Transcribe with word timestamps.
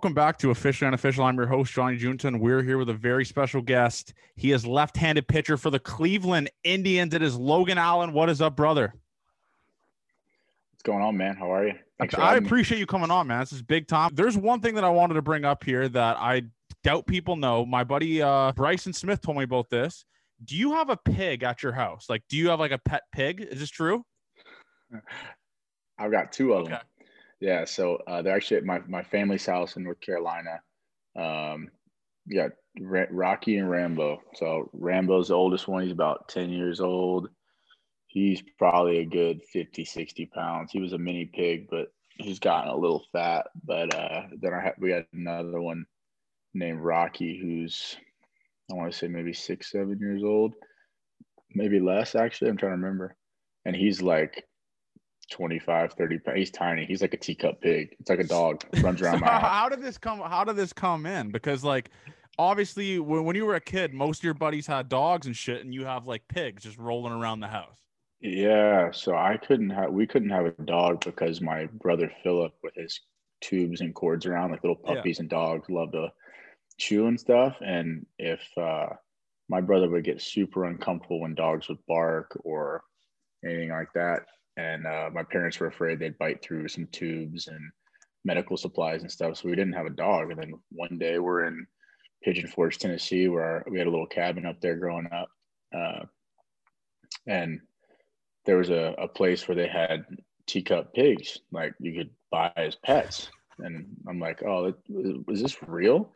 Welcome 0.00 0.14
back 0.14 0.38
to 0.38 0.50
Official 0.50 0.86
and 0.86 0.94
Unofficial. 0.94 1.24
I'm 1.24 1.36
your 1.36 1.46
host, 1.46 1.74
Johnny 1.74 1.98
Junton. 1.98 2.40
We're 2.40 2.62
here 2.62 2.78
with 2.78 2.88
a 2.88 2.94
very 2.94 3.22
special 3.26 3.60
guest. 3.60 4.14
He 4.34 4.50
is 4.50 4.64
left-handed 4.64 5.28
pitcher 5.28 5.58
for 5.58 5.68
the 5.68 5.78
Cleveland 5.78 6.48
Indians. 6.64 7.12
It 7.12 7.20
is 7.20 7.36
Logan 7.36 7.76
Allen. 7.76 8.14
What 8.14 8.30
is 8.30 8.40
up, 8.40 8.56
brother? 8.56 8.94
What's 10.72 10.82
going 10.84 11.02
on, 11.02 11.18
man? 11.18 11.36
How 11.36 11.52
are 11.52 11.66
you? 11.66 11.74
Thanks 11.98 12.14
I 12.14 12.36
appreciate 12.36 12.78
you 12.78 12.86
coming 12.86 13.10
on, 13.10 13.26
man. 13.26 13.40
This 13.40 13.52
is 13.52 13.60
big 13.60 13.88
time. 13.88 14.12
There's 14.14 14.38
one 14.38 14.62
thing 14.62 14.74
that 14.76 14.84
I 14.84 14.88
wanted 14.88 15.14
to 15.14 15.22
bring 15.22 15.44
up 15.44 15.62
here 15.62 15.86
that 15.86 16.16
I 16.16 16.44
doubt 16.82 17.06
people 17.06 17.36
know. 17.36 17.66
My 17.66 17.84
buddy 17.84 18.22
uh, 18.22 18.52
Bryson 18.52 18.94
Smith 18.94 19.20
told 19.20 19.36
me 19.36 19.44
about 19.44 19.68
this. 19.68 20.06
Do 20.42 20.56
you 20.56 20.72
have 20.72 20.88
a 20.88 20.96
pig 20.96 21.42
at 21.42 21.62
your 21.62 21.72
house? 21.72 22.06
Like, 22.08 22.22
do 22.30 22.38
you 22.38 22.48
have 22.48 22.58
like 22.58 22.72
a 22.72 22.78
pet 22.78 23.02
pig? 23.12 23.42
Is 23.42 23.60
this 23.60 23.68
true? 23.68 24.02
I've 25.98 26.10
got 26.10 26.32
two 26.32 26.54
of 26.54 26.62
okay. 26.62 26.70
them. 26.70 26.80
Yeah, 27.40 27.64
so 27.64 27.96
uh, 28.06 28.22
they're 28.22 28.36
actually 28.36 28.58
at 28.58 28.64
my 28.64 28.80
my 28.86 29.02
family's 29.02 29.46
house 29.46 29.76
in 29.76 29.84
North 29.84 30.00
Carolina. 30.00 30.60
Um, 31.16 31.68
yeah, 32.26 32.48
Rocky 32.78 33.56
and 33.56 33.70
Rambo. 33.70 34.20
So 34.34 34.70
Rambo's 34.72 35.28
the 35.28 35.34
oldest 35.34 35.66
one. 35.66 35.82
He's 35.82 35.92
about 35.92 36.28
10 36.28 36.50
years 36.50 36.80
old. 36.80 37.28
He's 38.06 38.42
probably 38.58 38.98
a 38.98 39.06
good 39.06 39.42
50, 39.52 39.84
60 39.84 40.26
pounds. 40.26 40.70
He 40.72 40.80
was 40.80 40.92
a 40.92 40.98
mini 40.98 41.26
pig, 41.26 41.68
but 41.70 41.88
he's 42.18 42.38
gotten 42.38 42.70
a 42.70 42.76
little 42.76 43.04
fat. 43.12 43.46
But 43.64 43.94
uh, 43.94 44.22
then 44.40 44.54
I 44.54 44.60
ha- 44.62 44.72
we 44.78 44.90
had 44.92 45.06
another 45.12 45.60
one 45.60 45.86
named 46.54 46.80
Rocky, 46.80 47.38
who's, 47.40 47.96
I 48.70 48.74
want 48.74 48.92
to 48.92 48.98
say 48.98 49.08
maybe 49.08 49.32
six, 49.32 49.70
seven 49.70 49.98
years 50.00 50.22
old, 50.24 50.54
maybe 51.54 51.80
less, 51.80 52.14
actually. 52.14 52.50
I'm 52.50 52.56
trying 52.56 52.72
to 52.72 52.76
remember. 52.76 53.16
And 53.64 53.76
he's 53.76 54.02
like 54.02 54.44
25, 55.30 55.92
30 55.94 56.18
pounds. 56.18 56.38
He's 56.38 56.50
tiny. 56.50 56.84
He's 56.84 57.02
like 57.02 57.14
a 57.14 57.16
teacup 57.16 57.60
pig. 57.60 57.96
It's 57.98 58.10
like 58.10 58.18
a 58.18 58.24
dog. 58.24 58.64
Runs 58.82 59.00
around 59.00 59.14
so 59.14 59.20
my 59.20 59.30
house. 59.30 59.42
How 59.42 59.68
did 59.68 59.82
this 59.82 59.96
come? 59.96 60.20
How 60.20 60.44
did 60.44 60.56
this 60.56 60.72
come 60.72 61.06
in? 61.06 61.30
Because 61.30 61.64
like 61.64 61.90
obviously 62.38 62.98
when, 62.98 63.24
when 63.24 63.36
you 63.36 63.46
were 63.46 63.54
a 63.54 63.60
kid, 63.60 63.94
most 63.94 64.20
of 64.20 64.24
your 64.24 64.34
buddies 64.34 64.66
had 64.66 64.88
dogs 64.88 65.26
and 65.26 65.36
shit, 65.36 65.64
and 65.64 65.72
you 65.72 65.84
have 65.84 66.06
like 66.06 66.26
pigs 66.28 66.64
just 66.64 66.78
rolling 66.78 67.12
around 67.12 67.40
the 67.40 67.48
house. 67.48 67.76
Yeah. 68.20 68.90
So 68.92 69.14
I 69.14 69.38
couldn't 69.38 69.70
have 69.70 69.92
we 69.92 70.06
couldn't 70.06 70.30
have 70.30 70.46
a 70.46 70.62
dog 70.64 71.04
because 71.04 71.40
my 71.40 71.66
brother 71.66 72.12
Philip 72.22 72.52
with 72.62 72.74
his 72.74 73.00
tubes 73.40 73.80
and 73.80 73.94
cords 73.94 74.26
around 74.26 74.50
like 74.50 74.62
little 74.62 74.76
puppies 74.76 75.16
yeah. 75.16 75.22
and 75.22 75.30
dogs 75.30 75.70
love 75.70 75.92
to 75.92 76.08
chew 76.78 77.06
and 77.06 77.18
stuff. 77.18 77.56
And 77.60 78.04
if 78.18 78.40
uh 78.58 78.88
my 79.48 79.60
brother 79.60 79.88
would 79.88 80.04
get 80.04 80.20
super 80.20 80.64
uncomfortable 80.64 81.20
when 81.20 81.34
dogs 81.34 81.68
would 81.68 81.84
bark 81.88 82.38
or 82.44 82.84
anything 83.44 83.70
like 83.70 83.92
that 83.94 84.26
and 84.56 84.86
uh, 84.86 85.10
my 85.12 85.22
parents 85.22 85.58
were 85.58 85.68
afraid 85.68 85.98
they'd 85.98 86.18
bite 86.18 86.42
through 86.42 86.68
some 86.68 86.86
tubes 86.92 87.48
and 87.48 87.60
medical 88.24 88.56
supplies 88.56 89.02
and 89.02 89.10
stuff. 89.10 89.36
So 89.36 89.48
we 89.48 89.56
didn't 89.56 89.72
have 89.74 89.86
a 89.86 89.90
dog. 89.90 90.30
And 90.30 90.40
then 90.40 90.52
one 90.70 90.98
day 90.98 91.18
we're 91.18 91.44
in 91.44 91.66
Pigeon 92.22 92.48
Forge, 92.48 92.78
Tennessee, 92.78 93.28
where 93.28 93.44
our, 93.44 93.64
we 93.70 93.78
had 93.78 93.86
a 93.86 93.90
little 93.90 94.06
cabin 94.06 94.46
up 94.46 94.60
there 94.60 94.76
growing 94.76 95.08
up, 95.12 95.28
uh, 95.74 96.04
and 97.26 97.60
there 98.44 98.56
was 98.56 98.70
a, 98.70 98.94
a 98.98 99.08
place 99.08 99.46
where 99.46 99.54
they 99.54 99.68
had 99.68 100.04
teacup 100.46 100.92
pigs, 100.94 101.38
like 101.52 101.74
you 101.78 101.94
could 101.96 102.10
buy 102.30 102.52
as 102.56 102.76
pets. 102.76 103.30
And 103.58 103.86
I'm 104.08 104.18
like, 104.18 104.42
oh, 104.42 104.74
is 105.28 105.42
this 105.42 105.56
real? 105.66 106.12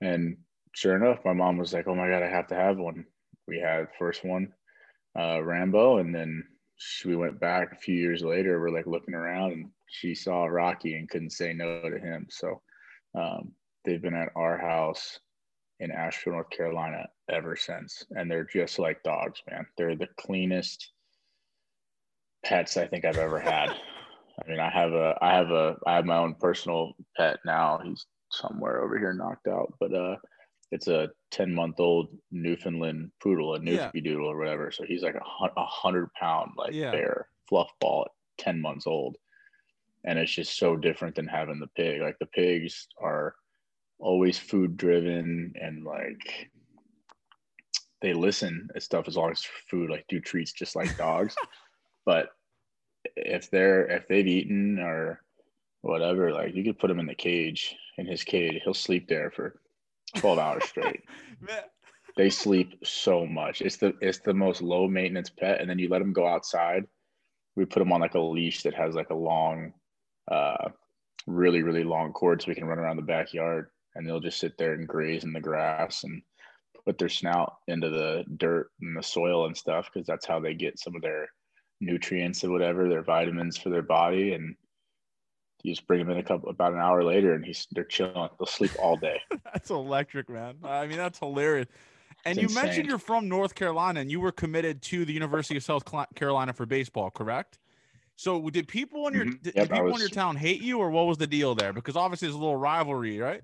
And 0.00 0.38
sure 0.74 0.96
enough, 0.96 1.24
my 1.24 1.32
mom 1.32 1.58
was 1.58 1.72
like, 1.72 1.86
oh 1.86 1.94
my 1.94 2.08
god, 2.08 2.22
I 2.22 2.28
have 2.28 2.48
to 2.48 2.54
have 2.54 2.78
one. 2.78 3.04
We 3.46 3.58
had 3.58 3.88
first 3.98 4.24
one, 4.24 4.52
uh, 5.18 5.42
Rambo, 5.42 5.98
and 5.98 6.14
then 6.14 6.44
we 7.04 7.16
went 7.16 7.40
back 7.40 7.72
a 7.72 7.76
few 7.76 7.94
years 7.94 8.22
later. 8.22 8.60
We're 8.60 8.70
like 8.70 8.86
looking 8.86 9.14
around, 9.14 9.52
and 9.52 9.70
she 9.86 10.14
saw 10.14 10.46
Rocky 10.46 10.96
and 10.96 11.08
couldn't 11.08 11.30
say 11.30 11.52
no 11.52 11.82
to 11.88 11.98
him. 11.98 12.26
So 12.30 12.60
um, 13.14 13.52
they've 13.84 14.00
been 14.00 14.14
at 14.14 14.32
our 14.36 14.58
house 14.58 15.18
in 15.80 15.90
Asheville, 15.90 16.34
North 16.34 16.50
Carolina, 16.50 17.08
ever 17.30 17.56
since, 17.56 18.04
and 18.10 18.30
they're 18.30 18.44
just 18.44 18.78
like 18.78 19.02
dogs, 19.02 19.42
man. 19.50 19.66
They're 19.76 19.96
the 19.96 20.08
cleanest 20.18 20.92
pets 22.44 22.76
I 22.76 22.86
think 22.86 23.04
I've 23.04 23.18
ever 23.18 23.40
had. 23.40 23.70
I 24.42 24.48
mean, 24.48 24.60
I 24.60 24.70
have 24.70 24.92
a, 24.92 25.18
I 25.20 25.34
have 25.34 25.50
a, 25.50 25.76
I 25.86 25.96
have 25.96 26.06
my 26.06 26.16
own 26.16 26.34
personal 26.34 26.92
pet 27.16 27.38
now. 27.44 27.80
He's 27.84 28.06
somewhere 28.30 28.82
over 28.82 28.98
here 28.98 29.12
knocked 29.12 29.48
out, 29.48 29.74
but 29.80 29.92
uh, 29.92 30.16
it's 30.70 30.88
a 30.88 31.10
10 31.32 31.54
month 31.54 31.80
old 31.80 32.08
Newfoundland 32.30 33.10
poodle, 33.22 33.54
a 33.54 33.60
Newfie 33.60 33.90
yeah. 33.94 34.00
doodle 34.02 34.30
or 34.30 34.38
whatever. 34.38 34.70
So 34.70 34.84
he's 34.84 35.02
like 35.02 35.16
a, 35.16 35.44
a 35.56 35.66
hundred 35.66 36.12
pound 36.14 36.52
like 36.56 36.72
yeah. 36.72 36.92
bear 36.92 37.28
fluff 37.48 37.70
ball 37.80 38.06
at 38.06 38.44
10 38.44 38.60
months 38.60 38.86
old. 38.86 39.16
And 40.04 40.18
it's 40.18 40.32
just 40.32 40.56
so 40.56 40.76
different 40.76 41.16
than 41.16 41.26
having 41.26 41.60
the 41.60 41.66
pig. 41.76 42.00
Like 42.00 42.18
the 42.18 42.26
pigs 42.26 42.86
are 43.00 43.34
always 43.98 44.38
food 44.38 44.76
driven 44.76 45.52
and 45.60 45.84
like 45.84 46.50
they 48.00 48.14
listen 48.14 48.68
at 48.74 48.82
stuff 48.82 49.08
as 49.08 49.16
long 49.16 49.30
as 49.30 49.44
food, 49.68 49.90
like 49.90 50.06
do 50.08 50.20
treats 50.20 50.52
just 50.52 50.76
like 50.76 50.96
dogs. 50.96 51.34
but 52.06 52.30
if 53.16 53.50
they're 53.50 53.86
if 53.88 54.08
they've 54.08 54.26
eaten 54.26 54.78
or 54.78 55.20
whatever, 55.82 56.32
like 56.32 56.54
you 56.54 56.64
could 56.64 56.78
put 56.78 56.90
him 56.90 57.00
in 57.00 57.06
the 57.06 57.14
cage 57.14 57.76
in 57.98 58.06
his 58.06 58.24
cage, 58.24 58.60
he'll 58.64 58.72
sleep 58.72 59.08
there 59.08 59.30
for 59.30 59.60
12 60.12 60.38
hours 60.38 60.64
straight. 60.64 61.02
they 62.16 62.30
sleep 62.30 62.74
so 62.84 63.26
much. 63.26 63.62
It's 63.62 63.76
the 63.76 63.94
it's 64.00 64.18
the 64.18 64.34
most 64.34 64.62
low 64.62 64.88
maintenance 64.88 65.30
pet. 65.30 65.60
And 65.60 65.68
then 65.68 65.78
you 65.78 65.88
let 65.88 66.00
them 66.00 66.12
go 66.12 66.26
outside. 66.26 66.84
We 67.56 67.64
put 67.64 67.80
them 67.80 67.92
on 67.92 68.00
like 68.00 68.14
a 68.14 68.20
leash 68.20 68.62
that 68.62 68.74
has 68.74 68.94
like 68.94 69.10
a 69.10 69.14
long, 69.14 69.72
uh, 70.30 70.68
really 71.26 71.62
really 71.62 71.84
long 71.84 72.12
cord, 72.12 72.42
so 72.42 72.48
we 72.48 72.54
can 72.54 72.66
run 72.66 72.78
around 72.78 72.96
the 72.96 73.02
backyard. 73.02 73.68
And 73.94 74.06
they'll 74.06 74.20
just 74.20 74.38
sit 74.38 74.56
there 74.56 74.74
and 74.74 74.86
graze 74.86 75.24
in 75.24 75.32
the 75.32 75.40
grass 75.40 76.04
and 76.04 76.22
put 76.84 76.98
their 76.98 77.08
snout 77.08 77.56
into 77.68 77.88
the 77.88 78.24
dirt 78.36 78.70
and 78.80 78.96
the 78.96 79.02
soil 79.02 79.46
and 79.46 79.56
stuff 79.56 79.90
because 79.92 80.06
that's 80.06 80.26
how 80.26 80.40
they 80.40 80.54
get 80.54 80.78
some 80.78 80.94
of 80.94 81.02
their 81.02 81.28
nutrients 81.80 82.44
or 82.44 82.50
whatever, 82.50 82.88
their 82.88 83.02
vitamins 83.02 83.56
for 83.56 83.70
their 83.70 83.82
body. 83.82 84.32
And 84.34 84.54
you 85.62 85.72
just 85.72 85.86
bring 85.86 86.00
them 86.00 86.10
in 86.10 86.18
a 86.18 86.22
couple 86.22 86.48
about 86.48 86.72
an 86.72 86.78
hour 86.78 87.02
later 87.04 87.34
and 87.34 87.44
he's 87.44 87.66
they're 87.72 87.84
chilling. 87.84 88.28
They'll 88.38 88.46
sleep 88.46 88.72
all 88.78 88.96
day. 88.96 89.20
That's 89.44 89.70
electric 89.70 90.28
man. 90.28 90.56
I 90.64 90.86
mean 90.86 90.98
that's 90.98 91.18
hilarious. 91.18 91.68
And 92.24 92.38
it's 92.38 92.42
you 92.42 92.48
insane. 92.48 92.64
mentioned 92.64 92.88
you're 92.88 92.98
from 92.98 93.28
north 93.28 93.54
carolina 93.54 94.00
and 94.00 94.10
you 94.10 94.20
were 94.20 94.32
committed 94.32 94.82
to 94.82 95.04
the 95.04 95.12
university 95.12 95.56
of 95.56 95.62
south 95.62 95.84
carolina 96.14 96.52
for 96.52 96.66
baseball 96.66 97.10
correct? 97.10 97.58
So 98.16 98.50
did 98.50 98.68
people 98.68 99.08
in 99.08 99.14
your 99.14 99.24
mm-hmm. 99.24 99.42
did, 99.42 99.54
yep, 99.56 99.70
people 99.70 99.84
was, 99.84 99.94
in 99.94 100.00
your 100.00 100.08
town 100.10 100.36
hate 100.36 100.60
you 100.60 100.78
or 100.78 100.90
what 100.90 101.06
was 101.06 101.18
the 101.18 101.26
deal 101.26 101.54
there? 101.54 101.72
Because 101.72 101.96
obviously 101.96 102.28
there's 102.28 102.36
a 102.36 102.38
little 102.38 102.56
rivalry 102.56 103.18
right? 103.18 103.42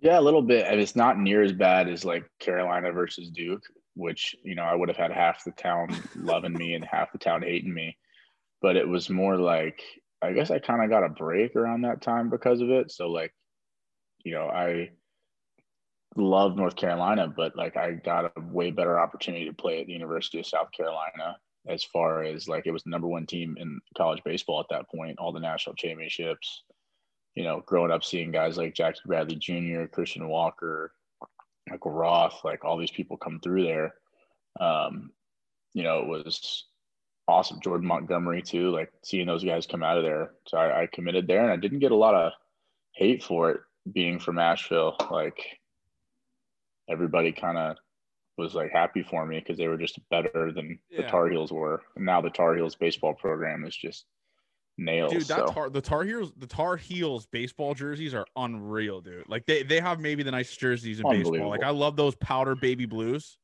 Yeah 0.00 0.18
a 0.18 0.22
little 0.22 0.42
bit. 0.42 0.66
And 0.66 0.80
it's 0.80 0.96
not 0.96 1.18
near 1.18 1.42
as 1.42 1.52
bad 1.52 1.88
as 1.88 2.04
like 2.04 2.24
carolina 2.38 2.92
versus 2.92 3.30
duke 3.30 3.64
which 3.94 4.36
you 4.42 4.54
know 4.54 4.62
i 4.62 4.74
would 4.74 4.88
have 4.88 4.96
had 4.96 5.10
half 5.10 5.44
the 5.44 5.50
town 5.52 5.88
loving 6.16 6.52
me 6.52 6.74
and 6.74 6.84
half 6.84 7.12
the 7.12 7.18
town 7.18 7.42
hating 7.42 7.72
me. 7.72 7.96
But 8.62 8.76
it 8.76 8.88
was 8.88 9.08
more 9.08 9.36
like 9.36 9.80
I 10.22 10.32
guess 10.32 10.50
I 10.50 10.58
kind 10.58 10.82
of 10.82 10.90
got 10.90 11.04
a 11.04 11.08
break 11.08 11.56
around 11.56 11.82
that 11.82 12.02
time 12.02 12.28
because 12.28 12.60
of 12.60 12.70
it. 12.70 12.90
So 12.92 13.08
like, 13.08 13.32
you 14.24 14.32
know, 14.32 14.48
I 14.48 14.90
love 16.16 16.56
North 16.56 16.76
Carolina, 16.76 17.32
but 17.34 17.56
like 17.56 17.76
I 17.76 17.92
got 17.92 18.32
a 18.36 18.40
way 18.40 18.70
better 18.70 18.98
opportunity 18.98 19.46
to 19.46 19.54
play 19.54 19.80
at 19.80 19.86
the 19.86 19.92
University 19.92 20.38
of 20.38 20.46
South 20.46 20.70
Carolina 20.72 21.36
as 21.68 21.84
far 21.84 22.22
as 22.22 22.48
like 22.48 22.66
it 22.66 22.72
was 22.72 22.82
the 22.82 22.90
number 22.90 23.06
one 23.06 23.26
team 23.26 23.56
in 23.58 23.80
college 23.96 24.22
baseball 24.24 24.60
at 24.60 24.66
that 24.70 24.90
point, 24.90 25.18
all 25.18 25.32
the 25.32 25.40
national 25.40 25.74
championships. 25.76 26.64
You 27.34 27.44
know, 27.44 27.62
growing 27.64 27.92
up 27.92 28.02
seeing 28.02 28.32
guys 28.32 28.58
like 28.58 28.74
Jackie 28.74 29.00
Bradley 29.06 29.36
Jr., 29.36 29.84
Christian 29.84 30.28
Walker, 30.28 30.92
Michael 31.68 31.92
Roth, 31.92 32.40
like 32.44 32.64
all 32.64 32.76
these 32.76 32.90
people 32.90 33.16
come 33.16 33.38
through 33.40 33.64
there. 33.64 33.94
Um, 34.58 35.12
you 35.72 35.84
know, 35.84 36.00
it 36.00 36.08
was 36.08 36.66
awesome. 37.30 37.60
Jordan 37.60 37.86
Montgomery 37.86 38.42
too, 38.42 38.70
like 38.70 38.92
seeing 39.02 39.26
those 39.26 39.44
guys 39.44 39.66
come 39.66 39.82
out 39.82 39.96
of 39.96 40.04
there. 40.04 40.32
So 40.46 40.58
I, 40.58 40.82
I 40.82 40.88
committed 40.92 41.26
there, 41.26 41.42
and 41.42 41.50
I 41.50 41.56
didn't 41.56 41.78
get 41.78 41.92
a 41.92 41.96
lot 41.96 42.14
of 42.14 42.32
hate 42.92 43.22
for 43.22 43.50
it 43.50 43.60
being 43.92 44.18
from 44.18 44.38
Asheville. 44.38 44.96
Like 45.10 45.38
everybody 46.88 47.32
kind 47.32 47.56
of 47.56 47.76
was 48.36 48.54
like 48.54 48.70
happy 48.72 49.02
for 49.02 49.24
me 49.26 49.38
because 49.38 49.58
they 49.58 49.68
were 49.68 49.76
just 49.76 49.98
better 50.10 50.52
than 50.54 50.78
yeah. 50.90 51.02
the 51.02 51.08
Tar 51.08 51.28
Heels 51.28 51.52
were. 51.52 51.82
And 51.96 52.04
now 52.04 52.20
the 52.20 52.30
Tar 52.30 52.56
Heels 52.56 52.74
baseball 52.74 53.14
program 53.14 53.64
is 53.64 53.76
just 53.76 54.06
nails. 54.78 55.12
Dude, 55.12 55.22
that 55.22 55.48
so. 55.48 55.52
tar, 55.52 55.70
the 55.70 55.80
Tar 55.80 56.04
Heels, 56.04 56.32
the 56.36 56.46
Tar 56.46 56.76
Heels 56.76 57.26
baseball 57.26 57.74
jerseys 57.74 58.14
are 58.14 58.26
unreal, 58.36 59.00
dude. 59.00 59.28
Like 59.28 59.46
they 59.46 59.62
they 59.62 59.80
have 59.80 60.00
maybe 60.00 60.22
the 60.22 60.30
nicest 60.32 60.58
jerseys 60.58 61.00
in 61.00 61.08
baseball. 61.08 61.48
Like 61.48 61.62
I 61.62 61.70
love 61.70 61.96
those 61.96 62.14
powder 62.16 62.56
baby 62.56 62.86
blues. 62.86 63.38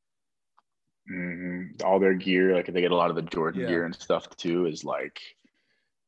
Mm-hmm. 1.10 1.86
All 1.86 1.98
their 1.98 2.14
gear, 2.14 2.54
like 2.54 2.66
they 2.66 2.80
get 2.80 2.90
a 2.90 2.96
lot 2.96 3.10
of 3.10 3.16
the 3.16 3.22
Jordan 3.22 3.62
yeah. 3.62 3.68
gear 3.68 3.84
and 3.84 3.94
stuff 3.94 4.28
too, 4.36 4.66
is 4.66 4.84
like 4.84 5.20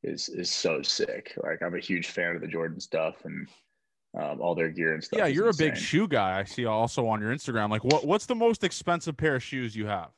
is 0.02 0.28
is 0.28 0.50
so 0.50 0.82
sick. 0.82 1.34
Like 1.42 1.62
I'm 1.62 1.74
a 1.74 1.80
huge 1.80 2.08
fan 2.08 2.34
of 2.34 2.40
the 2.40 2.48
Jordan 2.48 2.80
stuff 2.80 3.24
and 3.24 3.46
um, 4.18 4.40
all 4.40 4.54
their 4.54 4.70
gear 4.70 4.94
and 4.94 5.04
stuff. 5.04 5.18
Yeah, 5.18 5.26
you're 5.26 5.48
insane. 5.48 5.68
a 5.68 5.70
big 5.72 5.80
shoe 5.80 6.08
guy. 6.08 6.38
I 6.38 6.44
see 6.44 6.66
also 6.66 7.06
on 7.06 7.20
your 7.20 7.32
Instagram. 7.32 7.70
Like, 7.70 7.84
what 7.84 8.06
what's 8.06 8.26
the 8.26 8.34
most 8.34 8.64
expensive 8.64 9.16
pair 9.16 9.36
of 9.36 9.42
shoes 9.42 9.76
you 9.76 9.86
have? 9.86 10.10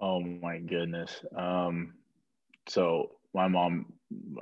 Oh 0.00 0.20
my 0.20 0.58
goodness. 0.58 1.24
Um, 1.36 1.94
so 2.66 3.12
my 3.34 3.48
mom 3.48 3.92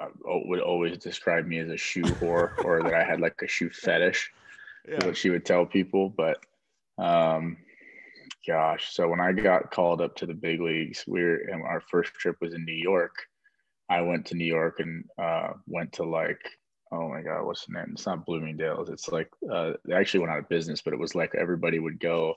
uh, 0.00 0.06
would 0.24 0.60
always 0.60 0.98
describe 0.98 1.46
me 1.46 1.58
as 1.58 1.68
a 1.68 1.76
shoe 1.76 2.02
whore 2.20 2.52
or 2.64 2.82
that 2.82 2.94
I 2.94 3.04
had 3.04 3.20
like 3.20 3.40
a 3.42 3.48
shoe 3.48 3.70
fetish. 3.70 4.30
Yeah. 4.88 5.04
What 5.04 5.16
she 5.16 5.28
would 5.28 5.44
tell 5.44 5.66
people, 5.66 6.08
but 6.08 6.38
um, 6.96 7.58
gosh, 8.48 8.92
so 8.92 9.08
when 9.08 9.20
I 9.20 9.32
got 9.32 9.70
called 9.70 10.00
up 10.00 10.16
to 10.16 10.26
the 10.26 10.34
big 10.34 10.60
leagues, 10.60 11.04
we 11.06 11.22
were 11.22 11.36
and 11.36 11.62
our 11.62 11.82
first 11.90 12.14
trip 12.14 12.36
was 12.40 12.54
in 12.54 12.64
New 12.64 12.72
York. 12.72 13.14
I 13.90 14.00
went 14.00 14.26
to 14.26 14.34
New 14.34 14.44
York 14.44 14.80
and 14.80 15.04
uh, 15.20 15.50
went 15.66 15.92
to 15.94 16.04
like 16.04 16.40
oh 16.92 17.08
my 17.08 17.22
god, 17.22 17.44
what's 17.44 17.66
the 17.66 17.74
name? 17.74 17.90
It's 17.92 18.06
not 18.06 18.24
Bloomingdale's. 18.24 18.88
It's 18.88 19.08
like 19.08 19.30
uh, 19.52 19.72
they 19.84 19.94
actually 19.94 20.20
went 20.20 20.32
out 20.32 20.38
of 20.38 20.48
business, 20.48 20.82
but 20.82 20.92
it 20.92 20.98
was 20.98 21.14
like 21.14 21.34
everybody 21.34 21.78
would 21.78 22.00
go 22.00 22.34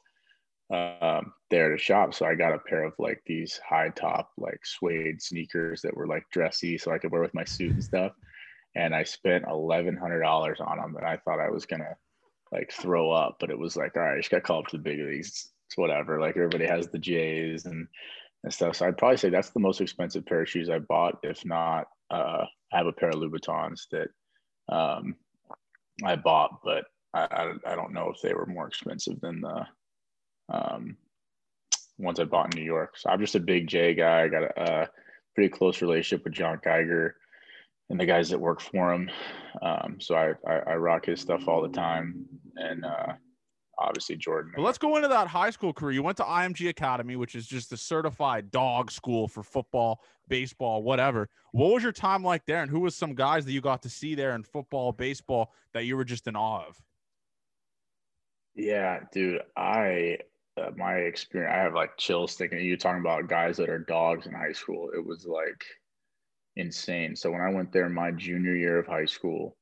uh, 0.74 1.22
there 1.50 1.70
to 1.70 1.78
shop. 1.78 2.14
So 2.14 2.26
I 2.26 2.36
got 2.36 2.54
a 2.54 2.60
pair 2.60 2.84
of 2.84 2.94
like 3.00 3.22
these 3.26 3.60
high 3.68 3.90
top 3.90 4.32
like 4.38 4.60
suede 4.66 5.22
sneakers 5.22 5.82
that 5.82 5.96
were 5.96 6.08
like 6.08 6.24
dressy, 6.32 6.78
so 6.78 6.92
I 6.92 6.98
could 6.98 7.12
wear 7.12 7.22
with 7.22 7.34
my 7.34 7.46
suit 7.46 7.72
and 7.72 7.84
stuff. 7.84 8.14
And 8.76 8.96
I 8.96 9.04
spent 9.04 9.46
eleven 9.50 9.98
hundred 9.98 10.22
dollars 10.22 10.60
on 10.60 10.78
them, 10.78 10.96
and 10.96 11.06
I 11.06 11.18
thought 11.18 11.40
I 11.40 11.50
was 11.50 11.66
gonna 11.66 11.96
like 12.52 12.72
throw 12.72 13.12
up, 13.12 13.38
but 13.40 13.50
it 13.50 13.58
was 13.58 13.78
like, 13.78 13.96
all 13.96 14.04
right, 14.04 14.16
I 14.16 14.20
just 14.20 14.32
got 14.32 14.44
called 14.44 14.66
up 14.66 14.72
to 14.72 14.78
the 14.78 14.84
big 14.84 15.00
leagues. 15.00 15.51
It's 15.72 15.78
whatever. 15.78 16.20
Like 16.20 16.36
everybody 16.36 16.66
has 16.66 16.90
the 16.90 17.00
J's 17.00 17.66
and 17.66 17.88
and 18.44 18.54
stuff. 18.54 18.76
So 18.76 18.88
I'd 18.88 18.98
probably 18.98 19.16
say 19.16 19.30
that's 19.30 19.52
the 19.52 19.62
most 19.62 19.80
expensive 19.80 20.26
pair 20.26 20.42
of 20.42 20.50
shoes 20.50 20.70
I 20.70 20.80
bought. 20.80 21.20
If 21.24 21.46
not, 21.46 21.88
uh, 22.10 22.44
I 22.74 22.78
have 22.78 22.88
a 22.88 22.92
pair 22.92 23.08
of 23.08 23.16
Louboutins 23.16 23.88
that 23.92 24.10
um, 24.68 25.16
I 26.04 26.18
bought, 26.18 26.60
but 26.62 26.88
I, 27.14 27.22
I, 27.22 27.72
I, 27.72 27.76
don't 27.76 27.94
know 27.94 28.12
if 28.14 28.22
they 28.22 28.34
were 28.34 28.46
more 28.48 28.68
expensive 28.68 29.22
than 29.22 29.40
the 29.40 29.66
um, 30.50 30.98
ones 31.98 32.20
I 32.20 32.26
bought 32.26 32.54
in 32.54 32.60
New 32.60 32.66
York. 32.66 32.98
So 32.98 33.10
I'm 33.10 33.22
just 33.22 33.36
a 33.36 33.40
big 33.40 33.68
J 33.68 33.94
guy. 33.94 34.24
I 34.24 34.28
got 34.28 34.44
a, 34.44 34.84
a 34.84 34.90
pretty 35.36 35.50
close 35.50 35.82
relationship 35.82 36.26
with 36.26 36.34
John 36.34 36.60
Geiger 36.62 37.16
and 37.90 37.98
the 37.98 38.06
guys 38.06 38.30
that 38.30 38.40
work 38.40 38.60
for 38.60 38.92
him. 38.92 39.10
Um, 39.62 40.00
so 40.02 40.16
I, 40.16 40.34
I, 40.46 40.72
I, 40.72 40.76
rock 40.76 41.06
his 41.06 41.22
stuff 41.22 41.48
all 41.48 41.62
the 41.62 41.70
time. 41.70 42.26
And 42.56 42.84
uh, 42.84 43.14
obviously 43.82 44.16
Jordan. 44.16 44.54
But 44.56 44.62
let's 44.62 44.78
go 44.78 44.96
into 44.96 45.08
that 45.08 45.28
high 45.28 45.50
school 45.50 45.74
career. 45.74 45.92
You 45.92 46.04
went 46.04 46.18
to 46.18 46.24
IMG 46.24 46.70
Academy, 46.70 47.16
which 47.16 47.36
is 47.36 47.48
just 47.48 47.72
a 47.74 47.78
certified 47.78 48.52
dog 48.52 48.92
school 48.92 49.28
for 49.28 49.44
football, 49.44 50.02
baseball, 50.28 50.84
whatever. 50.84 51.30
What 51.52 51.74
was 51.74 51.84
your 51.84 51.92
time 51.92 52.24
like 52.24 52.46
there? 52.46 52.62
And 52.62 52.70
who 52.70 52.80
was 52.80 52.96
some 52.96 53.16
guys 53.16 53.46
that 53.46 53.52
you 53.52 53.62
got 53.62 53.82
to 53.84 53.90
see 53.90 54.16
there 54.16 54.36
in 54.36 54.44
football, 54.44 54.92
baseball 54.92 55.54
that 55.74 55.86
you 55.86 55.98
were 55.98 56.06
just 56.06 56.28
in 56.28 56.36
awe 56.36 56.66
of? 56.68 56.82
Yeah, 58.56 59.00
dude, 59.12 59.42
I 59.56 60.18
uh, 60.58 60.72
my 60.76 60.96
experience, 60.96 61.54
I 61.54 61.60
have 61.64 61.74
like 61.74 61.98
chills 61.98 62.36
thinking 62.36 62.60
you 62.60 62.78
talking 62.78 63.00
about 63.00 63.30
guys 63.30 63.58
that 63.58 63.70
are 63.70 63.80
dogs 63.80 64.28
in 64.28 64.34
high 64.34 64.52
school. 64.52 64.90
It 64.94 65.06
was 65.06 65.26
like 65.26 65.64
insane. 66.56 67.16
So 67.16 67.32
when 67.32 67.42
I 67.42 67.50
went 67.50 67.72
there 67.72 67.88
my 67.90 68.12
junior 68.12 68.56
year 68.56 68.80
of 68.80 68.88
high 68.88 69.06
school, 69.06 69.56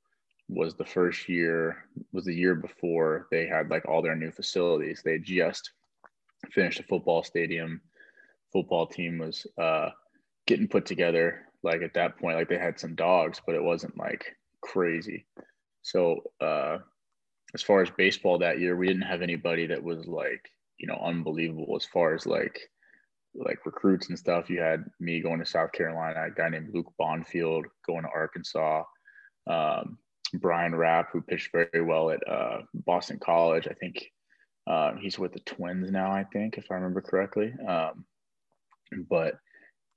was 0.49 0.73
the 0.73 0.85
first 0.85 1.29
year 1.29 1.85
was 2.11 2.25
the 2.25 2.33
year 2.33 2.55
before 2.55 3.27
they 3.29 3.45
had 3.45 3.69
like 3.69 3.87
all 3.87 4.01
their 4.01 4.15
new 4.15 4.31
facilities. 4.31 5.01
They 5.05 5.19
just 5.19 5.71
finished 6.51 6.79
a 6.79 6.83
football 6.83 7.23
stadium. 7.23 7.81
Football 8.51 8.87
team 8.87 9.19
was 9.19 9.45
uh 9.61 9.89
getting 10.47 10.67
put 10.67 10.87
together 10.87 11.45
like 11.61 11.83
at 11.83 11.93
that 11.93 12.17
point 12.17 12.35
like 12.35 12.49
they 12.49 12.57
had 12.57 12.79
some 12.79 12.95
dogs 12.95 13.39
but 13.45 13.53
it 13.53 13.63
wasn't 13.63 13.95
like 13.97 14.35
crazy. 14.61 15.27
So 15.83 16.23
uh 16.41 16.79
as 17.53 17.61
far 17.61 17.81
as 17.81 17.89
baseball 17.91 18.39
that 18.39 18.59
year 18.59 18.75
we 18.75 18.87
didn't 18.87 19.03
have 19.03 19.21
anybody 19.21 19.67
that 19.67 19.83
was 19.83 20.07
like 20.07 20.49
you 20.79 20.87
know 20.87 20.99
unbelievable 21.03 21.75
as 21.75 21.85
far 21.85 22.15
as 22.15 22.25
like 22.25 22.59
like 23.35 23.63
recruits 23.67 24.09
and 24.09 24.17
stuff. 24.17 24.49
You 24.49 24.61
had 24.61 24.83
me 24.99 25.21
going 25.21 25.37
to 25.37 25.45
south 25.45 25.73
carolina 25.73 26.25
a 26.25 26.31
guy 26.31 26.49
named 26.49 26.73
luke 26.73 26.91
bonfield 26.99 27.65
going 27.85 28.01
to 28.01 28.09
arkansas. 28.09 28.83
Um, 29.45 29.99
Brian 30.33 30.75
Rapp, 30.75 31.09
who 31.11 31.21
pitched 31.21 31.51
very 31.51 31.81
well 31.81 32.11
at 32.11 32.27
uh, 32.27 32.59
Boston 32.73 33.19
College. 33.19 33.67
I 33.69 33.73
think 33.73 34.11
uh, 34.67 34.93
he's 34.99 35.17
with 35.17 35.33
the 35.33 35.39
Twins 35.41 35.91
now, 35.91 36.11
I 36.11 36.25
think, 36.31 36.57
if 36.57 36.65
I 36.69 36.75
remember 36.75 37.01
correctly. 37.01 37.53
Um, 37.67 38.05
but 39.09 39.35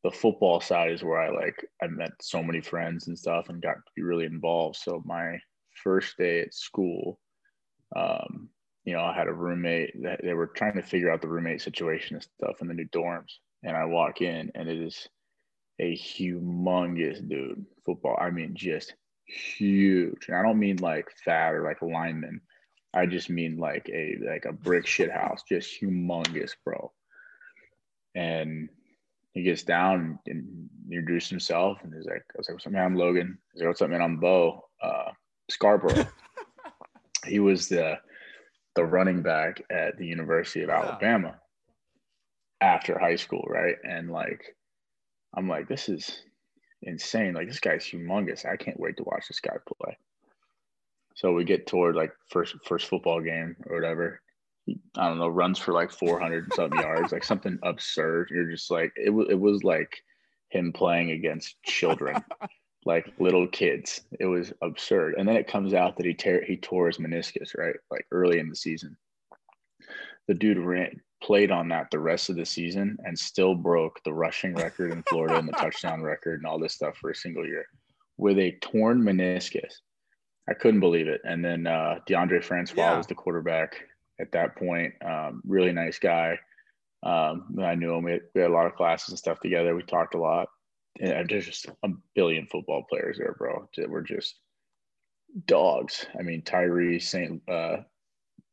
the 0.05 0.11
football 0.11 0.61
side 0.61 0.91
is 0.91 1.03
where 1.03 1.21
I 1.21 1.31
like, 1.31 1.65
I 1.83 1.87
met 1.87 2.13
so 2.21 2.43
many 2.43 2.61
friends 2.61 3.09
and 3.09 3.19
stuff 3.19 3.49
and 3.49 3.63
got 3.63 3.75
to 3.75 3.93
be 3.95 4.03
really 4.03 4.25
involved. 4.25 4.77
So 4.77 5.03
my 5.05 5.39
first 5.83 6.17
day 6.19 6.41
at 6.41 6.55
school, 6.55 7.19
um, 7.95 8.49
you 8.85 8.95
know, 8.95 9.03
I 9.03 9.15
had 9.15 9.29
a 9.29 9.33
roommate 9.33 10.03
that 10.03 10.21
they 10.23 10.35
were 10.35 10.49
trying 10.49 10.75
to 10.75 10.83
figure 10.83 11.11
out 11.11 11.23
the 11.23 11.29
roommate 11.29 11.63
situation 11.63 12.17
and 12.17 12.25
stuff 12.25 12.61
in 12.61 12.69
the 12.69 12.75
new 12.75 12.89
dorms. 12.89 13.31
And 13.63 13.77
I 13.77 13.85
walk 13.85 14.23
in 14.23 14.51
and 14.55 14.69
it 14.69 14.79
is 14.79 15.09
a 15.79 15.97
humongous 15.97 17.27
dude 17.29 17.65
football. 17.87 18.17
I 18.21 18.31
mean, 18.31 18.55
just 18.55 18.95
huge. 19.33 20.29
And 20.29 20.37
I 20.37 20.43
don't 20.43 20.59
mean 20.59 20.77
like 20.77 21.11
fat 21.25 21.55
or 21.55 21.63
like 21.63 21.81
a 21.81 21.87
lineman. 21.87 22.41
I 22.95 23.07
just 23.07 23.31
mean 23.31 23.57
like 23.57 23.89
a 23.89 24.19
like 24.27 24.45
a 24.45 24.53
brick 24.53 24.87
shit 24.87 25.11
house, 25.11 25.43
just 25.49 25.81
humongous, 25.81 26.53
bro. 26.65 26.93
And 28.15 28.69
he 29.33 29.43
gets 29.43 29.63
down 29.63 30.19
and 30.27 30.69
introduces 30.91 31.31
himself, 31.31 31.79
and 31.83 31.95
he's 31.95 32.05
like, 32.05 32.23
"I 32.35 32.39
was 32.39 32.49
like, 32.49 32.55
what's 32.55 32.67
up, 32.67 32.73
man? 32.73 32.85
I'm 32.85 32.97
Logan." 32.97 33.39
He's 33.53 33.63
like, 33.63 33.69
"What's 33.69 33.81
up, 33.81 33.89
man? 33.89 34.03
I'm 34.03 34.19
Bo 34.19 34.67
uh, 34.83 35.13
Scarborough." 35.51 36.07
he 37.27 37.39
was 37.39 37.69
the 37.69 37.99
the 38.75 38.85
running 38.85 39.23
back 39.23 39.63
at 39.71 39.97
the 39.97 40.07
University 40.07 40.63
of 40.63 40.69
yeah. 40.69 40.83
Alabama 40.83 41.37
after 42.61 42.99
high 42.99 43.17
school, 43.17 43.45
right? 43.49 43.77
And 43.85 44.11
like, 44.11 44.43
I'm 45.35 45.49
like, 45.49 45.69
this 45.69 45.89
is 45.89 46.23
insane. 46.83 47.35
Like 47.35 47.49
this 47.49 47.61
guy's 47.61 47.85
humongous. 47.85 48.47
I 48.47 48.57
can't 48.57 48.81
wait 48.81 48.97
to 48.97 49.05
watch 49.05 49.29
this 49.29 49.41
guy 49.41 49.57
play. 49.79 49.97
So 51.15 51.33
we 51.33 51.45
get 51.45 51.67
toward 51.67 51.95
like 51.95 52.13
first 52.29 52.57
first 52.65 52.89
football 52.89 53.21
game 53.21 53.57
or 53.67 53.77
whatever. 53.77 54.21
I 54.97 55.09
don't 55.09 55.19
know, 55.19 55.29
runs 55.29 55.59
for 55.59 55.73
like 55.73 55.91
400 55.91 56.55
something 56.55 56.81
yards, 56.81 57.13
like 57.13 57.25
something 57.25 57.59
absurd. 57.63 58.29
You're 58.31 58.51
just 58.51 58.71
like 58.71 58.93
it 58.97 59.11
was. 59.11 59.27
It 59.29 59.41
was 59.41 59.65
like 59.65 60.03
him 60.51 60.73
playing 60.73 61.11
against 61.11 61.61
children, 61.65 62.23
like 62.85 63.13
little 63.19 63.49
kids. 63.49 64.03
It 64.21 64.27
was 64.27 64.53
absurd. 64.63 65.15
And 65.19 65.29
then 65.29 65.37
it 65.37 65.49
comes 65.49 65.75
out 65.75 65.97
that 65.97 66.07
he 66.07 66.15
tear 66.15 66.45
he 66.45 66.57
tore 66.57 66.87
his 66.87 66.99
meniscus 66.99 67.57
right, 67.57 67.77
like 67.91 68.07
early 68.11 68.39
in 68.39 68.49
the 68.49 68.57
season. 68.57 68.97
The 70.29 70.35
dude 70.35 70.59
ran 70.59 71.01
played 71.23 71.51
on 71.51 71.69
that 71.69 71.89
the 71.91 71.99
rest 71.99 72.29
of 72.29 72.37
the 72.37 72.45
season 72.45 72.97
and 73.05 73.19
still 73.19 73.55
broke 73.55 74.01
the 74.05 74.13
rushing 74.13 74.55
record 74.55 74.93
in 74.93 75.03
Florida 75.05 75.39
and 75.39 75.49
the 75.49 75.53
touchdown 75.59 76.03
record 76.03 76.41
and 76.41 76.47
all 76.47 76.59
this 76.59 76.75
stuff 76.75 76.97
for 76.97 77.11
a 77.11 77.15
single 77.15 77.47
year 77.47 77.65
with 78.19 78.39
a 78.39 78.53
torn 78.61 79.01
meniscus. 79.03 79.75
I 80.49 80.55
couldn't 80.55 80.81
believe 80.81 81.09
it. 81.09 81.21
And 81.25 81.45
then 81.45 81.67
uh, 81.67 82.01
Deondre 82.09 82.43
Francois 82.43 82.83
yeah. 82.83 82.97
was 82.97 83.07
the 83.07 83.15
quarterback 83.15 83.77
at 84.21 84.33
that 84.33 84.57
point. 84.57 84.93
Um, 85.05 85.43
really 85.47 85.73
nice 85.73 85.99
guy. 85.99 86.39
Um, 87.05 87.57
I 87.61 87.75
knew 87.75 87.95
him. 87.95 88.05
We 88.05 88.13
had, 88.13 88.21
we 88.35 88.41
had, 88.41 88.51
a 88.51 88.55
lot 88.55 88.67
of 88.67 88.75
classes 88.75 89.11
and 89.11 89.19
stuff 89.19 89.41
together. 89.41 89.75
We 89.75 89.83
talked 89.83 90.15
a 90.15 90.21
lot. 90.21 90.49
And 91.01 91.29
there's 91.29 91.47
just 91.47 91.67
a 91.83 91.89
billion 92.15 92.47
football 92.47 92.85
players 92.89 93.19
there, 93.19 93.35
bro. 93.39 93.69
That 93.77 93.89
were 93.89 94.03
just 94.03 94.37
dogs. 95.47 96.07
I 96.19 96.23
mean, 96.23 96.43
Tyree 96.43 97.01
St. 97.01 97.41
Uh, 97.49 97.79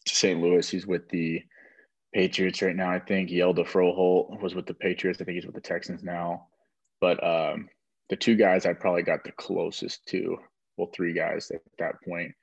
St. 0.07 0.39
Louis. 0.39 0.67
He's 0.67 0.87
with 0.87 1.09
the 1.09 1.43
Patriots 2.13 2.61
right 2.61 2.75
now. 2.75 2.89
I 2.89 2.99
think 2.99 3.29
Hjalte 3.29 3.65
Froholdt 3.65 4.41
was 4.41 4.55
with 4.55 4.65
the 4.65 4.73
Patriots. 4.73 5.21
I 5.21 5.25
think 5.25 5.35
he's 5.35 5.45
with 5.45 5.55
the 5.55 5.61
Texans 5.61 6.03
now. 6.03 6.47
But 7.01 7.23
um, 7.23 7.69
the 8.09 8.15
two 8.15 8.35
guys 8.35 8.65
I 8.65 8.73
probably 8.73 9.03
got 9.03 9.23
the 9.23 9.31
closest 9.33 10.05
to, 10.07 10.37
well, 10.77 10.89
three 10.93 11.13
guys 11.13 11.51
at 11.51 11.61
that 11.77 11.95
point. 12.03 12.33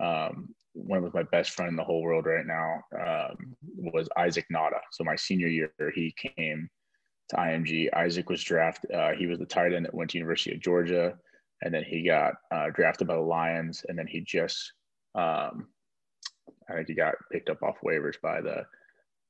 Um, 0.00 0.54
one 0.74 1.02
was 1.02 1.14
my 1.14 1.22
best 1.22 1.50
friend 1.50 1.70
in 1.70 1.76
the 1.76 1.84
whole 1.84 2.02
world 2.02 2.26
right 2.26 2.46
now 2.46 2.82
um, 3.00 3.56
was 3.76 4.08
Isaac 4.18 4.46
Nauta. 4.52 4.80
So 4.92 5.04
my 5.04 5.16
senior 5.16 5.46
year, 5.46 5.72
he 5.94 6.14
came 6.16 6.68
to 7.30 7.36
IMG. 7.36 7.88
Isaac 7.94 8.28
was 8.28 8.42
drafted. 8.42 8.90
Uh, 8.90 9.12
he 9.12 9.26
was 9.26 9.38
the 9.38 9.46
tight 9.46 9.72
end 9.72 9.84
that 9.86 9.94
went 9.94 10.10
to 10.10 10.18
University 10.18 10.54
of 10.54 10.60
Georgia, 10.60 11.14
and 11.62 11.72
then 11.72 11.84
he 11.84 12.02
got 12.02 12.34
uh, 12.50 12.70
drafted 12.74 13.06
by 13.06 13.14
the 13.14 13.20
Lions, 13.20 13.84
and 13.88 13.96
then 13.96 14.06
he 14.06 14.20
just, 14.20 14.72
um, 15.14 15.68
I 16.68 16.74
think 16.74 16.88
he 16.88 16.94
got 16.94 17.14
picked 17.30 17.50
up 17.50 17.62
off 17.62 17.76
waivers 17.84 18.20
by 18.20 18.40
the 18.40 18.64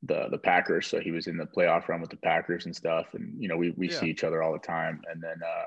the 0.07 0.29
the 0.31 0.39
Packers. 0.39 0.87
So 0.87 1.01
he 1.01 1.11
was 1.11 1.27
in 1.27 1.37
the 1.37 1.47
playoff 1.47 1.89
run 1.89 2.01
with 2.01 2.11
the 2.11 2.17
Packers 2.17 2.67
and 2.67 2.75
stuff. 2.75 3.07
And 3.15 3.35
you 3.41 3.49
know, 3.49 3.57
we 3.57 3.71
we 3.77 3.91
yeah. 3.91 4.01
see 4.01 4.07
each 4.07 4.25
other 4.25 4.43
all 4.43 4.53
the 4.53 4.59
time. 4.59 5.01
And 5.11 5.23
then 5.23 5.37
uh, 5.43 5.67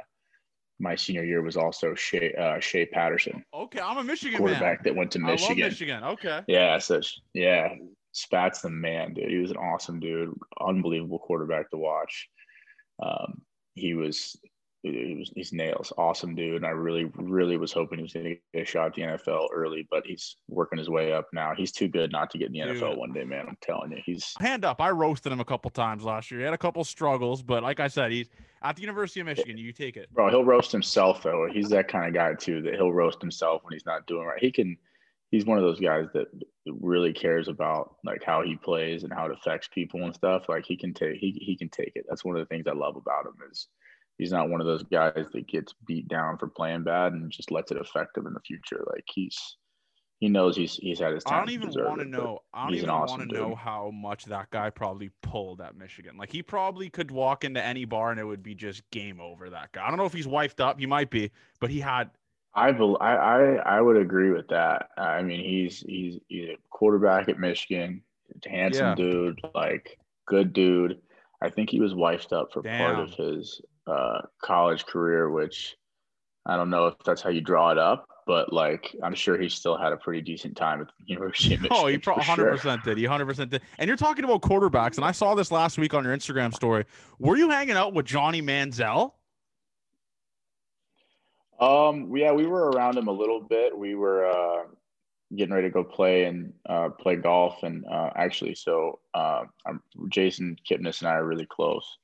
my 0.79 0.96
senior 0.96 1.24
year 1.24 1.41
was 1.41 1.58
also 1.58 1.96
Shea 1.96 2.34
uh, 2.34 2.60
Shea 2.60 2.86
Patterson. 2.86 3.44
Okay, 3.53 3.79
I'm 3.79 3.98
a 3.98 4.03
Michigan 4.03 4.38
quarterback 4.38 4.79
man. 4.79 4.84
that 4.84 4.96
went 4.96 5.12
to 5.12 5.20
Michigan. 5.20 5.67
Michigan. 5.67 6.03
Okay. 6.03 6.41
Yeah. 6.48 6.77
So 6.79 7.01
yeah, 7.34 7.70
Spat's 8.12 8.62
the 8.62 8.70
man, 8.70 9.13
dude. 9.13 9.29
He 9.29 9.38
was 9.38 9.51
an 9.51 9.58
awesome 9.58 10.00
dude, 10.00 10.34
unbelievable 10.60 11.20
quarterback 11.20 11.70
to 11.72 11.77
watch. 11.77 12.29
Um, 13.01 13.41
he 13.75 13.94
was 13.94 14.36
he 14.94 15.15
was 15.17 15.32
he's 15.36 15.53
nails, 15.53 15.91
awesome 15.98 16.36
dude. 16.36 16.56
And 16.56 16.65
I 16.65 16.70
really, 16.70 17.12
really 17.15 17.58
was 17.58 17.72
hoping 17.72 18.00
he 18.00 18.03
was 18.03 18.13
going 18.13 18.25
to 18.25 18.36
get 18.53 18.63
a 18.63 18.65
shot 18.65 18.88
at 18.88 18.94
the 18.94 19.01
NFL 19.01 19.48
early, 19.53 19.88
but 19.89 20.06
he's 20.06 20.38
working 20.48 20.77
his 20.77 20.89
way 20.89 21.13
up 21.13 21.27
now. 21.34 21.53
He's 21.56 21.72
too 21.72 21.88
good 21.88 22.12
not 22.12 22.29
to 22.32 22.38
get 22.38 22.48
in 22.48 22.53
the 22.53 22.74
dude. 22.74 22.82
NFL 22.82 22.98
one 22.98 23.13
day, 23.13 23.24
man. 23.24 23.46
I'm 23.48 23.58
telling 23.62 23.91
you, 23.91 24.00
he's 24.06 24.34
hand 24.39 24.65
up. 24.65 24.82
I 24.82 24.91
roasted 24.91 25.32
him 25.32 25.39
a 25.39 25.46
couple 25.46 25.70
times 25.72 26.03
last 26.03 26.32
year. 26.32 26.39
He 26.39 26.46
had 26.46 26.53
a 26.53 26.58
couple 26.58 26.84
struggles, 26.84 27.41
but 27.41 27.63
like 27.63 27.79
I 27.79 27.88
said, 27.88 28.12
he's 28.12 28.29
at 28.62 28.75
the 28.75 28.82
University 28.82 29.20
of 29.20 29.25
Michigan. 29.25 29.58
You 29.58 29.72
take 29.72 29.98
it, 29.98 30.12
bro. 30.13 30.29
He'll 30.29 30.46
roast 30.46 30.72
himself 30.72 31.24
though. 31.24 31.48
He's 31.51 31.70
that 31.70 31.88
kind 31.88 32.08
of 32.08 32.13
guy 32.13 32.34
too 32.34 32.62
that 32.63 32.75
he'll 32.75 32.94
roast 32.94 33.22
himself 33.22 33.63
when 33.63 33.74
he's 33.74 33.86
not 33.86 34.08
doing 34.08 34.25
right. 34.25 34.41
He 34.41 34.51
can. 34.51 34.77
He's 35.29 35.46
one 35.46 35.58
of 35.58 35.63
those 35.65 35.82
guys 35.82 36.06
that 36.13 36.27
really 36.65 37.13
cares 37.13 37.48
about 37.50 37.96
like 38.06 38.24
how 38.24 38.41
he 38.44 38.56
plays 38.56 39.03
and 39.03 39.12
how 39.12 39.25
it 39.25 39.32
affects 39.32 39.67
people 39.67 40.03
and 40.03 40.15
stuff. 40.15 40.48
Like 40.48 40.65
he 40.65 40.77
can 40.77 40.94
take 40.94 41.17
he 41.17 41.38
he 41.41 41.58
can 41.58 41.70
take 41.70 41.91
it. 41.96 42.06
That's 42.08 42.24
one 42.24 42.36
of 42.36 42.39
the 42.39 42.46
things 42.46 42.65
I 42.67 42.74
love 42.74 42.96
about 42.96 43.25
him 43.25 43.36
is 43.51 43.67
he's 44.17 44.31
not 44.31 44.50
one 44.50 44.62
of 44.62 44.67
those 44.67 44.83
guys 44.83 45.25
that 45.33 45.47
gets 45.47 45.74
beat 45.86 46.07
down 46.07 46.38
for 46.38 46.47
playing 46.47 46.83
bad 46.83 47.13
and 47.13 47.31
just 47.31 47.51
lets 47.51 47.71
it 47.71 47.79
affect 47.79 48.17
him 48.17 48.27
in 48.27 48.33
the 48.33 48.39
future. 48.41 48.83
Like 48.91 49.05
he's 49.13 49.57
he 50.19 50.29
knows 50.29 50.55
he's 50.55 50.75
he's 50.77 51.00
had 51.00 51.13
his 51.13 51.24
time. 51.24 51.36
I 51.36 51.39
don't 51.39 51.51
even 51.51 51.69
want 51.86 52.00
to 52.00 52.05
know. 52.05 52.39
I 52.53 52.65
don't 52.65 52.75
even 52.75 52.89
awesome 52.89 53.19
want 53.19 53.29
to 53.29 53.38
know 53.38 53.55
how 53.55 53.91
much 53.91 54.25
that 54.25 54.50
guy 54.50 54.69
probably 54.71 55.12
pulled 55.21 55.62
at 55.62 55.75
Michigan. 55.75 56.17
Like 56.17 56.31
he 56.31 56.41
probably 56.41 56.89
could 56.89 57.12
walk 57.12 57.43
into 57.43 57.63
any 57.63 57.86
bar 57.86 58.12
and 58.12 58.19
it 58.19 58.24
would 58.24 58.41
be 58.41 58.55
just 58.55 58.89
game 58.91 59.21
over. 59.21 59.50
That 59.50 59.71
guy. 59.74 59.86
I 59.86 59.89
don't 59.89 59.97
know 59.97 60.05
if 60.05 60.13
he's 60.13 60.27
wifed 60.27 60.59
up. 60.59 60.79
He 60.79 60.88
might 60.88 61.12
be, 61.12 61.31
but 61.59 61.69
he 61.69 61.79
had. 61.79 62.09
I 62.55 62.69
I 62.69 63.57
I 63.57 63.81
would 63.81 63.97
agree 63.97 64.31
with 64.31 64.47
that. 64.47 64.89
I 64.97 65.21
mean, 65.21 65.39
he's 65.39 65.81
he's, 65.81 66.19
he's 66.27 66.50
a 66.50 66.57
quarterback 66.71 67.29
at 67.29 67.38
Michigan, 67.38 68.01
handsome 68.43 68.88
yeah. 68.88 68.95
dude, 68.95 69.39
like 69.53 70.00
good 70.25 70.53
dude. 70.53 71.00
I 71.43 71.51
think 71.51 71.69
he 71.69 71.79
was 71.79 71.93
wifed 71.93 72.33
up 72.33 72.51
for 72.51 72.63
Damn. 72.63 72.95
part 72.95 73.07
of 73.07 73.13
his 73.13 73.62
uh, 73.88 74.22
college 74.41 74.86
career, 74.86 75.29
which 75.29 75.75
I 76.46 76.56
don't 76.56 76.70
know 76.70 76.88
if 76.88 76.96
that's 77.06 77.22
how 77.22 77.29
you 77.29 77.41
draw 77.41 77.72
it 77.72 77.77
up, 77.77 78.08
but 78.25 78.51
like 78.53 78.96
I'm 79.03 79.15
sure 79.15 79.39
he 79.39 79.50
still 79.50 79.77
had 79.77 79.94
a 79.94 79.98
pretty 79.98 80.22
decent 80.22 80.56
time 80.56 80.82
at 80.82 80.88
the 80.88 80.94
University 81.13 81.56
of 81.56 81.62
Michigan. 81.62 81.77
Oh, 81.84 81.88
he 81.88 81.98
100 81.98 82.51
percent 82.51 82.84
did. 82.84 82.98
He 82.98 83.06
100 83.06 83.25
percent 83.25 83.51
did. 83.51 83.62
And 83.77 83.88
you're 83.88 83.98
talking 83.98 84.24
about 84.24 84.41
quarterbacks, 84.41 84.96
and 84.96 85.06
I 85.06 85.12
saw 85.12 85.36
this 85.36 85.51
last 85.51 85.77
week 85.77 85.94
on 85.94 86.03
your 86.03 86.15
Instagram 86.15 86.53
story. 86.53 86.86
Were 87.20 87.38
you 87.38 87.50
hanging 87.50 87.75
out 87.75 87.94
with 87.94 88.06
Johnny 88.06 88.41
Manziel? 88.41 89.13
Um, 91.60 92.15
yeah, 92.15 92.32
we 92.32 92.46
were 92.46 92.70
around 92.70 92.98
him 92.98 93.08
a 93.08 93.12
little 93.12 93.41
bit. 93.41 93.75
We 93.75 93.96
were 93.96 94.27
uh, 94.27 94.65
getting 95.36 95.53
ready 95.53 95.67
to 95.67 95.74
go 95.74 95.84
play 95.84 96.25
and 96.25 96.53
uh, 96.70 96.89
play 96.89 97.15
golf, 97.15 97.63
and 97.63 97.84
uh, 97.91 98.12
actually, 98.15 98.56
so 98.56 99.00
uh, 99.13 99.44
Jason 100.10 100.56
Kipnis 100.70 101.01
and 101.01 101.10
I 101.10 101.15
are 101.15 101.25
really 101.25 101.48
close. 101.48 101.98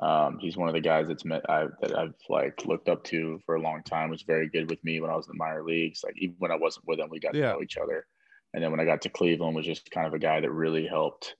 Um, 0.00 0.38
he's 0.40 0.56
one 0.56 0.68
of 0.68 0.74
the 0.74 0.80
guys 0.80 1.08
that's 1.08 1.24
met 1.24 1.48
I, 1.48 1.66
that 1.82 1.96
I've 1.96 2.14
like 2.28 2.64
looked 2.64 2.88
up 2.88 3.04
to 3.04 3.38
for 3.44 3.56
a 3.56 3.60
long 3.60 3.82
time. 3.82 4.10
Was 4.10 4.22
very 4.22 4.48
good 4.48 4.70
with 4.70 4.82
me 4.82 5.00
when 5.00 5.10
I 5.10 5.16
was 5.16 5.26
in 5.26 5.32
the 5.32 5.38
minor 5.38 5.62
leagues. 5.62 6.02
Like 6.02 6.14
even 6.16 6.36
when 6.38 6.50
I 6.50 6.56
wasn't 6.56 6.86
with 6.86 6.98
him, 6.98 7.10
we 7.10 7.20
got 7.20 7.34
yeah. 7.34 7.48
to 7.48 7.52
know 7.54 7.62
each 7.62 7.76
other. 7.76 8.06
And 8.54 8.62
then 8.62 8.70
when 8.70 8.80
I 8.80 8.84
got 8.84 9.02
to 9.02 9.10
Cleveland, 9.10 9.54
was 9.54 9.66
just 9.66 9.90
kind 9.90 10.06
of 10.06 10.14
a 10.14 10.18
guy 10.18 10.40
that 10.40 10.50
really 10.50 10.86
helped, 10.86 11.36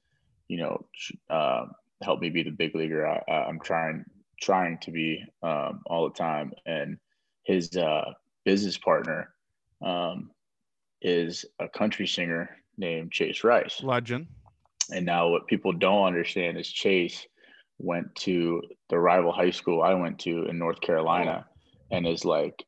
you 0.49 0.59
know, 0.59 0.87
uh, 1.31 1.67
help 2.03 2.21
me 2.21 2.31
be 2.31 2.43
the 2.43 2.51
big 2.51 2.75
leaguer 2.75 3.07
I, 3.07 3.49
am 3.49 3.61
trying 3.61 4.05
trying 4.41 4.79
to 4.79 4.91
be 4.91 5.25
um, 5.43 5.81
all 5.87 6.09
the 6.09 6.15
time. 6.15 6.53
And 6.67 6.99
his 7.45 7.77
uh, 7.77 8.13
business 8.45 8.77
partner 8.77 9.33
um, 9.83 10.31
is 11.01 11.47
a 11.59 11.69
country 11.69 12.07
singer 12.07 12.51
named 12.77 13.11
Chase 13.13 13.43
Rice, 13.43 13.83
legend. 13.83 14.27
And 14.93 15.07
now 15.07 15.29
what 15.29 15.47
people 15.47 15.73
don't 15.73 16.07
understand 16.07 16.59
is 16.59 16.69
Chase 16.69 17.27
went 17.83 18.15
to 18.15 18.63
the 18.89 18.99
rival 18.99 19.33
high 19.33 19.51
school 19.51 19.83
I 19.83 19.95
went 19.95 20.19
to 20.21 20.45
in 20.47 20.59
North 20.59 20.81
Carolina 20.81 21.47
and 21.91 22.07
is 22.07 22.25
like 22.25 22.65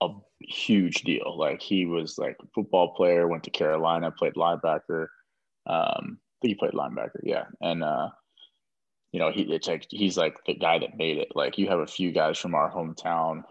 a 0.00 0.08
huge 0.40 1.02
deal. 1.02 1.36
Like 1.36 1.60
he 1.60 1.86
was 1.86 2.18
like 2.18 2.36
a 2.40 2.46
football 2.54 2.94
player, 2.94 3.26
went 3.26 3.44
to 3.44 3.50
Carolina, 3.50 4.10
played 4.10 4.34
linebacker. 4.34 5.06
Um, 5.66 6.18
I 6.18 6.36
think 6.42 6.50
he 6.50 6.54
played 6.54 6.72
linebacker, 6.72 7.20
yeah. 7.22 7.44
And 7.60 7.82
uh, 7.82 8.08
you 9.12 9.20
know, 9.20 9.30
he 9.30 9.42
it's 9.42 9.68
like 9.68 9.86
he's 9.90 10.16
like 10.16 10.36
the 10.46 10.54
guy 10.54 10.78
that 10.78 10.96
made 10.96 11.18
it. 11.18 11.32
Like 11.34 11.58
you 11.58 11.68
have 11.68 11.80
a 11.80 11.86
few 11.86 12.12
guys 12.12 12.38
from 12.38 12.54
our 12.54 12.70
hometown 12.70 13.42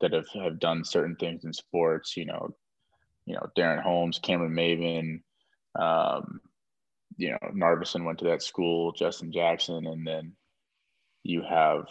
that 0.00 0.12
have, 0.12 0.28
have 0.30 0.58
done 0.58 0.84
certain 0.84 1.16
things 1.16 1.44
in 1.44 1.52
sports, 1.52 2.16
you 2.16 2.26
know, 2.26 2.54
you 3.26 3.34
know, 3.34 3.46
Darren 3.56 3.82
Holmes, 3.82 4.18
Cameron 4.18 4.52
Maybin, 4.52 5.22
um, 5.80 6.40
you 7.16 7.30
know, 7.30 7.38
Narveson 7.54 8.04
went 8.04 8.18
to 8.18 8.24
that 8.26 8.42
school, 8.42 8.92
Justin 8.92 9.32
Jackson, 9.32 9.86
and 9.86 10.06
then 10.06 10.32
you 11.22 11.42
have 11.42 11.86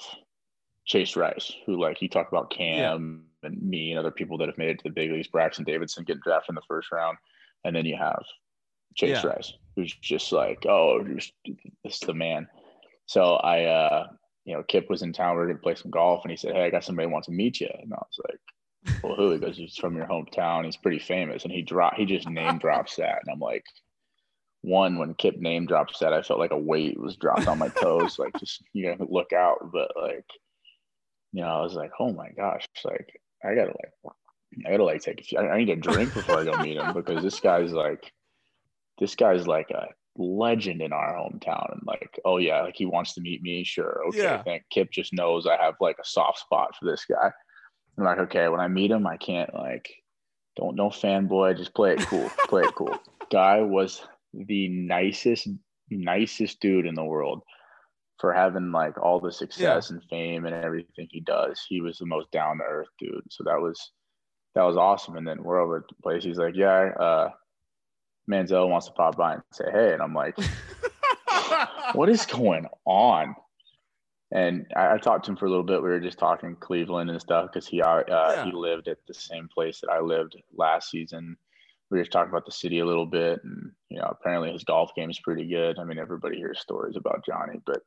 Chase 0.86 1.16
Rice, 1.16 1.54
who 1.66 1.80
like 1.80 2.02
you 2.02 2.10
talk 2.10 2.28
about 2.32 2.52
Cam 2.52 3.26
yeah. 3.44 3.50
and 3.50 3.62
me 3.62 3.92
and 3.92 4.00
other 4.00 4.12
people 4.12 4.38
that 4.38 4.48
have 4.48 4.58
made 4.58 4.70
it 4.70 4.78
to 4.80 4.84
the 4.86 4.90
big 4.90 5.12
leagues, 5.12 5.28
Braxton 5.28 5.66
Davidson 5.66 6.04
getting 6.04 6.22
drafted 6.24 6.50
in 6.50 6.56
the 6.56 6.62
first 6.68 6.92
round. 6.92 7.18
And 7.64 7.76
then 7.76 7.86
you 7.86 7.96
have 7.98 8.24
Chase 8.96 9.24
yeah. 9.24 9.30
Rice, 9.30 9.54
who's 9.76 9.94
just 9.94 10.32
like, 10.32 10.66
oh, 10.68 11.04
this 11.04 11.32
is 11.86 12.00
the 12.00 12.14
man. 12.14 12.48
So 13.06 13.36
I, 13.36 13.66
uh, 13.66 14.08
you 14.46 14.56
know, 14.56 14.64
Kip 14.64 14.90
was 14.90 15.02
in 15.02 15.14
town. 15.14 15.36
We 15.36 15.44
are 15.44 15.46
going 15.46 15.58
to 15.58 15.64
play 15.64 15.76
some 15.76 15.92
golf. 15.92 16.24
And 16.24 16.32
he 16.32 16.38
said, 16.38 16.56
Hey, 16.56 16.66
I 16.66 16.70
got 16.70 16.84
somebody 16.84 17.08
wants 17.08 17.28
to 17.28 17.34
meet 17.34 17.60
you. 17.60 17.70
And 17.82 17.94
I 17.94 17.98
was 17.98 18.20
like, 18.28 19.04
Well, 19.04 19.16
who? 19.16 19.32
He 19.32 19.38
goes, 19.38 19.58
He's 19.58 19.78
from 19.78 19.96
your 19.96 20.08
hometown. 20.08 20.66
He's 20.66 20.78
pretty 20.78 21.00
famous. 21.00 21.44
And 21.44 21.54
he 21.54 21.62
dropped, 21.62 21.98
he 21.98 22.06
just 22.06 22.30
name 22.30 22.58
drops 22.60 22.96
that. 22.96 23.20
And 23.24 23.32
I'm 23.32 23.40
like, 23.40 23.64
one 24.62 24.98
when 24.98 25.16
Kip 25.16 25.38
name 25.38 25.66
drops 25.66 26.00
that, 26.00 26.14
I 26.14 26.22
felt 26.22 26.40
like 26.40 26.52
a 26.52 26.58
weight 26.58 27.00
was 27.00 27.16
dropped 27.16 27.48
on 27.48 27.58
my 27.58 27.68
toes. 27.82 28.20
like 28.20 28.34
just 28.40 28.64
you 28.74 28.88
know, 28.88 29.08
look 29.10 29.34
out. 29.34 29.72
But 29.72 29.92
like, 30.00 30.26
you 31.34 31.42
know, 31.42 31.48
I 31.48 31.62
was 31.62 31.74
like, 31.74 31.92
oh 32.00 32.14
my 32.14 32.30
gosh, 32.30 32.68
like 32.86 33.20
I 33.44 33.56
gotta 33.56 33.74
like 33.74 34.14
I 34.66 34.72
gotta 34.72 34.84
like 34.84 35.02
take 35.02 35.22
a 35.22 35.24
few 35.24 35.40
I, 35.40 35.50
I 35.50 35.58
need 35.58 35.70
a 35.70 35.76
drink 35.76 36.14
before 36.14 36.40
I 36.40 36.44
go 36.44 36.58
meet 36.62 36.78
him 36.78 36.94
because 36.94 37.24
this 37.24 37.40
guy's 37.40 37.72
like 37.72 38.12
this 39.00 39.16
guy's 39.16 39.48
like 39.48 39.70
a 39.72 39.88
legend 40.18 40.82
in 40.82 40.92
our 40.92 41.16
hometown 41.16 41.72
and 41.72 41.82
like 41.86 42.20
oh 42.26 42.38
yeah 42.38 42.62
like 42.62 42.76
he 42.76 42.86
wants 42.86 43.14
to 43.14 43.22
meet 43.22 43.42
me 43.42 43.64
sure 43.64 44.02
okay 44.10 44.24
yeah. 44.24 44.36
I 44.36 44.44
think 44.44 44.64
Kip 44.70 44.92
just 44.92 45.14
knows 45.14 45.48
I 45.48 45.58
have 45.58 45.76
like 45.80 45.98
a 46.00 46.06
soft 46.06 46.40
spot 46.40 46.76
for 46.78 46.86
this 46.86 47.06
guy 47.06 47.32
I'm 47.98 48.04
like 48.04 48.20
okay 48.20 48.50
when 48.50 48.60
I 48.60 48.68
meet 48.68 48.92
him 48.92 49.08
I 49.08 49.18
can't 49.18 49.54
like 49.54 49.90
don't 50.58 50.76
no 50.76 50.90
fanboy 50.90 51.58
just 51.58 51.74
play 51.74 51.94
it 51.94 52.02
cool 52.02 52.30
play 52.48 52.64
it 52.64 52.76
cool 52.76 53.00
guy 53.32 53.62
was 53.62 54.04
the 54.34 54.70
nicest, 54.70 55.48
nicest 55.90 56.60
dude 56.60 56.86
in 56.86 56.96
the 56.96 57.04
world 57.04 57.44
for 58.22 58.32
having 58.32 58.72
like 58.72 58.98
all 59.02 59.20
the 59.20 59.32
success 59.32 59.90
yeah. 59.90 59.96
and 59.96 60.04
fame 60.10 60.46
and 60.46 60.54
everything 60.54 61.08
he 61.10 61.20
does. 61.20 61.66
He 61.68 61.82
was 61.82 61.98
the 61.98 62.06
most 62.06 62.32
down 62.32 62.60
to 62.60 62.64
earth 62.64 62.90
dude. 63.00 63.24
So 63.30 63.44
that 63.46 63.60
was 63.60 63.92
that 64.54 64.64
was 64.64 64.78
awesome. 64.78 65.18
And 65.18 65.28
then 65.28 65.44
we're 65.44 65.60
over 65.60 65.78
at 65.78 65.88
the 65.88 65.96
place. 66.04 66.24
He's 66.24 66.38
like, 66.38 66.56
Yeah, 66.56 66.92
uh 67.00 67.30
Manziel 68.30 68.70
wants 68.70 68.86
to 68.86 68.94
pop 68.94 69.18
by 69.18 69.34
and 69.34 69.44
say 69.52 69.66
hey. 69.72 69.94
And 69.94 70.02
I'm 70.02 70.14
like, 70.14 70.38
What 71.94 72.10
is 72.10 72.26
going 72.28 72.68
on? 72.86 73.36
And 74.34 74.68
I, 74.78 74.94
I, 74.94 74.98
talked 74.98 75.26
to 75.26 75.32
him 75.32 75.38
for 75.38 75.46
a 75.46 75.50
little 75.50 75.66
bit. 75.66 75.84
We 75.84 75.90
were 75.90 76.00
just 76.00 76.18
talking 76.18 76.56
Cleveland 76.56 77.10
and 77.10 77.20
stuff 77.20 77.50
because 77.52 77.68
he 77.68 77.82
uh, 77.82 78.04
yeah. 78.08 78.46
he 78.46 78.52
lived 78.54 78.88
at 78.88 79.00
the 79.06 79.14
same 79.14 79.50
place 79.54 79.82
that 79.82 79.90
I 79.90 80.00
lived 80.00 80.38
last 80.56 80.90
season 80.90 81.36
we 81.92 81.98
were 81.98 82.06
talking 82.06 82.30
about 82.30 82.46
the 82.46 82.52
city 82.52 82.80
a 82.80 82.86
little 82.86 83.06
bit, 83.06 83.44
and 83.44 83.72
you 83.90 83.98
know, 83.98 84.08
apparently 84.10 84.52
his 84.52 84.64
golf 84.64 84.96
game 84.96 85.10
is 85.10 85.20
pretty 85.20 85.46
good. 85.46 85.78
I 85.78 85.84
mean, 85.84 86.00
everybody 86.00 86.38
hears 86.38 86.62
stories 86.62 86.96
about 86.96 87.26
Johnny, 87.26 87.60
but 87.66 87.82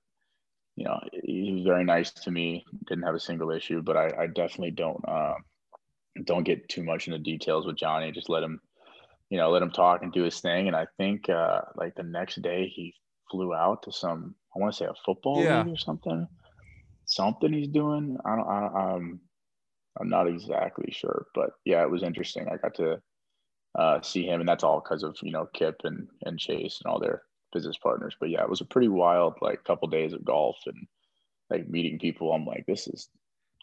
you 0.76 0.84
know, 0.84 1.00
he 1.24 1.52
was 1.52 1.64
very 1.64 1.84
nice 1.84 2.12
to 2.12 2.30
me. 2.30 2.64
Didn't 2.86 3.04
have 3.04 3.14
a 3.14 3.20
single 3.20 3.50
issue, 3.50 3.80
but 3.82 3.96
I, 3.96 4.12
I 4.20 4.26
definitely 4.26 4.72
don't 4.72 5.02
uh, 5.08 5.34
don't 6.24 6.44
get 6.44 6.68
too 6.68 6.84
much 6.84 7.06
into 7.06 7.18
details 7.18 7.66
with 7.66 7.76
Johnny. 7.76 8.12
Just 8.12 8.28
let 8.28 8.42
him, 8.42 8.60
you 9.30 9.38
know, 9.38 9.50
let 9.50 9.62
him 9.62 9.70
talk 9.70 10.02
and 10.02 10.12
do 10.12 10.22
his 10.22 10.40
thing. 10.40 10.66
And 10.66 10.76
I 10.76 10.86
think 10.98 11.30
uh, 11.30 11.62
like 11.76 11.94
the 11.94 12.02
next 12.02 12.42
day 12.42 12.70
he 12.74 12.94
flew 13.30 13.54
out 13.54 13.84
to 13.84 13.92
some, 13.92 14.34
I 14.54 14.58
want 14.58 14.74
to 14.74 14.76
say 14.76 14.84
a 14.84 14.94
football 15.06 15.42
yeah. 15.42 15.62
league 15.62 15.74
or 15.74 15.78
something. 15.78 16.28
Something 17.06 17.52
he's 17.54 17.68
doing. 17.68 18.18
I 18.26 18.36
don't. 18.36 18.48
I, 18.48 18.94
um, 18.94 19.20
I'm 19.98 20.08
not 20.08 20.28
exactly 20.28 20.92
sure, 20.92 21.26
but 21.34 21.50
yeah, 21.64 21.82
it 21.82 21.90
was 21.90 22.02
interesting. 22.02 22.48
I 22.48 22.56
got 22.56 22.74
to 22.76 23.00
uh, 23.74 24.00
see 24.02 24.24
him, 24.24 24.40
and 24.40 24.48
that's 24.48 24.64
all 24.64 24.80
because 24.80 25.02
of 25.02 25.16
you 25.22 25.32
know 25.32 25.48
Kip 25.52 25.80
and 25.84 26.08
and 26.24 26.38
Chase 26.38 26.80
and 26.82 26.90
all 26.90 27.00
their 27.00 27.22
business 27.52 27.76
partners. 27.76 28.16
But 28.18 28.30
yeah, 28.30 28.42
it 28.42 28.50
was 28.50 28.60
a 28.60 28.66
pretty 28.66 28.88
wild 28.88 29.34
like 29.40 29.64
couple 29.64 29.88
days 29.88 30.12
of 30.12 30.24
golf 30.24 30.56
and 30.66 30.86
like 31.50 31.68
meeting 31.68 31.98
people. 31.98 32.32
I'm 32.32 32.46
like, 32.46 32.66
this 32.66 32.86
is 32.86 33.08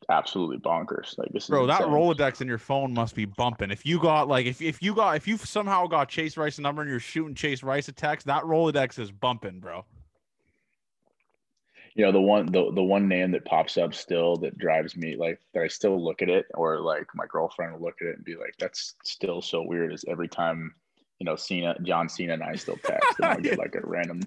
absolutely 0.10 0.58
bonkers. 0.58 1.18
Like 1.18 1.32
this, 1.32 1.44
is 1.44 1.50
bro. 1.50 1.66
That 1.66 1.82
Rolodex 1.82 2.42
in 2.42 2.48
your 2.48 2.58
phone 2.58 2.94
must 2.94 3.16
be 3.16 3.26
bumping. 3.26 3.72
If 3.72 3.86
you 3.86 4.00
got 4.00 4.28
like 4.28 4.46
if 4.46 4.62
if 4.62 4.82
you 4.82 4.94
got 4.94 5.16
if 5.16 5.28
you 5.28 5.38
somehow 5.38 5.88
got 5.88 6.10
Chase 6.10 6.36
Rice's 6.38 6.60
number 6.60 6.82
and 6.82 6.92
you're 6.92 7.00
shooting 7.00 7.36
Chase 7.36 7.64
Rice 7.64 7.88
a 7.88 7.94
text, 7.94 8.28
that 8.28 8.44
Rolodex 8.44 9.00
is 9.00 9.12
bumping, 9.12 9.60
bro 9.60 9.86
you 11.96 12.06
know 12.06 12.12
the 12.12 12.22
one 12.22 12.46
the, 12.48 12.72
the 12.74 12.84
one 12.84 13.08
name 13.08 13.32
that 13.32 13.46
pops 13.46 13.78
up 13.78 13.94
still 13.94 14.36
that 14.38 14.58
drives 14.58 14.96
me 14.96 15.16
like 15.16 15.40
that 15.54 15.64
i 15.64 15.68
still 15.68 16.04
look 16.04 16.22
at 16.22 16.30
it 16.30 16.46
or 16.54 16.80
like 16.80 17.06
my 17.16 17.26
girlfriend 17.28 17.74
will 17.74 17.82
look 17.82 17.96
at 18.02 18.08
it 18.08 18.16
and 18.16 18.26
be 18.26 18.36
like 18.36 18.56
that's 18.60 18.96
still 19.04 19.42
so 19.42 19.62
weird 19.62 19.94
is 19.94 20.06
every 20.08 20.28
time 20.28 20.74
you 21.20 21.26
know 21.26 21.36
cena 21.36 21.76
john 21.84 22.08
cena 22.08 22.34
and 22.34 22.44
i 22.44 22.56
still 22.56 22.78
text 22.84 23.20
and 23.20 23.26
i'll 23.26 23.40
get 23.40 23.58
like 23.58 23.76
a 23.76 23.82
random 23.84 24.22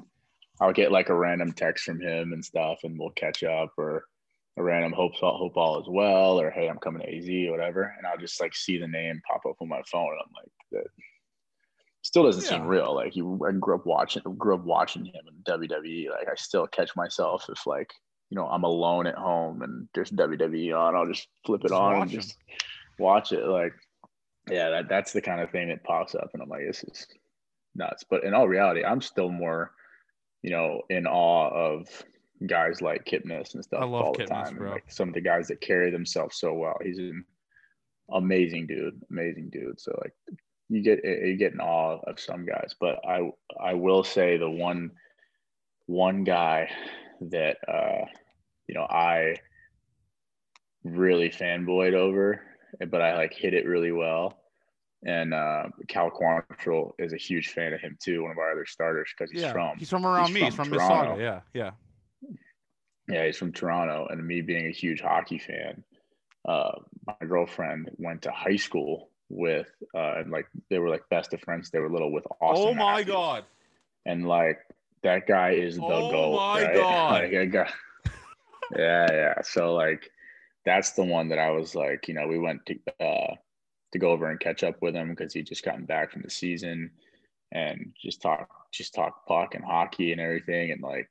i'll 0.61 0.73
get 0.73 0.93
like 0.93 1.09
a 1.09 1.15
random 1.15 1.53
text 1.53 1.85
from 1.85 2.01
him 2.01 2.33
and 2.33 2.45
stuff 2.45 2.81
and 2.85 2.99
we'll 2.99 3.11
catch 3.11 3.43
up 3.43 3.73
or 3.77 4.05
a 4.57 4.63
random 4.63 4.93
hope 4.93 5.15
hope 5.15 5.57
all 5.57 5.81
as 5.81 5.87
well, 5.89 6.41
or 6.41 6.51
hey, 6.51 6.69
I'm 6.69 6.79
coming 6.79 7.03
to 7.03 7.17
AZ 7.17 7.29
or 7.49 7.51
whatever, 7.51 7.95
and 7.99 8.07
I'll 8.07 8.19
just 8.19 8.41
like 8.41 8.55
see 8.55 8.79
the 8.79 8.87
name 8.87 9.21
pop 9.27 9.45
up 9.47 9.57
on 9.61 9.69
my 9.69 9.83
phone, 9.91 10.13
and 10.13 10.21
I'm 10.25 10.33
like, 10.33 10.53
that 10.73 11.05
still 12.05 12.23
doesn't 12.23 12.45
yeah. 12.45 12.51
seem 12.51 12.67
real. 12.67 12.95
Like 12.95 13.17
you, 13.17 13.41
I 13.49 13.53
grew 13.53 13.75
up 13.75 13.87
watching, 13.87 14.23
grew 14.37 14.55
up 14.55 14.65
watching 14.65 15.07
him 15.07 15.23
in 15.27 15.53
WWE. 15.53 16.11
Like 16.11 16.29
I 16.31 16.35
still 16.37 16.67
catch 16.67 16.95
myself 16.95 17.47
if 17.49 17.67
like 17.67 17.91
you 18.31 18.37
know 18.37 18.47
I'm 18.47 18.63
alone 18.63 19.07
at 19.07 19.17
home 19.17 19.63
and 19.63 19.89
there's 19.95 20.11
WWE 20.11 20.79
on, 20.79 20.95
I'll 20.95 21.09
just 21.09 21.27
flip 21.45 21.63
it 21.65 21.69
just 21.69 21.81
on 21.81 22.03
and 22.03 22.11
just 22.11 22.37
watch 22.99 23.33
it. 23.33 23.45
Like 23.47 23.73
yeah, 24.51 24.69
that 24.71 24.89
that's 24.89 25.13
the 25.13 25.23
kind 25.23 25.41
of 25.41 25.51
thing 25.51 25.69
that 25.69 25.83
pops 25.83 26.15
up, 26.15 26.31
and 26.35 26.43
I'm 26.43 26.49
like, 26.49 26.67
this 26.67 26.85
is 26.85 27.07
nuts. 27.75 28.05
But 28.09 28.25
in 28.25 28.35
all 28.35 28.47
reality, 28.47 28.85
I'm 28.85 29.01
still 29.01 29.31
more, 29.31 29.73
you 30.43 30.51
know, 30.51 30.83
in 30.91 31.07
awe 31.07 31.49
of 31.49 31.89
guys 32.47 32.83
like 32.83 33.07
Kipnis 33.07 33.55
and 33.55 33.65
stuff 33.65 33.81
I 33.81 33.87
love 33.87 34.05
all 34.05 34.13
the 34.13 34.27
time. 34.27 34.57
Bro. 34.57 34.73
Like 34.73 34.93
some 34.93 35.09
of 35.09 35.15
the 35.15 35.23
guys 35.23 35.49
that 35.49 35.63
carry 35.63 35.91
themselves 35.91 36.37
so 36.37 36.53
well. 36.53 36.77
He's 36.83 36.99
an 36.99 37.25
amazing 38.13 38.67
dude, 38.67 39.01
amazing 39.11 39.49
dude. 39.51 39.81
So 39.81 39.99
like 40.03 40.13
you 40.69 40.83
get 40.83 41.05
you 41.05 41.37
get 41.37 41.53
in 41.53 41.61
awe 41.61 42.01
of 42.07 42.21
some 42.21 42.47
guys, 42.47 42.75
but 42.81 43.01
I 43.07 43.31
I 43.61 43.75
will 43.75 44.05
say 44.05 44.37
the 44.37 44.51
one 44.51 44.93
one 45.87 46.25
guy 46.25 46.71
that 47.31 47.59
uh 47.69 48.07
you 48.67 48.75
know 48.75 48.87
I 48.89 49.37
really 50.83 51.31
fanboyed 51.31 51.95
over, 51.95 52.41
but 52.91 53.01
I 53.03 53.17
like 53.17 53.35
hit 53.35 53.55
it 53.55 53.67
really 53.67 53.93
well 53.93 54.39
and 55.05 55.35
uh, 55.35 55.65
Cal 55.89 56.11
Quantrill 56.11 56.93
is 56.99 57.13
a 57.13 57.17
huge 57.17 57.49
fan 57.49 57.73
of 57.73 57.81
him 57.81 57.97
too. 58.03 58.23
One 58.23 58.33
of 58.33 58.39
our 58.39 58.53
other 58.53 58.67
starters 58.67 59.11
because 59.17 59.31
he's 59.31 59.43
yeah, 59.43 59.53
from 59.53 59.79
he's 59.79 59.91
from 59.91 60.07
around 60.07 60.29
he's 60.29 60.35
me. 60.35 60.41
From 60.41 60.47
he's 60.49 60.55
from 60.55 60.71
Toronto. 60.71 61.17
Mississauga. 61.17 61.21
Yeah, 61.21 61.41
yeah, 61.53 61.71
yeah. 63.09 63.27
He's 63.27 63.37
from 63.37 63.53
Toronto, 63.53 64.07
and 64.11 64.27
me 64.27 64.41
being 64.41 64.67
a 64.67 64.73
huge 64.73 65.01
hockey 65.01 65.39
fan, 65.39 65.85
uh, 66.49 66.73
my 67.07 67.27
girlfriend 67.27 67.91
went 67.99 68.23
to 68.23 68.31
high 68.31 68.57
school 68.57 69.11
with, 69.35 69.69
uh, 69.95 70.15
and 70.19 70.31
like 70.31 70.47
they 70.71 70.79
were 70.79 70.89
like 70.89 71.09
best 71.11 71.35
of 71.35 71.41
friends. 71.41 71.71
They 71.71 71.81
were 71.81 71.91
little 71.91 72.13
with 72.13 72.27
Austin. 72.41 72.69
Oh 72.69 72.75
my 72.75 72.99
Matthews. 72.99 73.07
god! 73.07 73.45
And 74.07 74.27
like 74.27 74.59
that 75.03 75.27
guy 75.27 75.51
is 75.51 75.77
the 75.77 75.83
goal. 75.83 75.91
oh 75.93 76.11
goat. 76.11 76.37
my 76.37 76.63
right? 76.63 76.75
god! 77.31 77.33
Like, 77.33 77.53
got, 77.53 77.73
yeah, 78.77 79.07
yeah. 79.13 79.43
So 79.43 79.75
like 79.75 80.11
that's 80.65 80.93
the 80.93 81.05
one 81.05 81.29
that 81.29 81.39
I 81.39 81.51
was 81.51 81.75
like, 81.75 82.09
you 82.09 82.15
know, 82.15 82.27
we 82.27 82.39
went 82.39 82.65
to. 82.67 82.79
Uh, 83.01 83.35
to 83.95 83.99
go 84.01 84.11
over 84.11 84.29
and 84.29 84.41
catch 84.41 84.65
up 84.65 84.75
with 84.83 84.93
him 84.93 85.11
because 85.11 85.33
he 85.33 85.41
just 85.41 85.65
gotten 85.65 85.85
back 85.85 86.11
from 86.11 86.21
the 86.23 86.29
season 86.29 86.91
and 87.53 87.93
just 88.03 88.21
talk 88.21 88.49
just 88.73 88.93
talk 88.93 89.25
puck 89.27 89.55
and 89.55 89.65
hockey 89.65 90.11
and 90.11 90.21
everything 90.21 90.73
and 90.73 90.83
like 90.83 91.09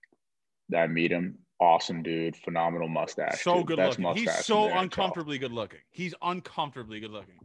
I 0.75 0.85
meet 0.87 1.11
him 1.11 1.37
awesome 1.61 2.03
dude 2.03 2.35
phenomenal 2.35 2.89
mustache 2.89 3.41
so 3.41 3.59
dude. 3.59 3.67
good 3.67 3.77
Best 3.77 3.99
looking 3.99 4.23
he's 4.23 4.45
so 4.45 4.69
uncomfortably 4.77 5.37
good 5.37 5.53
looking 5.53 5.79
he's 5.91 6.13
uncomfortably 6.21 6.99
good 6.99 7.11
looking 7.11 7.35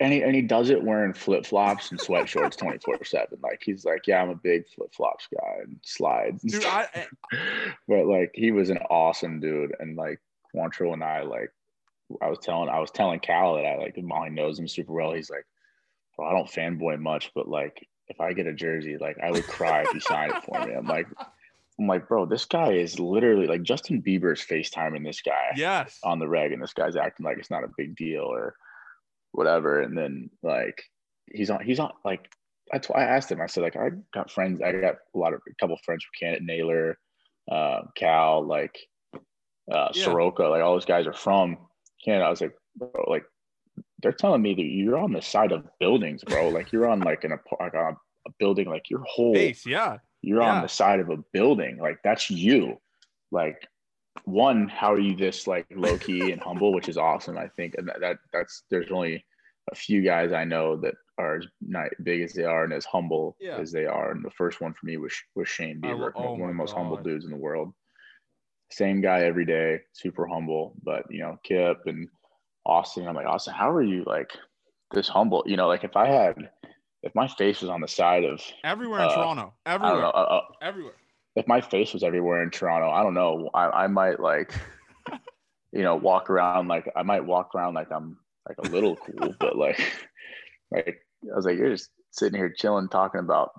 and 0.00 0.12
he, 0.12 0.22
and 0.22 0.34
he 0.34 0.42
does 0.42 0.70
it 0.70 0.82
wearing 0.82 1.12
flip 1.12 1.44
flops 1.44 1.90
and 1.90 2.00
sweat 2.00 2.28
shorts 2.28 2.56
24 2.56 3.04
7 3.04 3.38
like 3.42 3.62
he's 3.62 3.84
like 3.84 4.06
yeah 4.06 4.22
i'm 4.22 4.30
a 4.30 4.34
big 4.34 4.64
flip 4.74 4.92
flops 4.94 5.28
guy 5.32 5.56
and 5.62 5.76
slides 5.82 6.42
dude, 6.42 6.64
I, 6.64 6.88
I, 6.94 7.06
but 7.88 8.06
like 8.06 8.30
he 8.34 8.50
was 8.50 8.70
an 8.70 8.78
awesome 8.90 9.40
dude 9.40 9.74
and 9.78 9.96
like 9.96 10.20
Quantrill 10.54 10.92
and 10.92 11.04
I 11.04 11.22
like 11.22 11.52
I 12.20 12.28
was 12.28 12.38
telling 12.38 12.68
I 12.68 12.80
was 12.80 12.90
telling 12.90 13.20
Cal 13.20 13.54
that 13.56 13.66
I 13.66 13.76
like 13.76 13.96
Molly 13.98 14.30
knows 14.30 14.58
him 14.58 14.68
super 14.68 14.92
well. 14.92 15.12
He's 15.12 15.30
like, 15.30 15.46
well, 16.16 16.28
I 16.28 16.32
don't 16.32 16.50
fanboy 16.50 16.98
much, 16.98 17.30
but 17.34 17.48
like 17.48 17.86
if 18.08 18.20
I 18.20 18.32
get 18.32 18.46
a 18.46 18.52
jersey, 18.52 18.96
like 18.98 19.18
I 19.22 19.30
would 19.30 19.46
cry 19.46 19.82
if 19.82 19.94
you 19.94 20.00
signed 20.00 20.32
it 20.32 20.44
for 20.44 20.66
me. 20.66 20.74
I'm 20.74 20.86
like, 20.86 21.06
I'm 21.78 21.86
like, 21.86 22.08
bro, 22.08 22.26
this 22.26 22.44
guy 22.44 22.72
is 22.72 22.98
literally 22.98 23.46
like 23.46 23.62
Justin 23.62 24.02
Bieber's 24.02 24.44
FaceTiming 24.44 25.04
this 25.04 25.22
guy 25.22 25.52
yes. 25.54 25.98
on 26.02 26.18
the 26.18 26.28
reg, 26.28 26.52
and 26.52 26.62
this 26.62 26.72
guy's 26.72 26.96
acting 26.96 27.24
like 27.24 27.38
it's 27.38 27.50
not 27.50 27.64
a 27.64 27.70
big 27.76 27.96
deal 27.96 28.24
or 28.24 28.56
whatever. 29.32 29.80
And 29.80 29.96
then 29.96 30.30
like 30.42 30.82
he's 31.32 31.50
on 31.50 31.64
he's 31.64 31.78
on 31.78 31.92
like 32.04 32.28
that's 32.72 32.88
why 32.88 33.00
I 33.00 33.16
asked 33.16 33.30
him. 33.30 33.40
I 33.40 33.46
said, 33.46 33.64
like, 33.64 33.76
I 33.76 33.90
got 34.14 34.30
friends, 34.30 34.60
I 34.62 34.72
got 34.72 34.96
a 35.14 35.18
lot 35.18 35.34
of 35.34 35.40
a 35.48 35.54
couple 35.60 35.74
of 35.74 35.82
friends 35.82 36.04
from 36.04 36.28
Canada, 36.28 36.44
Naylor, 36.44 36.98
uh, 37.50 37.80
Cal, 37.96 38.46
like 38.46 38.78
uh, 39.14 39.88
yeah. 39.92 40.04
Soroka, 40.04 40.44
like 40.44 40.62
all 40.62 40.74
those 40.74 40.84
guys 40.84 41.06
are 41.06 41.12
from 41.12 41.58
Canada. 42.04 42.24
I 42.24 42.30
was 42.30 42.40
like, 42.40 42.54
bro, 42.76 42.90
like 43.08 43.24
they're 44.02 44.12
telling 44.12 44.42
me 44.42 44.54
that 44.54 44.62
you're 44.62 44.98
on 44.98 45.12
the 45.12 45.22
side 45.22 45.52
of 45.52 45.64
buildings, 45.78 46.22
bro. 46.24 46.48
Like 46.48 46.72
you're 46.72 46.88
on 46.88 47.00
like 47.00 47.24
an 47.24 47.36
like 47.58 47.74
a, 47.74 47.96
a 48.26 48.30
building, 48.38 48.68
like 48.68 48.88
your 48.88 49.02
whole 49.04 49.34
base, 49.34 49.66
yeah. 49.66 49.98
You're 50.22 50.42
yeah. 50.42 50.56
on 50.56 50.62
the 50.62 50.68
side 50.68 51.00
of 51.00 51.10
a 51.10 51.16
building, 51.32 51.78
like 51.78 51.98
that's 52.04 52.30
you. 52.30 52.78
Like 53.32 53.66
one, 54.24 54.68
how 54.68 54.92
are 54.92 55.00
you 55.00 55.16
this 55.16 55.46
like 55.46 55.66
low 55.74 55.98
key 55.98 56.32
and 56.32 56.40
humble, 56.40 56.72
which 56.72 56.88
is 56.88 56.96
awesome. 56.96 57.38
I 57.38 57.48
think, 57.48 57.74
and 57.78 57.88
that, 57.88 58.00
that 58.00 58.18
that's 58.32 58.64
there's 58.70 58.90
only 58.90 59.24
a 59.70 59.74
few 59.74 60.02
guys 60.02 60.32
I 60.32 60.44
know 60.44 60.76
that 60.76 60.94
are 61.18 61.36
as 61.36 61.46
not 61.60 61.88
big 62.02 62.22
as 62.22 62.32
they 62.32 62.44
are 62.44 62.64
and 62.64 62.72
as 62.72 62.84
humble 62.84 63.36
yeah. 63.40 63.58
as 63.58 63.70
they 63.70 63.86
are. 63.86 64.12
And 64.12 64.24
the 64.24 64.30
first 64.30 64.60
one 64.60 64.72
for 64.72 64.86
me 64.86 64.96
was 64.96 65.14
was 65.34 65.48
Shane 65.48 65.80
Bieber, 65.80 66.12
oh 66.14 66.32
one 66.32 66.42
of 66.42 66.48
the 66.48 66.54
most 66.54 66.74
God. 66.74 66.82
humble 66.82 66.96
dudes 66.96 67.24
in 67.24 67.30
the 67.30 67.36
world 67.36 67.72
same 68.70 69.00
guy 69.00 69.22
every 69.22 69.44
day, 69.44 69.80
super 69.92 70.26
humble. 70.26 70.74
But 70.82 71.04
you 71.10 71.20
know, 71.20 71.38
Kip 71.42 71.82
and 71.86 72.08
Austin, 72.64 73.06
I'm 73.06 73.14
like, 73.14 73.26
Austin, 73.26 73.54
how 73.54 73.70
are 73.70 73.82
you 73.82 74.04
like 74.06 74.30
this 74.92 75.08
humble? 75.08 75.42
You 75.46 75.56
know, 75.56 75.68
like 75.68 75.84
if 75.84 75.96
I 75.96 76.06
had, 76.06 76.36
if 77.02 77.14
my 77.14 77.28
face 77.28 77.60
was 77.60 77.70
on 77.70 77.80
the 77.80 77.88
side 77.88 78.24
of 78.24 78.40
everywhere 78.64 79.00
in 79.00 79.06
uh, 79.06 79.14
Toronto, 79.14 79.54
everywhere, 79.66 80.00
know, 80.00 80.10
uh, 80.10 80.40
uh, 80.40 80.40
everywhere. 80.62 80.94
If 81.40 81.48
my 81.48 81.62
face 81.62 81.94
was 81.94 82.02
everywhere 82.02 82.42
in 82.42 82.50
Toronto, 82.50 82.90
I 82.90 83.02
don't 83.02 83.14
know. 83.14 83.48
I, 83.54 83.84
I 83.84 83.86
might 83.86 84.20
like, 84.20 84.52
you 85.72 85.82
know, 85.82 85.96
walk 85.96 86.28
around 86.28 86.68
like 86.68 86.86
I 86.94 87.02
might 87.02 87.24
walk 87.24 87.54
around 87.54 87.72
like 87.72 87.90
I'm 87.90 88.18
like 88.46 88.58
a 88.58 88.68
little 88.68 88.96
cool, 88.96 89.34
but 89.40 89.56
like, 89.56 89.80
like 90.70 91.00
I 91.24 91.34
was 91.34 91.46
like, 91.46 91.56
you're 91.56 91.70
just 91.70 91.88
sitting 92.10 92.38
here 92.38 92.52
chilling, 92.54 92.90
talking 92.90 93.20
about 93.20 93.52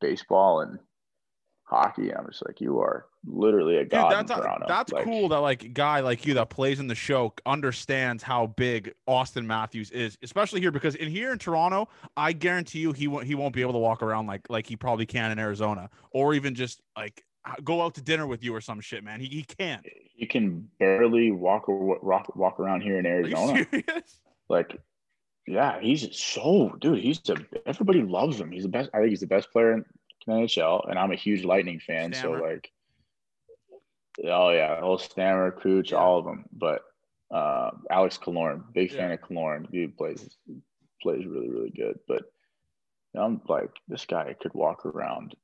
baseball 0.00 0.62
and 0.62 0.78
hockey. 1.68 2.14
I'm 2.14 2.26
just 2.26 2.44
like, 2.46 2.60
you 2.60 2.80
are 2.80 3.06
literally 3.26 3.76
a 3.76 3.84
god 3.84 4.08
Dude, 4.08 4.18
that's, 4.18 4.30
in 4.30 4.36
Toronto. 4.38 4.66
That's 4.68 4.92
like, 4.92 5.04
cool 5.04 5.28
that 5.28 5.38
like 5.38 5.74
guy 5.74 6.00
like 6.00 6.24
you 6.26 6.34
that 6.34 6.50
plays 6.50 6.80
in 6.80 6.86
the 6.86 6.94
show 6.94 7.34
understands 7.46 8.22
how 8.22 8.46
big 8.46 8.94
Austin 9.06 9.46
Matthews 9.46 9.90
is, 9.90 10.16
especially 10.22 10.60
here 10.60 10.70
because 10.70 10.94
in 10.94 11.08
here 11.08 11.32
in 11.32 11.38
Toronto, 11.38 11.88
I 12.16 12.32
guarantee 12.32 12.80
you 12.80 12.92
he 12.92 13.06
won't 13.06 13.26
he 13.26 13.34
won't 13.34 13.54
be 13.54 13.60
able 13.60 13.74
to 13.74 13.78
walk 13.78 14.02
around 14.02 14.26
like 14.26 14.48
like 14.48 14.66
he 14.66 14.76
probably 14.76 15.06
can 15.06 15.30
in 15.30 15.38
Arizona 15.38 15.90
or 16.10 16.34
even 16.34 16.54
just 16.54 16.80
like 16.96 17.22
go 17.64 17.82
out 17.82 17.94
to 17.94 18.02
dinner 18.02 18.26
with 18.26 18.42
you 18.42 18.54
or 18.54 18.60
some 18.60 18.80
shit, 18.80 19.04
man. 19.04 19.20
He, 19.20 19.26
he 19.26 19.42
can't. 19.42 19.84
He 20.14 20.26
can 20.26 20.68
barely 20.78 21.30
walk 21.30 21.68
or 21.68 21.98
walk 22.00 22.34
walk 22.34 22.60
around 22.60 22.80
here 22.82 22.98
in 22.98 23.06
Arizona. 23.06 23.66
Like, 24.50 24.80
yeah, 25.46 25.78
he's 25.78 26.08
so 26.16 26.74
dude. 26.80 27.00
He's 27.00 27.20
a 27.28 27.36
everybody 27.66 28.02
loves 28.02 28.40
him. 28.40 28.50
He's 28.50 28.62
the 28.62 28.70
best. 28.70 28.88
I 28.94 28.98
think 28.98 29.10
he's 29.10 29.20
the 29.20 29.26
best 29.26 29.50
player 29.52 29.74
in 29.74 29.84
NHL, 30.28 30.88
and 30.88 30.98
I'm 30.98 31.12
a 31.12 31.16
huge 31.16 31.44
Lightning 31.44 31.80
fan. 31.80 32.12
Stammer. 32.12 32.38
So 32.38 32.44
like, 32.44 32.70
oh 34.24 34.50
yeah, 34.50 34.80
old 34.82 35.00
Stammer, 35.00 35.50
Cooch, 35.50 35.92
yeah. 35.92 35.98
all 35.98 36.18
of 36.18 36.24
them. 36.24 36.44
But 36.52 36.82
uh, 37.30 37.70
Alex 37.90 38.18
Killorn, 38.18 38.72
big 38.72 38.92
fan 38.92 39.12
of 39.12 39.20
Killorn. 39.20 39.70
Dude 39.70 39.96
plays 39.96 40.36
plays 41.02 41.26
really 41.26 41.50
really 41.50 41.70
good. 41.70 41.98
But 42.06 42.22
I'm 43.14 43.40
like, 43.48 43.70
this 43.88 44.06
guy 44.06 44.34
could 44.40 44.54
walk 44.54 44.86
around 44.86 45.34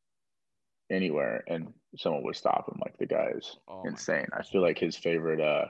anywhere 0.91 1.45
and 1.49 1.73
someone 1.97 2.23
would 2.25 2.37
stop 2.37 2.69
him. 2.69 2.79
Like 2.81 2.97
the 2.99 3.07
guy 3.07 3.33
is 3.37 3.57
oh 3.69 3.83
insane. 3.87 4.27
I 4.33 4.43
feel 4.43 4.63
like 4.63 4.79
his 4.79 4.97
favorite 4.97 5.41
uh 5.41 5.67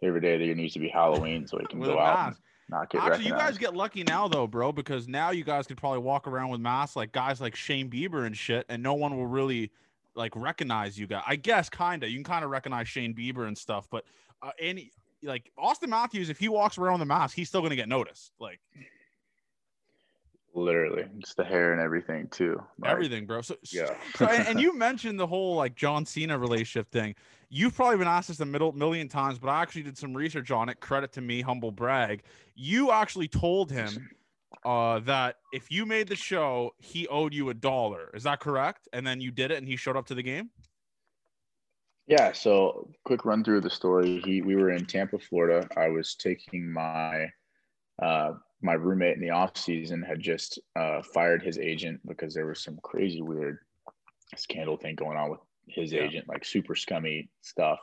favorite 0.00 0.22
day 0.22 0.34
of 0.34 0.40
the 0.40 0.46
year 0.46 0.54
needs 0.54 0.74
to 0.74 0.80
be 0.80 0.88
Halloween, 0.88 1.46
so 1.46 1.58
he 1.58 1.66
can 1.66 1.80
go 1.80 1.98
out 1.98 2.34
not 2.70 2.90
get 2.90 2.98
Actually, 2.98 3.10
recognized. 3.10 3.26
you 3.26 3.34
guys 3.34 3.58
get 3.58 3.74
lucky 3.74 4.02
now 4.04 4.28
though, 4.28 4.46
bro, 4.46 4.72
because 4.72 5.08
now 5.08 5.30
you 5.30 5.44
guys 5.44 5.66
could 5.66 5.76
probably 5.76 5.98
walk 5.98 6.26
around 6.26 6.50
with 6.50 6.60
masks 6.60 6.96
like 6.96 7.12
guys 7.12 7.40
like 7.40 7.54
Shane 7.54 7.90
Bieber 7.90 8.26
and 8.26 8.36
shit, 8.36 8.64
and 8.68 8.82
no 8.82 8.94
one 8.94 9.16
will 9.16 9.26
really 9.26 9.70
like 10.14 10.34
recognize 10.36 10.98
you 10.98 11.06
guys. 11.06 11.22
I 11.26 11.36
guess 11.36 11.68
kinda. 11.68 12.08
You 12.08 12.16
can 12.16 12.24
kind 12.24 12.44
of 12.44 12.50
recognize 12.50 12.88
Shane 12.88 13.14
Bieber 13.14 13.46
and 13.46 13.56
stuff, 13.56 13.88
but 13.90 14.04
uh, 14.42 14.50
any 14.58 14.92
like 15.22 15.50
Austin 15.58 15.90
Matthews, 15.90 16.30
if 16.30 16.38
he 16.38 16.48
walks 16.48 16.78
around 16.78 16.94
with 16.94 17.02
a 17.02 17.06
mask, 17.06 17.36
he's 17.36 17.48
still 17.48 17.62
gonna 17.62 17.76
get 17.76 17.88
noticed. 17.88 18.32
Like 18.40 18.60
literally. 20.54 21.04
It's 21.18 21.34
the 21.34 21.44
hair 21.44 21.72
and 21.72 21.80
everything 21.80 22.28
too. 22.28 22.60
Like, 22.78 22.90
everything 22.90 23.26
bro. 23.26 23.42
So 23.42 23.56
yeah. 23.70 23.94
so, 24.16 24.26
and, 24.26 24.60
you 24.60 24.76
mentioned 24.76 25.18
the 25.18 25.26
whole 25.26 25.56
like 25.56 25.74
john 25.74 26.04
cena 26.04 26.38
relationship 26.38 26.90
thing. 26.90 27.14
You've 27.48 27.74
probably 27.74 27.98
been 27.98 28.08
asked 28.08 28.28
this 28.28 28.40
a 28.40 28.46
middle, 28.46 28.72
million 28.72 29.08
times 29.08 29.38
but 29.38 29.48
i 29.48 29.62
actually 29.62 29.82
did 29.82 29.98
some 29.98 30.16
research 30.16 30.50
on 30.50 30.68
it. 30.68 30.80
Credit 30.80 31.12
to 31.12 31.20
me 31.20 31.40
humble 31.40 31.72
brag. 31.72 32.22
You 32.54 32.90
actually 32.92 33.28
told 33.28 33.70
him 33.70 34.10
uh, 34.64 35.00
that 35.00 35.36
if 35.52 35.70
you 35.70 35.86
made 35.86 36.08
the 36.08 36.16
show 36.16 36.74
he 36.78 37.06
owed 37.08 37.32
you 37.32 37.50
a 37.50 37.54
dollar. 37.54 38.10
Is 38.14 38.24
that 38.24 38.40
correct? 38.40 38.88
And 38.92 39.06
then 39.06 39.20
you 39.20 39.30
did 39.30 39.50
it 39.50 39.58
and 39.58 39.66
he 39.66 39.76
showed 39.76 39.96
up 39.96 40.06
to 40.06 40.14
the 40.14 40.22
game? 40.22 40.50
Yeah 42.06 42.32
so 42.32 42.90
quick 43.04 43.24
run 43.24 43.44
through 43.44 43.60
the 43.60 43.70
story. 43.70 44.20
He 44.24 44.42
we 44.42 44.56
were 44.56 44.70
in 44.70 44.84
tampa 44.86 45.18
florida. 45.18 45.68
I 45.76 45.88
was 45.88 46.14
taking 46.14 46.72
my 46.72 47.30
uh, 48.02 48.32
my 48.62 48.74
roommate 48.74 49.16
in 49.16 49.22
the 49.22 49.30
off 49.30 49.56
season 49.56 50.02
had 50.02 50.20
just 50.20 50.58
uh, 50.76 51.02
fired 51.14 51.42
his 51.42 51.58
agent 51.58 52.00
because 52.06 52.34
there 52.34 52.46
was 52.46 52.62
some 52.62 52.78
crazy 52.82 53.22
weird 53.22 53.58
scandal 54.36 54.76
thing 54.76 54.94
going 54.94 55.16
on 55.16 55.30
with 55.30 55.40
his 55.68 55.92
yeah. 55.92 56.02
agent, 56.02 56.28
like 56.28 56.44
super 56.44 56.74
scummy 56.74 57.30
stuff. 57.42 57.78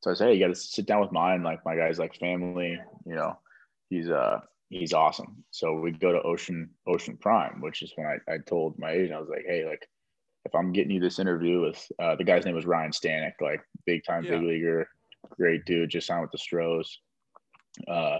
So 0.00 0.10
I 0.10 0.14
said, 0.14 0.28
hey, 0.28 0.34
you 0.34 0.40
got 0.40 0.54
to 0.54 0.60
sit 0.60 0.86
down 0.86 1.00
with 1.00 1.12
mine. 1.12 1.42
Like 1.42 1.64
my 1.64 1.76
guy's 1.76 1.98
like 1.98 2.18
family, 2.18 2.78
you 3.06 3.14
know, 3.14 3.38
he's 3.88 4.10
uh 4.10 4.40
he's 4.68 4.92
awesome. 4.92 5.44
So 5.50 5.74
we 5.74 5.92
go 5.92 6.12
to 6.12 6.22
Ocean 6.22 6.70
Ocean 6.86 7.16
Prime, 7.16 7.60
which 7.60 7.82
is 7.82 7.92
when 7.94 8.06
I, 8.06 8.32
I 8.32 8.38
told 8.38 8.78
my 8.78 8.90
agent, 8.90 9.12
I 9.12 9.20
was 9.20 9.28
like, 9.28 9.44
hey, 9.46 9.64
like 9.64 9.86
if 10.44 10.54
I'm 10.54 10.72
getting 10.72 10.90
you 10.90 11.00
this 11.00 11.20
interview 11.20 11.60
with 11.60 11.92
uh, 12.00 12.16
the 12.16 12.24
guy's 12.24 12.44
name 12.44 12.56
was 12.56 12.66
Ryan 12.66 12.90
Stanek, 12.90 13.34
like 13.40 13.60
big 13.86 14.04
time 14.04 14.24
yeah. 14.24 14.32
big 14.32 14.42
leaguer, 14.42 14.88
great 15.36 15.64
dude, 15.64 15.90
just 15.90 16.08
signed 16.08 16.22
with 16.22 16.32
the 16.32 16.38
Stros. 16.38 16.98
Uh, 17.86 18.18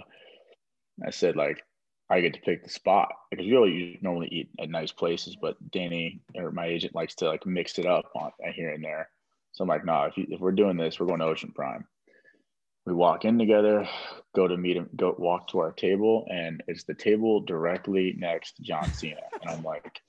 I 1.05 1.09
said 1.09 1.35
like 1.35 1.61
I 2.09 2.21
get 2.21 2.33
to 2.33 2.41
pick 2.41 2.63
the 2.63 2.69
spot 2.69 3.09
because 3.31 3.45
you 3.45 3.53
really 3.53 3.99
normally 4.01 4.27
eat 4.27 4.49
at 4.59 4.69
nice 4.69 4.91
places, 4.91 5.35
but 5.35 5.55
Danny 5.71 6.21
or 6.35 6.51
my 6.51 6.65
agent 6.65 6.95
likes 6.95 7.15
to 7.15 7.27
like 7.27 7.45
mix 7.45 7.79
it 7.79 7.85
up 7.85 8.05
on 8.15 8.31
uh, 8.45 8.51
here 8.53 8.71
and 8.71 8.83
there. 8.83 9.09
So 9.53 9.63
I'm 9.63 9.69
like, 9.69 9.85
no, 9.85 9.93
nah, 9.93 10.05
if, 10.05 10.13
if 10.17 10.39
we're 10.39 10.51
doing 10.51 10.77
this, 10.77 10.99
we're 10.99 11.05
going 11.05 11.19
to 11.19 11.25
Ocean 11.25 11.51
Prime. 11.55 11.85
We 12.85 12.93
walk 12.93 13.23
in 13.23 13.39
together, 13.39 13.87
go 14.35 14.47
to 14.47 14.57
meet 14.57 14.75
him, 14.75 14.89
go 14.95 15.15
walk 15.17 15.47
to 15.49 15.59
our 15.59 15.71
table, 15.71 16.27
and 16.29 16.61
it's 16.67 16.83
the 16.83 16.93
table 16.93 17.39
directly 17.39 18.13
next 18.17 18.57
to 18.57 18.63
John 18.63 18.91
Cena. 18.93 19.21
And 19.41 19.51
I'm 19.51 19.63
like, 19.63 20.01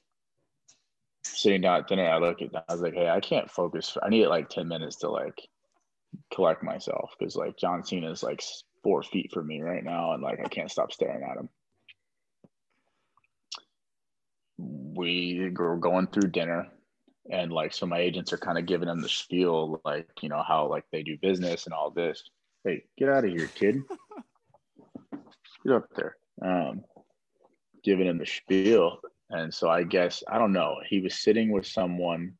sitting 1.25 1.61
down 1.61 1.81
at 1.81 1.89
dinner, 1.89 2.09
I 2.09 2.19
look 2.19 2.43
at. 2.43 2.51
I 2.69 2.73
was 2.73 2.83
like, 2.83 2.95
hey, 2.95 3.09
I 3.09 3.21
can't 3.21 3.51
focus. 3.51 3.97
I 4.03 4.09
need 4.09 4.27
like 4.27 4.49
10 4.49 4.69
minutes 4.69 4.97
to 4.97 5.11
like 5.11 5.49
collect 6.33 6.63
myself 6.63 7.13
because 7.19 7.37
like 7.37 7.57
John 7.57 7.85
Cena 7.85 8.11
is 8.11 8.23
like 8.23 8.43
four 8.83 9.03
feet 9.03 9.31
from 9.33 9.47
me 9.47 9.61
right 9.63 9.85
now, 9.85 10.13
and 10.13 10.23
like 10.23 10.41
I 10.45 10.49
can't 10.49 10.71
stop 10.71 10.93
staring 10.93 11.23
at 11.23 11.37
him. 11.37 11.49
We 14.59 15.51
were 15.57 15.77
going 15.77 16.07
through 16.09 16.31
dinner, 16.31 16.69
and 17.31 17.53
like 17.53 17.73
so 17.73 17.87
my 17.87 17.99
agents 17.99 18.33
are 18.33 18.38
kind 18.38 18.59
of 18.59 18.67
giving 18.67 18.87
them 18.88 19.01
the 19.01 19.09
spiel, 19.09 19.81
like 19.85 20.09
you 20.21 20.29
know 20.29 20.43
how 20.47 20.69
like 20.69 20.85
they 20.93 21.03
do 21.03 21.17
business 21.21 21.67
and 21.67 21.75
all 21.75 21.90
this. 21.90 22.23
Hey, 22.64 22.85
get 22.97 23.09
out 23.09 23.25
of 23.25 23.31
here, 23.31 23.49
kid. 23.49 23.83
get 25.64 25.75
up 25.75 25.88
there. 25.97 26.17
Um, 26.43 26.85
giving 27.83 28.07
him 28.07 28.19
the 28.19 28.27
spiel, 28.27 28.99
and 29.31 29.53
so 29.53 29.69
I 29.69 29.83
guess 29.83 30.23
I 30.29 30.38
don't 30.38 30.53
know. 30.53 30.77
He 30.88 31.01
was 31.01 31.14
sitting 31.14 31.51
with 31.51 31.67
someone 31.67 32.35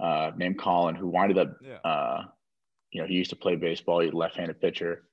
uh, 0.00 0.32
named 0.36 0.58
Colin 0.58 0.94
who 0.94 1.08
winded 1.08 1.38
up. 1.38 1.56
Yeah. 1.62 1.78
Uh, 1.88 2.24
you 2.92 3.00
know, 3.00 3.06
he 3.06 3.14
used 3.14 3.30
to 3.30 3.36
play 3.36 3.56
baseball. 3.56 4.00
He's 4.00 4.12
a 4.12 4.16
left-handed 4.16 4.60
pitcher, 4.60 5.04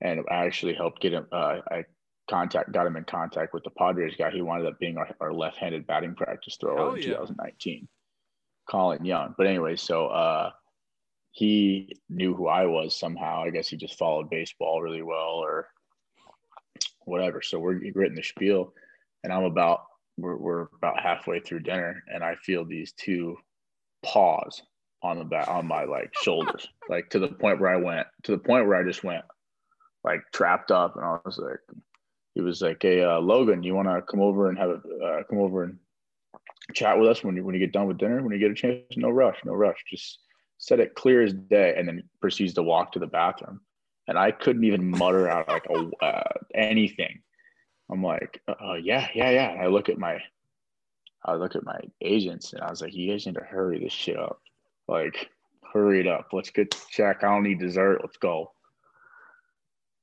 and 0.00 0.20
I 0.30 0.46
actually 0.46 0.74
helped 0.74 1.02
get 1.02 1.12
him. 1.12 1.26
Uh, 1.32 1.60
I 1.70 1.84
contact 2.28 2.72
got 2.72 2.86
him 2.86 2.96
in 2.96 3.04
contact 3.04 3.54
with 3.54 3.64
the 3.64 3.70
Padres 3.70 4.14
guy. 4.16 4.30
He 4.30 4.42
wound 4.42 4.66
up 4.66 4.78
being 4.78 4.98
our, 4.98 5.08
our 5.20 5.32
left-handed 5.32 5.86
batting 5.86 6.14
practice 6.14 6.56
thrower 6.60 6.96
in 6.96 7.02
2019, 7.02 7.88
Colin 8.68 9.04
Young. 9.04 9.34
But 9.36 9.46
anyway, 9.46 9.76
so 9.76 10.08
uh, 10.08 10.50
he 11.32 11.96
knew 12.08 12.34
who 12.34 12.48
I 12.48 12.66
was 12.66 12.98
somehow. 12.98 13.42
I 13.42 13.50
guess 13.50 13.68
he 13.68 13.76
just 13.76 13.98
followed 13.98 14.30
baseball 14.30 14.82
really 14.82 15.02
well 15.02 15.40
or 15.42 15.68
whatever. 17.04 17.42
So 17.42 17.58
we're 17.58 17.74
getting 17.74 18.14
the 18.14 18.22
spiel, 18.22 18.72
and 19.24 19.32
I'm 19.32 19.44
about 19.44 19.84
we're, 20.16 20.36
we're 20.36 20.66
about 20.76 21.00
halfway 21.00 21.40
through 21.40 21.60
dinner, 21.60 22.02
and 22.12 22.22
I 22.22 22.34
feel 22.34 22.64
these 22.64 22.92
two 22.92 23.36
paws 24.04 24.62
on 25.02 25.18
the 25.18 25.24
back 25.24 25.48
on 25.48 25.66
my 25.66 25.84
like 25.84 26.12
shoulders, 26.22 26.66
like 26.88 27.10
to 27.10 27.18
the 27.18 27.28
point 27.28 27.60
where 27.60 27.70
I 27.70 27.76
went 27.76 28.06
to 28.24 28.32
the 28.32 28.38
point 28.38 28.66
where 28.66 28.76
I 28.76 28.84
just 28.84 29.04
went 29.04 29.24
like 30.04 30.22
trapped 30.32 30.70
up, 30.70 30.96
and 30.96 31.04
I 31.04 31.18
was 31.24 31.38
like, 31.38 31.60
he 32.38 32.42
was 32.42 32.62
like, 32.62 32.80
"Hey, 32.80 33.02
uh, 33.02 33.18
Logan, 33.18 33.64
you 33.64 33.74
want 33.74 33.88
to 33.88 34.00
come 34.00 34.20
over 34.20 34.48
and 34.48 34.56
have 34.56 34.70
a 34.70 35.04
uh, 35.04 35.22
come 35.24 35.40
over 35.40 35.64
and 35.64 35.76
chat 36.72 36.96
with 36.96 37.08
us 37.08 37.24
when 37.24 37.34
you 37.34 37.42
when 37.44 37.52
you 37.52 37.60
get 37.60 37.72
done 37.72 37.88
with 37.88 37.98
dinner? 37.98 38.22
When 38.22 38.32
you 38.32 38.38
get 38.38 38.52
a 38.52 38.54
chance, 38.54 38.96
no 38.96 39.10
rush, 39.10 39.38
no 39.44 39.54
rush. 39.54 39.82
Just 39.90 40.20
set 40.58 40.78
it 40.78 40.94
clear 40.94 41.20
as 41.24 41.32
day." 41.32 41.74
And 41.76 41.88
then 41.88 42.04
proceeds 42.20 42.54
to 42.54 42.62
walk 42.62 42.92
to 42.92 43.00
the 43.00 43.08
bathroom, 43.08 43.60
and 44.06 44.16
I 44.16 44.30
couldn't 44.30 44.62
even 44.62 44.88
mutter 44.88 45.28
out 45.28 45.48
like 45.48 45.66
a, 45.68 46.04
uh, 46.04 46.32
anything. 46.54 47.22
I'm 47.90 48.04
like, 48.04 48.40
uh, 48.46 48.74
yeah, 48.74 49.08
yeah, 49.16 49.30
yeah. 49.30 49.50
And 49.50 49.62
I 49.62 49.66
look 49.66 49.88
at 49.88 49.98
my, 49.98 50.22
I 51.24 51.34
look 51.34 51.56
at 51.56 51.64
my 51.64 51.80
agents, 52.00 52.52
and 52.52 52.62
I 52.62 52.70
was 52.70 52.80
like, 52.80 52.94
you 52.94 53.10
guys 53.10 53.26
need 53.26 53.34
to 53.34 53.40
hurry 53.40 53.80
this 53.80 53.92
shit 53.92 54.16
up. 54.16 54.40
Like, 54.86 55.28
hurry 55.72 55.98
it 55.98 56.06
up. 56.06 56.28
Let's 56.32 56.50
get 56.50 56.76
check. 56.88 57.24
I 57.24 57.30
don't 57.30 57.42
need 57.42 57.58
dessert. 57.58 57.98
Let's 58.00 58.16
go. 58.16 58.52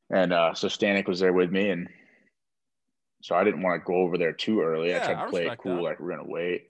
And 0.10 0.34
uh, 0.34 0.54
so 0.54 0.68
Stanek 0.68 1.08
was 1.08 1.22
there 1.22 1.32
with 1.32 1.50
me, 1.50 1.70
and 1.70 1.88
so 3.26 3.34
I 3.34 3.44
didn't 3.44 3.64
want 3.64 3.82
to 3.82 3.86
go 3.88 3.96
over 3.96 4.20
there 4.20 4.34
too 4.34 4.62
early. 4.62 4.90
Yeah, 4.90 5.02
I 5.02 5.14
tried 5.14 5.24
to 5.24 5.30
play 5.32 5.48
it 5.48 5.58
cool, 5.58 5.78
that. 5.78 5.82
like 5.82 6.00
we're 6.00 6.16
gonna 6.16 6.30
wait. 6.30 6.70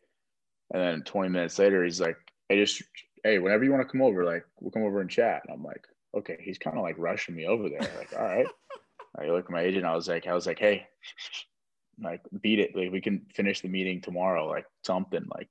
And 0.73 0.81
then 0.81 1.01
20 1.03 1.27
minutes 1.27 1.59
later, 1.59 1.83
he's 1.83 1.99
like, 1.99 2.15
"Hey, 2.47 2.63
just 2.63 2.81
hey, 3.25 3.39
whenever 3.39 3.65
you 3.65 3.71
want 3.71 3.83
to 3.83 3.91
come 3.91 4.01
over, 4.01 4.23
like 4.23 4.45
we'll 4.61 4.71
come 4.71 4.83
over 4.83 5.01
and 5.01 5.09
chat." 5.09 5.41
And 5.45 5.53
I'm 5.53 5.65
like, 5.65 5.85
"Okay." 6.15 6.37
He's 6.39 6.57
kind 6.57 6.77
of 6.77 6.83
like 6.83 6.95
rushing 6.97 7.35
me 7.35 7.45
over 7.45 7.67
there. 7.67 7.81
Like, 7.81 8.13
all 8.17 8.23
right. 8.23 8.47
I 9.19 9.25
look 9.27 9.45
at 9.45 9.51
my 9.51 9.63
agent. 9.63 9.85
I 9.85 9.95
was 9.95 10.07
like, 10.07 10.27
I 10.27 10.33
was 10.33 10.47
like, 10.47 10.59
hey, 10.59 10.87
like 12.01 12.21
beat 12.41 12.59
it. 12.59 12.73
Like 12.73 12.89
we 12.89 13.01
can 13.01 13.25
finish 13.33 13.59
the 13.59 13.67
meeting 13.67 13.99
tomorrow. 13.99 14.47
Like 14.47 14.65
something 14.85 15.25
like, 15.35 15.49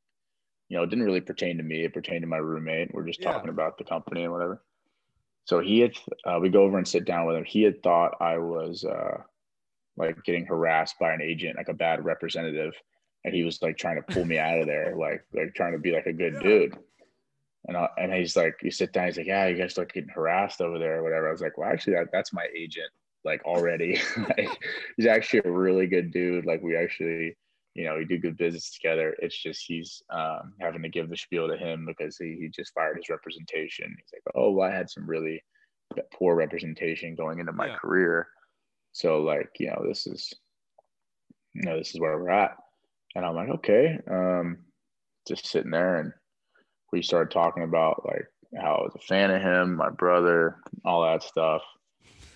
you 0.71 0.79
know, 0.79 0.85
it 0.85 0.91
didn't 0.91 1.05
really 1.05 1.21
pertain 1.21 1.59
to 1.59 1.63
me. 1.63 1.85
It 1.85 1.93
pertained 1.93 2.23
to 2.23 2.27
my 2.27 2.39
roommate. 2.39 2.95
We're 2.95 3.07
just 3.07 3.21
yeah. 3.21 3.33
talking 3.33 3.51
about 3.51 3.77
the 3.77 3.85
company 3.85 4.23
and 4.23 4.33
whatever. 4.33 4.63
So 5.45 5.61
he 5.61 5.81
had, 5.81 5.93
uh, 6.25 6.39
we 6.41 6.49
go 6.49 6.63
over 6.63 6.79
and 6.79 6.89
sit 6.89 7.05
down 7.05 7.27
with 7.27 7.37
him. 7.37 7.45
He 7.45 7.63
had 7.63 7.83
thought 7.83 8.17
I 8.21 8.39
was 8.39 8.85
uh, 8.85 9.19
like 9.97 10.23
getting 10.25 10.47
harassed 10.47 10.97
by 10.99 11.13
an 11.13 11.23
agent, 11.23 11.57
like 11.57 11.69
a 11.69 11.75
bad 11.75 12.05
representative, 12.05 12.75
and 13.25 13.35
he 13.35 13.45
was 13.45 13.63
like 13.63 13.77
trying 13.77 13.97
to 13.97 14.15
pull 14.15 14.25
me 14.25 14.39
out 14.39 14.61
of 14.61 14.67
there, 14.67 14.95
like 14.97 15.25
like 15.33 15.55
trying 15.55 15.73
to 15.73 15.79
be 15.79 15.93
like 15.93 16.07
a 16.07 16.13
good 16.13 16.41
dude. 16.41 16.77
And 17.67 17.77
I, 17.77 17.89
and 17.97 18.13
he's 18.13 18.37
like, 18.37 18.57
you 18.63 18.71
sit 18.71 18.93
down. 18.93 19.07
He's 19.07 19.17
like, 19.17 19.27
yeah, 19.27 19.47
you 19.47 19.57
guys 19.57 19.73
start 19.73 19.93
getting 19.93 20.11
harassed 20.11 20.61
over 20.61 20.79
there, 20.79 20.99
or 20.99 21.03
whatever. 21.03 21.29
I 21.29 21.33
was 21.33 21.41
like, 21.41 21.57
well, 21.57 21.71
actually, 21.71 21.95
that, 21.95 22.09
that's 22.13 22.33
my 22.33 22.47
agent 22.55 22.91
like 23.25 23.45
already. 23.45 24.01
like, 24.17 24.49
he's 24.97 25.07
actually 25.07 25.43
a 25.45 25.51
really 25.51 25.87
good 25.87 26.13
dude. 26.13 26.47
Like 26.47 26.63
we 26.63 26.77
actually, 26.77 27.37
you 27.75 27.85
know, 27.85 27.97
we 27.97 28.05
do 28.05 28.19
good 28.19 28.37
business 28.37 28.71
together. 28.71 29.17
It's 29.21 29.41
just 29.41 29.65
he's 29.67 30.03
um, 30.11 30.55
having 30.61 30.83
to 30.83 30.89
give 30.89 31.09
the 31.09 31.17
spiel 31.17 31.49
to 31.49 31.57
him 31.57 31.87
because 31.87 32.17
he, 32.17 32.37
he 32.39 32.49
just 32.49 32.75
fired 32.75 32.97
his 32.97 33.09
representation. 33.09 33.95
He's 33.99 34.13
like, 34.13 34.35
oh, 34.35 34.51
well, 34.51 34.71
I 34.71 34.75
had 34.75 34.91
some 34.91 35.09
really 35.09 35.43
poor 36.13 36.35
representation 36.35 37.15
going 37.15 37.41
into 37.41 37.53
my 37.53 37.69
yeah. 37.69 37.77
career. 37.77 38.29
So 38.95 39.23
like, 39.23 39.51
you 39.59 39.67
know, 39.67 39.85
this 39.87 40.07
is, 40.07 40.33
you 41.53 41.63
know, 41.63 41.77
this 41.77 41.95
is 41.95 42.01
where 42.01 42.17
we're 42.17 42.31
at. 42.31 42.57
And 43.15 43.25
I'm 43.27 43.35
like, 43.35 43.49
okay, 43.49 43.99
um, 44.11 44.59
just 45.27 45.47
sitting 45.47 45.73
there 45.73 45.97
and 45.97 46.13
we 46.93 47.03
started 47.03 47.33
talking 47.33 47.65
about 47.65 48.07
like 48.07 48.27
how 48.57 48.77
I 48.77 48.83
was 48.83 48.93
a 48.95 49.01
fan 49.01 49.31
of 49.33 49.43
him, 49.43 49.75
my 49.77 49.91
brother, 49.91 50.59
all 50.85 51.03
that 51.03 51.25
stuff. 51.25 51.63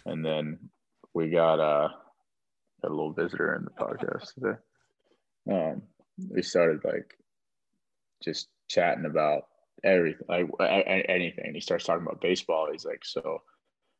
And 0.04 0.24
then 0.24 0.58
we 1.14 1.30
got 1.30 1.60
uh 1.60 1.88
a 2.84 2.88
little 2.88 3.12
visitor 3.12 3.54
in 3.54 3.64
the 3.64 3.70
podcast 3.70 4.34
today. 4.34 4.58
Um, 5.50 5.82
we 6.28 6.42
started 6.42 6.80
like 6.84 7.14
just 8.22 8.48
chatting 8.68 9.04
about 9.04 9.44
everything, 9.84 10.26
like 10.28 10.48
anything. 11.08 11.54
He 11.54 11.60
starts 11.60 11.84
talking 11.84 12.02
about 12.02 12.20
baseball. 12.20 12.68
He's 12.70 12.84
like, 12.84 13.04
"So, 13.04 13.42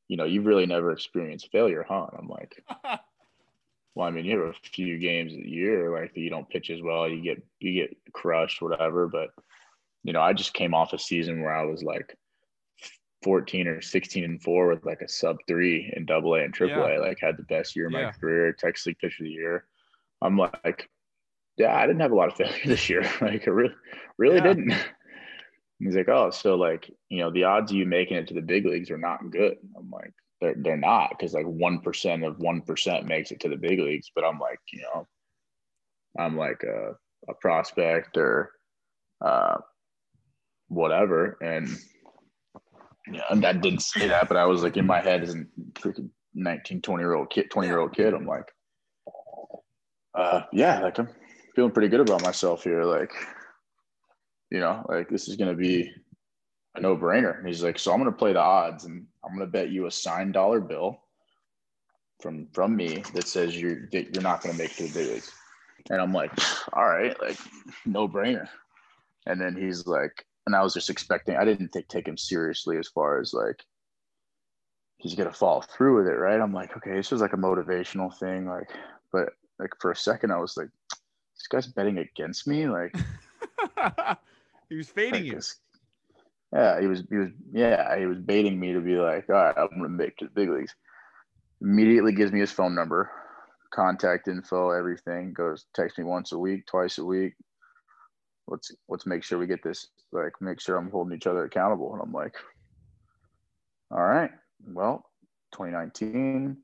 you 0.09 0.17
know, 0.17 0.25
you've 0.25 0.47
really 0.47 0.67
never 0.67 0.93
experienced 0.93 1.53
failure, 1.53 1.85
huh?" 1.89 2.07
And 2.11 2.21
I'm 2.21 2.29
like, 2.29 2.65
"Well, 3.95 4.07
I 4.07 4.11
mean, 4.11 4.25
you 4.25 4.39
have 4.39 4.49
a 4.49 4.69
few 4.73 4.99
games 4.99 5.33
a 5.33 5.49
year, 5.49 5.93
like 5.93 6.17
you 6.17 6.31
don't 6.31 6.49
pitch 6.49 6.71
as 6.71 6.83
well, 6.83 7.09
you 7.09 7.23
get 7.23 7.43
you 7.61 7.73
get 7.73 7.97
crushed, 8.13 8.61
whatever." 8.63 9.07
But 9.09 9.31
you 10.05 10.13
know, 10.13 10.21
I 10.21 10.33
just 10.33 10.55
came 10.55 10.75
off 10.75 10.93
a 10.93 10.99
season 10.99 11.43
where 11.43 11.55
I 11.55 11.65
was 11.65 11.83
like 11.83 12.17
14 13.23 13.67
or 13.67 13.81
16 13.81 14.25
and 14.25 14.43
four 14.43 14.69
with 14.69 14.85
like 14.85 15.01
a 15.01 15.09
sub 15.09 15.37
three 15.47 15.93
in 15.97 16.07
double 16.07 16.35
A 16.35 16.45
and 16.45 16.55
triple 16.55 16.85
A, 16.85 16.95
yeah. 16.95 16.99
like 16.99 17.19
had 17.21 17.37
the 17.37 17.43
best 17.45 17.75
year 17.75 17.87
of 17.87 17.93
my 17.93 18.11
career, 18.13 18.53
Texas 18.53 18.87
League 18.87 18.99
pitcher 18.99 19.25
of 19.25 19.27
the 19.27 19.33
year. 19.33 19.65
I'm 20.23 20.39
like, 20.39 20.89
yeah, 21.57 21.77
I 21.77 21.87
didn't 21.87 22.01
have 22.01 22.13
a 22.13 22.17
lot 22.17 22.29
of 22.29 22.35
failure 22.37 22.67
this 22.67 22.89
year. 22.89 23.03
like 23.21 23.47
I 23.47 23.51
really, 23.51 23.75
really 24.17 24.37
yeah. 24.37 24.43
didn't. 24.43 24.75
He's 25.81 25.97
like, 25.97 26.09
oh, 26.09 26.31
so 26.31 26.57
like, 26.57 26.91
you 27.09 27.21
know, 27.21 27.31
the 27.31 27.45
odds 27.45 27.71
of 27.71 27.77
you 27.77 27.87
making 27.87 28.17
it 28.17 28.29
to 28.29 28.35
the 28.35 28.41
big 28.41 28.67
leagues 28.67 28.91
are 28.91 28.99
not 28.99 29.31
good. 29.31 29.57
I'm 29.77 29.91
like, 29.91 30.13
they're, 30.41 30.55
they're 30.57 30.77
not 30.77 31.11
because 31.11 31.35
like 31.35 31.47
1% 31.47 32.27
of 32.27 32.39
1% 32.39 33.05
makes 33.07 33.31
it 33.31 33.41
to 33.41 33.49
the 33.49 33.57
big 33.57 33.79
leagues. 33.79 34.11
But 34.15 34.25
I'm 34.25 34.39
like, 34.39 34.61
you 34.73 34.83
know, 34.83 35.07
I'm 36.19 36.37
like 36.37 36.63
a, 36.65 36.95
a 37.31 37.35
prospect 37.41 38.17
or 38.17 38.53
uh, 39.25 39.57
whatever. 40.69 41.39
And 41.41 41.69
yeah, 43.13 43.23
and 43.31 43.45
I 43.45 43.53
didn't 43.53 43.83
say 43.83 44.09
that, 44.09 44.29
but 44.29 44.37
I 44.37 44.45
was 44.47 44.63
like 44.63 44.77
in 44.77 44.87
my 44.87 45.01
head 45.01 45.23
as 45.23 45.35
a 45.35 45.45
freaking 45.75 46.11
19, 46.35 46.83
20 46.83 47.03
year 47.03 47.15
old 47.15 47.31
kid, 47.31 47.51
20 47.51 47.69
year 47.69 47.79
old 47.79 47.95
kid. 47.95 48.15
I'm 48.15 48.27
like, 48.27 48.51
uh, 50.15 50.43
yeah, 50.53 50.81
like 50.81 50.99
I'm 50.99 51.09
feeling 51.55 51.71
pretty 51.71 51.89
good 51.89 52.01
about 52.01 52.23
myself 52.23 52.65
here. 52.65 52.85
Like, 52.85 53.13
you 54.51 54.61
know, 54.61 54.85
like 54.89 55.09
this 55.09 55.29
is 55.29 55.37
going 55.37 55.51
to 55.51 55.57
be 55.57 55.93
a 56.75 56.81
no 56.81 56.97
brainer. 56.97 57.45
He's 57.47 57.63
like, 57.63 57.79
so 57.79 57.93
I'm 57.93 57.99
going 57.99 58.11
to 58.11 58.17
play 58.17 58.33
the 58.33 58.41
odds 58.41 58.85
and 58.85 59.07
I'm 59.25 59.37
going 59.37 59.47
to 59.47 59.51
bet 59.51 59.71
you 59.71 59.87
a 59.87 59.91
signed 59.91 60.35
dollar 60.35 60.61
bill 60.61 61.01
from, 62.21 62.49
from 62.53 62.75
me 62.77 63.03
that 63.15 63.27
says 63.29 63.61
you're, 63.61 63.89
that 63.93 64.15
you're 64.15 64.23
not 64.23 64.43
going 64.43 64.55
to 64.55 64.63
make 64.63 64.73
it 64.73 64.77
to 64.77 64.83
the 64.85 64.99
big 64.99 65.13
leagues. 65.13 65.33
And 65.91 66.01
I'm 66.01 66.13
like, 66.13 66.33
all 66.73 66.87
right, 66.87 67.19
like 67.21 67.39
no 67.87 68.09
brainer. 68.09 68.49
And 69.27 69.41
then 69.41 69.57
he's 69.57 69.87
like, 69.87 70.25
and 70.47 70.57
I 70.57 70.63
was 70.63 70.75
just 70.75 70.91
expecting. 70.91 71.37
I 71.37 71.45
didn't 71.45 71.73
take 71.73 71.89
take 71.89 72.09
him 72.09 72.17
seriously 72.17 72.79
as 72.79 72.89
far 72.89 73.21
as 73.21 73.35
like, 73.35 73.63
he's 74.97 75.15
gonna 75.15 75.33
fall 75.33 75.61
through 75.61 75.99
with 75.99 76.07
it, 76.07 76.17
right? 76.17 76.41
I'm 76.41 76.55
like, 76.55 76.77
okay, 76.77 76.95
this 76.95 77.11
was 77.11 77.21
like 77.21 77.35
a 77.35 77.39
motivational 77.39 78.17
thing, 78.19 78.47
like, 78.47 78.71
but 79.13 79.35
like 79.59 79.71
for 79.79 79.91
a 79.91 79.97
second, 79.97 80.33
I 80.33 80.39
was 80.39 80.57
like, 80.57 80.69
this 81.37 81.47
guy's 81.51 81.67
betting 81.67 81.99
against 81.99 82.47
me, 82.47 82.67
like. 82.67 82.95
he 84.69 84.77
was 84.77 84.89
fading 84.89 85.25
you. 85.25 85.41
Yeah, 86.53 86.81
he 86.81 86.87
was. 86.87 87.03
He 87.11 87.17
was. 87.17 87.29
Yeah, 87.53 87.99
he 87.99 88.07
was 88.07 88.19
baiting 88.19 88.59
me 88.59 88.73
to 88.73 88.81
be 88.81 88.97
like, 88.97 89.29
all 89.29 89.35
right, 89.35 89.55
I'm 89.57 89.69
gonna 89.69 89.89
make 89.89 90.17
to 90.19 90.27
the 90.27 90.31
big 90.31 90.49
leagues. 90.49 90.75
Immediately 91.61 92.13
gives 92.13 92.33
me 92.33 92.41
his 92.41 92.53
phone 92.53 92.75
number, 92.75 93.11
contact 93.73 94.29
info, 94.29 94.71
everything. 94.71 95.33
Goes 95.33 95.67
text 95.75 95.99
me 95.99 96.05
once 96.05 96.33
a 96.33 96.39
week, 96.39 96.67
twice 96.67 96.99
a 96.99 97.05
week. 97.05 97.35
Let's 98.47 98.71
let's 98.89 99.07
make 99.07 99.25
sure 99.25 99.39
we 99.39 99.47
get 99.47 99.63
this. 99.63 99.87
Like, 100.11 100.33
make 100.41 100.61
sure 100.61 100.77
I'm 100.77 100.91
holding 100.91 101.17
each 101.17 101.27
other 101.27 101.45
accountable. 101.45 101.93
And 101.93 102.03
I'm 102.03 102.13
like, 102.13 102.35
all 103.91 104.05
right, 104.05 104.31
well, 104.67 105.05
2019. 105.53 106.57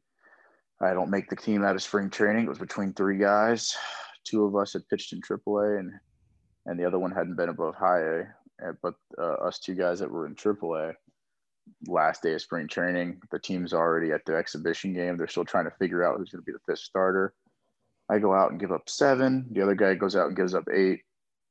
I 0.80 0.92
don't 0.92 1.10
make 1.10 1.28
the 1.28 1.36
team 1.36 1.64
out 1.64 1.76
of 1.76 1.82
spring 1.82 2.10
training. 2.10 2.44
It 2.44 2.48
was 2.48 2.58
between 2.58 2.92
three 2.92 3.18
guys. 3.18 3.74
Two 4.24 4.44
of 4.44 4.56
us 4.56 4.72
had 4.72 4.88
pitched 4.88 5.12
in 5.12 5.20
AAA, 5.20 5.78
and 5.78 5.92
and 6.66 6.78
the 6.78 6.84
other 6.84 6.98
one 6.98 7.12
hadn't 7.12 7.36
been 7.36 7.48
above 7.48 7.74
high 7.74 8.00
A. 8.00 8.24
But 8.82 8.94
uh, 9.18 9.34
us 9.46 9.58
two 9.58 9.74
guys 9.74 9.98
that 9.98 10.10
were 10.10 10.26
in 10.26 10.34
AAA, 10.34 10.94
last 11.86 12.22
day 12.22 12.34
of 12.34 12.40
spring 12.40 12.68
training, 12.68 13.20
the 13.30 13.38
team's 13.38 13.72
already 13.72 14.12
at 14.12 14.24
the 14.24 14.36
exhibition 14.36 14.94
game. 14.94 15.16
They're 15.16 15.28
still 15.28 15.44
trying 15.44 15.64
to 15.64 15.76
figure 15.78 16.04
out 16.04 16.18
who's 16.18 16.30
going 16.30 16.42
to 16.42 16.46
be 16.46 16.52
the 16.52 16.72
fifth 16.72 16.84
starter. 16.84 17.34
I 18.08 18.18
go 18.18 18.34
out 18.34 18.50
and 18.50 18.60
give 18.60 18.72
up 18.72 18.88
seven. 18.88 19.46
The 19.50 19.62
other 19.62 19.74
guy 19.74 19.94
goes 19.94 20.14
out 20.14 20.28
and 20.28 20.36
gives 20.36 20.54
up 20.54 20.68
eight. 20.72 21.00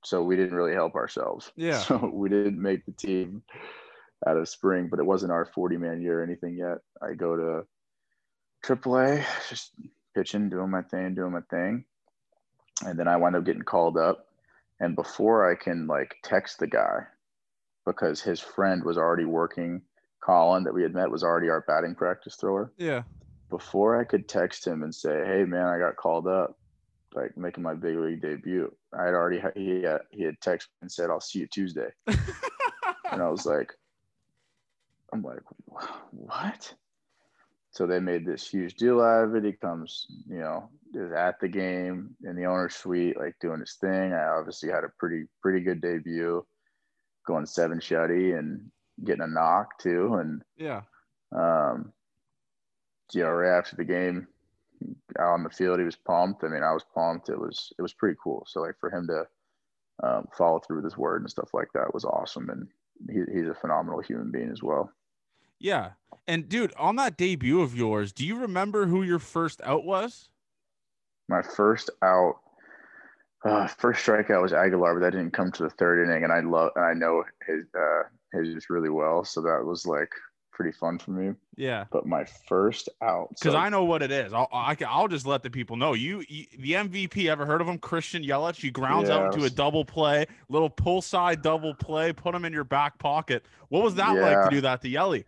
So 0.05 0.21
we 0.21 0.35
didn't 0.35 0.55
really 0.55 0.73
help 0.73 0.95
ourselves. 0.95 1.51
Yeah. 1.55 1.79
So 1.87 2.11
we 2.13 2.29
didn't 2.29 2.61
make 2.61 2.85
the 2.85 2.91
team 2.91 3.43
out 4.27 4.37
of 4.37 4.49
spring, 4.49 4.87
but 4.89 4.99
it 4.99 5.05
wasn't 5.05 5.31
our 5.31 5.45
40 5.45 5.77
man 5.77 6.01
year 6.01 6.19
or 6.19 6.23
anything 6.23 6.57
yet. 6.57 6.77
I 7.01 7.13
go 7.13 7.35
to 7.35 7.65
AAA, 8.65 9.25
just 9.49 9.71
pitching, 10.15 10.49
doing 10.49 10.69
my 10.69 10.81
thing, 10.83 11.15
doing 11.15 11.31
my 11.31 11.41
thing. 11.49 11.85
And 12.85 12.97
then 12.97 13.07
I 13.07 13.17
wind 13.17 13.35
up 13.35 13.45
getting 13.45 13.63
called 13.63 13.97
up. 13.97 14.27
And 14.83 14.97
before 14.97 15.49
I 15.49 15.55
can 15.55 15.87
like 15.87 16.17
text 16.23 16.59
the 16.59 16.67
guy, 16.67 17.07
because 17.85 18.19
his 18.19 18.41
friend 18.41 18.83
was 18.83 18.97
already 18.97 19.23
working, 19.23 19.81
Colin 20.21 20.65
that 20.65 20.73
we 20.73 20.83
had 20.83 20.93
met 20.93 21.09
was 21.09 21.23
already 21.23 21.47
our 21.47 21.61
batting 21.61 21.95
practice 21.95 22.35
thrower. 22.35 22.73
Yeah. 22.75 23.03
Before 23.49 23.97
I 23.97 24.03
could 24.03 24.27
text 24.27 24.67
him 24.67 24.83
and 24.83 24.93
say, 24.93 25.23
"Hey 25.25 25.45
man, 25.45 25.67
I 25.67 25.79
got 25.79 25.95
called 25.95 26.27
up," 26.27 26.57
like 27.15 27.37
making 27.37 27.63
my 27.63 27.75
big 27.75 27.95
league 27.95 28.21
debut, 28.21 28.75
I 28.93 29.05
had 29.05 29.13
already 29.13 29.41
he 29.55 29.83
had, 29.83 30.01
he 30.11 30.23
had 30.23 30.37
texted 30.41 30.67
and 30.81 30.91
said, 30.91 31.09
"I'll 31.09 31.21
see 31.21 31.39
you 31.39 31.47
Tuesday," 31.47 31.89
and 32.07 33.21
I 33.21 33.29
was 33.29 33.45
like, 33.45 33.71
I'm 35.13 35.21
like, 35.21 35.43
what? 36.11 36.73
So 37.73 37.87
they 37.87 37.99
made 37.99 38.23
this 38.23 38.47
huge 38.47 38.75
deal 38.75 39.01
out 39.01 39.23
of 39.23 39.35
it. 39.35 39.43
He 39.43 39.53
comes, 39.53 40.05
you 40.29 40.37
know, 40.37 40.69
is 40.93 41.11
at 41.11 41.39
the 41.39 41.47
game 41.47 42.15
in 42.23 42.35
the 42.35 42.45
owner's 42.45 42.75
suite, 42.75 43.17
like 43.19 43.33
doing 43.41 43.59
his 43.59 43.73
thing. 43.81 44.13
I 44.13 44.27
obviously 44.27 44.69
had 44.69 44.83
a 44.83 44.93
pretty, 44.99 45.25
pretty 45.41 45.61
good 45.61 45.81
debut, 45.81 46.45
going 47.25 47.47
seven 47.47 47.79
shutty 47.79 48.37
and 48.37 48.69
getting 49.03 49.23
a 49.23 49.27
knock 49.27 49.79
too. 49.79 50.13
And 50.15 50.43
yeah, 50.55 50.81
um, 51.35 51.91
you 53.11 53.23
know, 53.23 53.31
right 53.31 53.57
after 53.57 53.75
the 53.75 53.85
game, 53.85 54.27
out 55.19 55.33
on 55.33 55.43
the 55.43 55.49
field, 55.49 55.79
he 55.79 55.85
was 55.85 55.95
pumped. 55.95 56.43
I 56.43 56.49
mean, 56.49 56.61
I 56.61 56.73
was 56.73 56.85
pumped. 56.93 57.29
It 57.29 57.39
was, 57.39 57.73
it 57.79 57.81
was 57.81 57.93
pretty 57.93 58.17
cool. 58.23 58.45
So 58.47 58.61
like 58.61 58.75
for 58.79 58.91
him 58.91 59.07
to 59.07 59.25
um, 60.07 60.27
follow 60.37 60.59
through 60.59 60.77
with 60.77 60.85
his 60.85 60.97
word 60.97 61.21
and 61.21 61.31
stuff 61.31 61.49
like 61.53 61.69
that 61.73 61.91
was 61.91 62.05
awesome. 62.05 62.51
And 62.51 62.67
he, 63.09 63.23
he's 63.33 63.49
a 63.49 63.55
phenomenal 63.55 64.01
human 64.01 64.29
being 64.29 64.51
as 64.51 64.61
well. 64.61 64.91
Yeah. 65.59 65.91
And 66.27 66.47
dude, 66.47 66.73
on 66.77 66.95
that 66.97 67.17
debut 67.17 67.61
of 67.61 67.75
yours, 67.75 68.11
do 68.11 68.25
you 68.25 68.37
remember 68.39 68.85
who 68.85 69.03
your 69.03 69.19
first 69.19 69.61
out 69.63 69.83
was? 69.83 70.29
My 71.27 71.41
first 71.41 71.89
out, 72.01 72.35
uh, 73.45 73.67
first 73.67 74.05
strikeout 74.05 74.41
was 74.41 74.53
Aguilar, 74.53 74.95
but 74.95 74.99
that 75.01 75.11
didn't 75.11 75.33
come 75.33 75.51
to 75.53 75.63
the 75.63 75.69
third 75.69 76.03
inning. 76.05 76.23
And 76.23 76.31
I 76.31 76.39
love, 76.39 76.71
and 76.75 76.85
I 76.85 76.93
know 76.93 77.23
his, 77.45 77.65
uh, 77.77 78.03
his 78.31 78.69
really 78.69 78.89
well. 78.89 79.23
So 79.25 79.41
that 79.41 79.63
was 79.65 79.85
like 79.85 80.09
pretty 80.53 80.71
fun 80.71 80.97
for 80.97 81.11
me. 81.11 81.33
Yeah. 81.57 81.85
But 81.91 82.05
my 82.05 82.25
first 82.47 82.87
out, 83.01 83.29
because 83.29 83.53
so, 83.53 83.57
I 83.57 83.69
know 83.69 83.83
what 83.83 84.01
it 84.01 84.11
is. 84.11 84.31
I'll, 84.33 84.47
I, 84.53 84.75
will 84.79 84.87
i 84.87 85.01
will 85.01 85.07
just 85.07 85.25
let 85.25 85.43
the 85.43 85.49
people 85.49 85.75
know. 85.75 85.93
You, 85.93 86.23
you, 86.29 86.45
the 86.57 86.73
MVP, 86.73 87.29
ever 87.29 87.45
heard 87.45 87.59
of 87.59 87.67
him? 87.67 87.79
Christian 87.79 88.23
Yelich. 88.23 88.61
He 88.61 88.69
grounds 88.69 89.09
yeah, 89.09 89.15
out 89.15 89.33
into 89.33 89.45
a 89.45 89.49
double 89.49 89.83
play, 89.83 90.25
little 90.47 90.69
pull 90.69 91.01
side 91.01 91.41
double 91.41 91.73
play, 91.73 92.13
put 92.13 92.33
him 92.33 92.45
in 92.45 92.53
your 92.53 92.63
back 92.63 92.97
pocket. 92.99 93.45
What 93.69 93.83
was 93.83 93.95
that 93.95 94.15
yeah. 94.15 94.21
like 94.21 94.49
to 94.49 94.55
do 94.55 94.61
that 94.61 94.81
to 94.81 94.89
Yelly? 94.89 95.25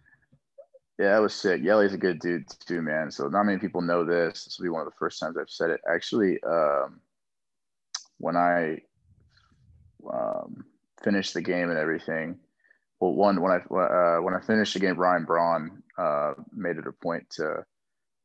Yeah, 0.97 1.12
that 1.12 1.21
was 1.21 1.34
sick. 1.34 1.62
Yelly's 1.62 1.93
a 1.93 1.97
good 1.97 2.19
dude 2.19 2.45
too, 2.65 2.81
man. 2.81 3.12
So 3.12 3.27
not 3.27 3.43
many 3.43 3.60
people 3.60 3.81
know 3.81 4.05
this. 4.05 4.45
This 4.45 4.58
will 4.58 4.65
be 4.65 4.69
one 4.69 4.81
of 4.81 4.88
the 4.88 4.97
first 4.97 5.19
times 5.19 5.38
I've 5.38 5.49
said 5.49 5.69
it. 5.69 5.81
Actually, 5.93 6.41
um, 6.43 7.01
when 8.17 8.38
I 8.38 8.77
um, 10.10 10.63
finished 11.03 11.34
the 11.34 11.41
game 11.41 11.69
and 11.69 11.77
everything, 11.77 12.38
well, 13.01 13.13
one 13.13 13.41
when 13.41 13.51
I 13.51 13.58
uh, 13.58 14.21
when 14.21 14.34
I 14.34 14.39
finished 14.39 14.73
the 14.73 14.79
game, 14.79 14.97
Ryan 14.97 15.25
Braun 15.25 15.84
uh, 15.97 16.34
made 16.55 16.77
it 16.77 16.88
a 16.88 16.93
point 16.93 17.29
to 17.31 17.65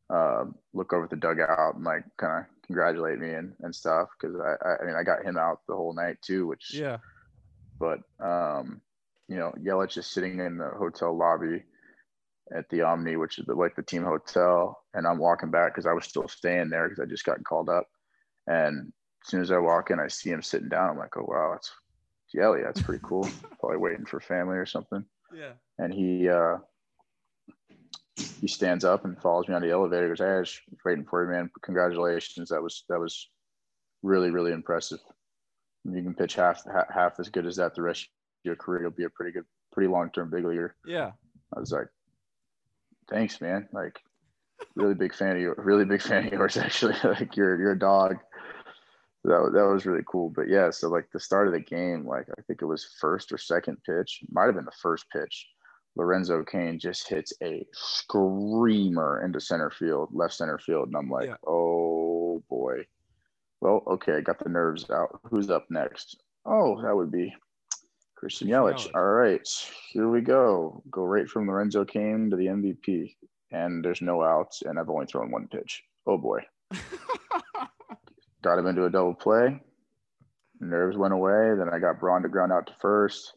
uh, 0.08 0.44
look 0.72 0.92
over 0.92 1.08
the 1.08 1.16
dugout 1.16 1.74
and 1.74 1.84
like 1.84 2.04
kind 2.18 2.44
of 2.44 2.66
congratulate 2.66 3.18
me 3.18 3.30
and, 3.30 3.52
and 3.60 3.74
stuff 3.74 4.08
because 4.20 4.36
I, 4.36 4.82
I, 4.82 4.86
mean 4.86 4.94
I 4.94 5.02
got 5.02 5.24
him 5.24 5.36
out 5.36 5.60
the 5.66 5.74
whole 5.74 5.92
night 5.92 6.18
too, 6.22 6.46
which 6.46 6.72
yeah. 6.72 6.98
But 7.80 8.00
um, 8.20 8.80
you 9.28 9.36
know, 9.36 9.52
Yelich 9.60 9.94
just 9.94 10.12
sitting 10.12 10.38
in 10.38 10.58
the 10.58 10.68
hotel 10.68 11.16
lobby 11.16 11.64
at 12.54 12.68
the 12.70 12.82
Omni, 12.82 13.16
which 13.16 13.38
is 13.38 13.46
the, 13.46 13.54
like 13.54 13.76
the 13.76 13.82
team 13.82 14.02
hotel. 14.02 14.82
And 14.94 15.06
I'm 15.06 15.18
walking 15.18 15.50
back 15.50 15.74
because 15.74 15.86
I 15.86 15.92
was 15.92 16.04
still 16.04 16.28
staying 16.28 16.70
there 16.70 16.88
because 16.88 17.02
I 17.02 17.08
just 17.08 17.24
got 17.24 17.42
called 17.44 17.68
up. 17.68 17.86
And 18.46 18.92
as 19.24 19.30
soon 19.30 19.40
as 19.40 19.50
I 19.50 19.58
walk 19.58 19.90
in, 19.90 20.00
I 20.00 20.08
see 20.08 20.30
him 20.30 20.42
sitting 20.42 20.68
down. 20.68 20.90
I'm 20.90 20.98
like, 20.98 21.16
oh 21.16 21.24
wow, 21.26 21.50
that's 21.52 21.72
Yelly. 22.32 22.62
That's 22.62 22.82
pretty 22.82 23.02
cool. 23.04 23.28
Probably 23.60 23.78
waiting 23.78 24.06
for 24.06 24.20
family 24.20 24.56
or 24.56 24.66
something. 24.66 25.04
Yeah. 25.34 25.52
And 25.78 25.92
he 25.92 26.28
uh, 26.28 26.58
he 28.40 28.48
stands 28.48 28.84
up 28.84 29.04
and 29.04 29.20
follows 29.20 29.48
me 29.48 29.54
on 29.54 29.62
the 29.62 29.70
elevator. 29.70 30.04
He 30.04 30.08
goes, 30.10 30.18
"Hey, 30.18 30.26
I 30.26 30.38
was 30.38 30.60
waiting 30.84 31.04
for 31.04 31.24
you, 31.24 31.30
man. 31.30 31.50
Congratulations. 31.62 32.48
That 32.48 32.62
was 32.62 32.84
that 32.88 32.98
was 32.98 33.28
really 34.02 34.30
really 34.30 34.52
impressive. 34.52 35.00
You 35.84 36.02
can 36.02 36.14
pitch 36.14 36.34
half 36.34 36.64
half 36.92 37.18
as 37.18 37.28
good 37.28 37.46
as 37.46 37.56
that 37.56 37.74
the 37.74 37.82
rest 37.82 38.02
of 38.02 38.08
your 38.44 38.56
career. 38.56 38.82
You'll 38.82 38.90
be 38.90 39.04
a 39.04 39.10
pretty 39.10 39.32
good, 39.32 39.46
pretty 39.72 39.88
long 39.88 40.10
term 40.10 40.30
big 40.30 40.44
leaguer." 40.44 40.76
Yeah. 40.84 41.12
I 41.56 41.60
was 41.60 41.72
like, 41.72 41.88
thanks, 43.10 43.40
man. 43.40 43.68
Like, 43.72 44.00
really 44.74 44.94
big 44.94 45.14
fan 45.14 45.36
of 45.36 45.42
you. 45.42 45.54
Really 45.56 45.84
big 45.84 46.02
fan 46.02 46.26
of 46.26 46.32
yours, 46.32 46.56
actually. 46.56 46.94
like, 47.04 47.36
you're 47.36 47.58
you're 47.60 47.72
a 47.72 47.78
dog. 47.78 48.16
That 49.24 49.50
that 49.54 49.66
was 49.66 49.86
really 49.86 50.04
cool. 50.10 50.30
But 50.30 50.48
yeah, 50.48 50.70
so 50.70 50.88
like 50.88 51.10
the 51.12 51.20
start 51.20 51.46
of 51.46 51.52
the 51.52 51.60
game, 51.60 52.06
like 52.06 52.26
I 52.38 52.42
think 52.42 52.62
it 52.62 52.66
was 52.66 52.96
first 53.00 53.32
or 53.32 53.38
second 53.38 53.76
pitch, 53.84 54.22
might 54.30 54.46
have 54.46 54.54
been 54.54 54.64
the 54.64 54.72
first 54.82 55.04
pitch. 55.10 55.46
Lorenzo 55.96 56.44
Cain 56.44 56.78
just 56.78 57.08
hits 57.08 57.32
a 57.42 57.66
screamer 57.72 59.22
into 59.24 59.40
center 59.40 59.70
field, 59.70 60.08
left 60.12 60.34
center 60.34 60.58
field, 60.58 60.88
and 60.88 60.96
I'm 60.96 61.10
like, 61.10 61.28
yeah. 61.28 61.36
oh 61.46 62.42
boy. 62.48 62.86
Well, 63.60 63.82
okay, 63.86 64.14
I 64.14 64.20
got 64.22 64.38
the 64.42 64.48
nerves 64.48 64.88
out. 64.88 65.20
Who's 65.30 65.50
up 65.50 65.66
next? 65.68 66.22
Oh, 66.46 66.80
that 66.82 66.96
would 66.96 67.12
be 67.12 67.34
Christian 68.20 68.48
Yelich. 68.48 68.86
All 68.94 69.02
right, 69.02 69.48
here 69.92 70.10
we 70.10 70.20
go. 70.20 70.82
Go 70.90 71.04
right 71.04 71.26
from 71.26 71.48
Lorenzo 71.48 71.86
Cain 71.86 72.28
to 72.28 72.36
the 72.36 72.48
MVP, 72.48 73.16
and 73.50 73.82
there's 73.82 74.02
no 74.02 74.22
outs, 74.22 74.60
and 74.60 74.78
I've 74.78 74.90
only 74.90 75.06
thrown 75.06 75.30
one 75.30 75.48
pitch. 75.48 75.82
Oh 76.06 76.18
boy. 76.18 76.40
got 78.42 78.58
him 78.58 78.66
into 78.66 78.84
a 78.84 78.90
double 78.90 79.14
play. 79.14 79.58
Nerves 80.60 80.98
went 80.98 81.14
away. 81.14 81.54
Then 81.56 81.70
I 81.72 81.78
got 81.78 81.98
Braun 81.98 82.20
to 82.20 82.28
ground 82.28 82.52
out 82.52 82.66
to 82.66 82.74
first, 82.78 83.32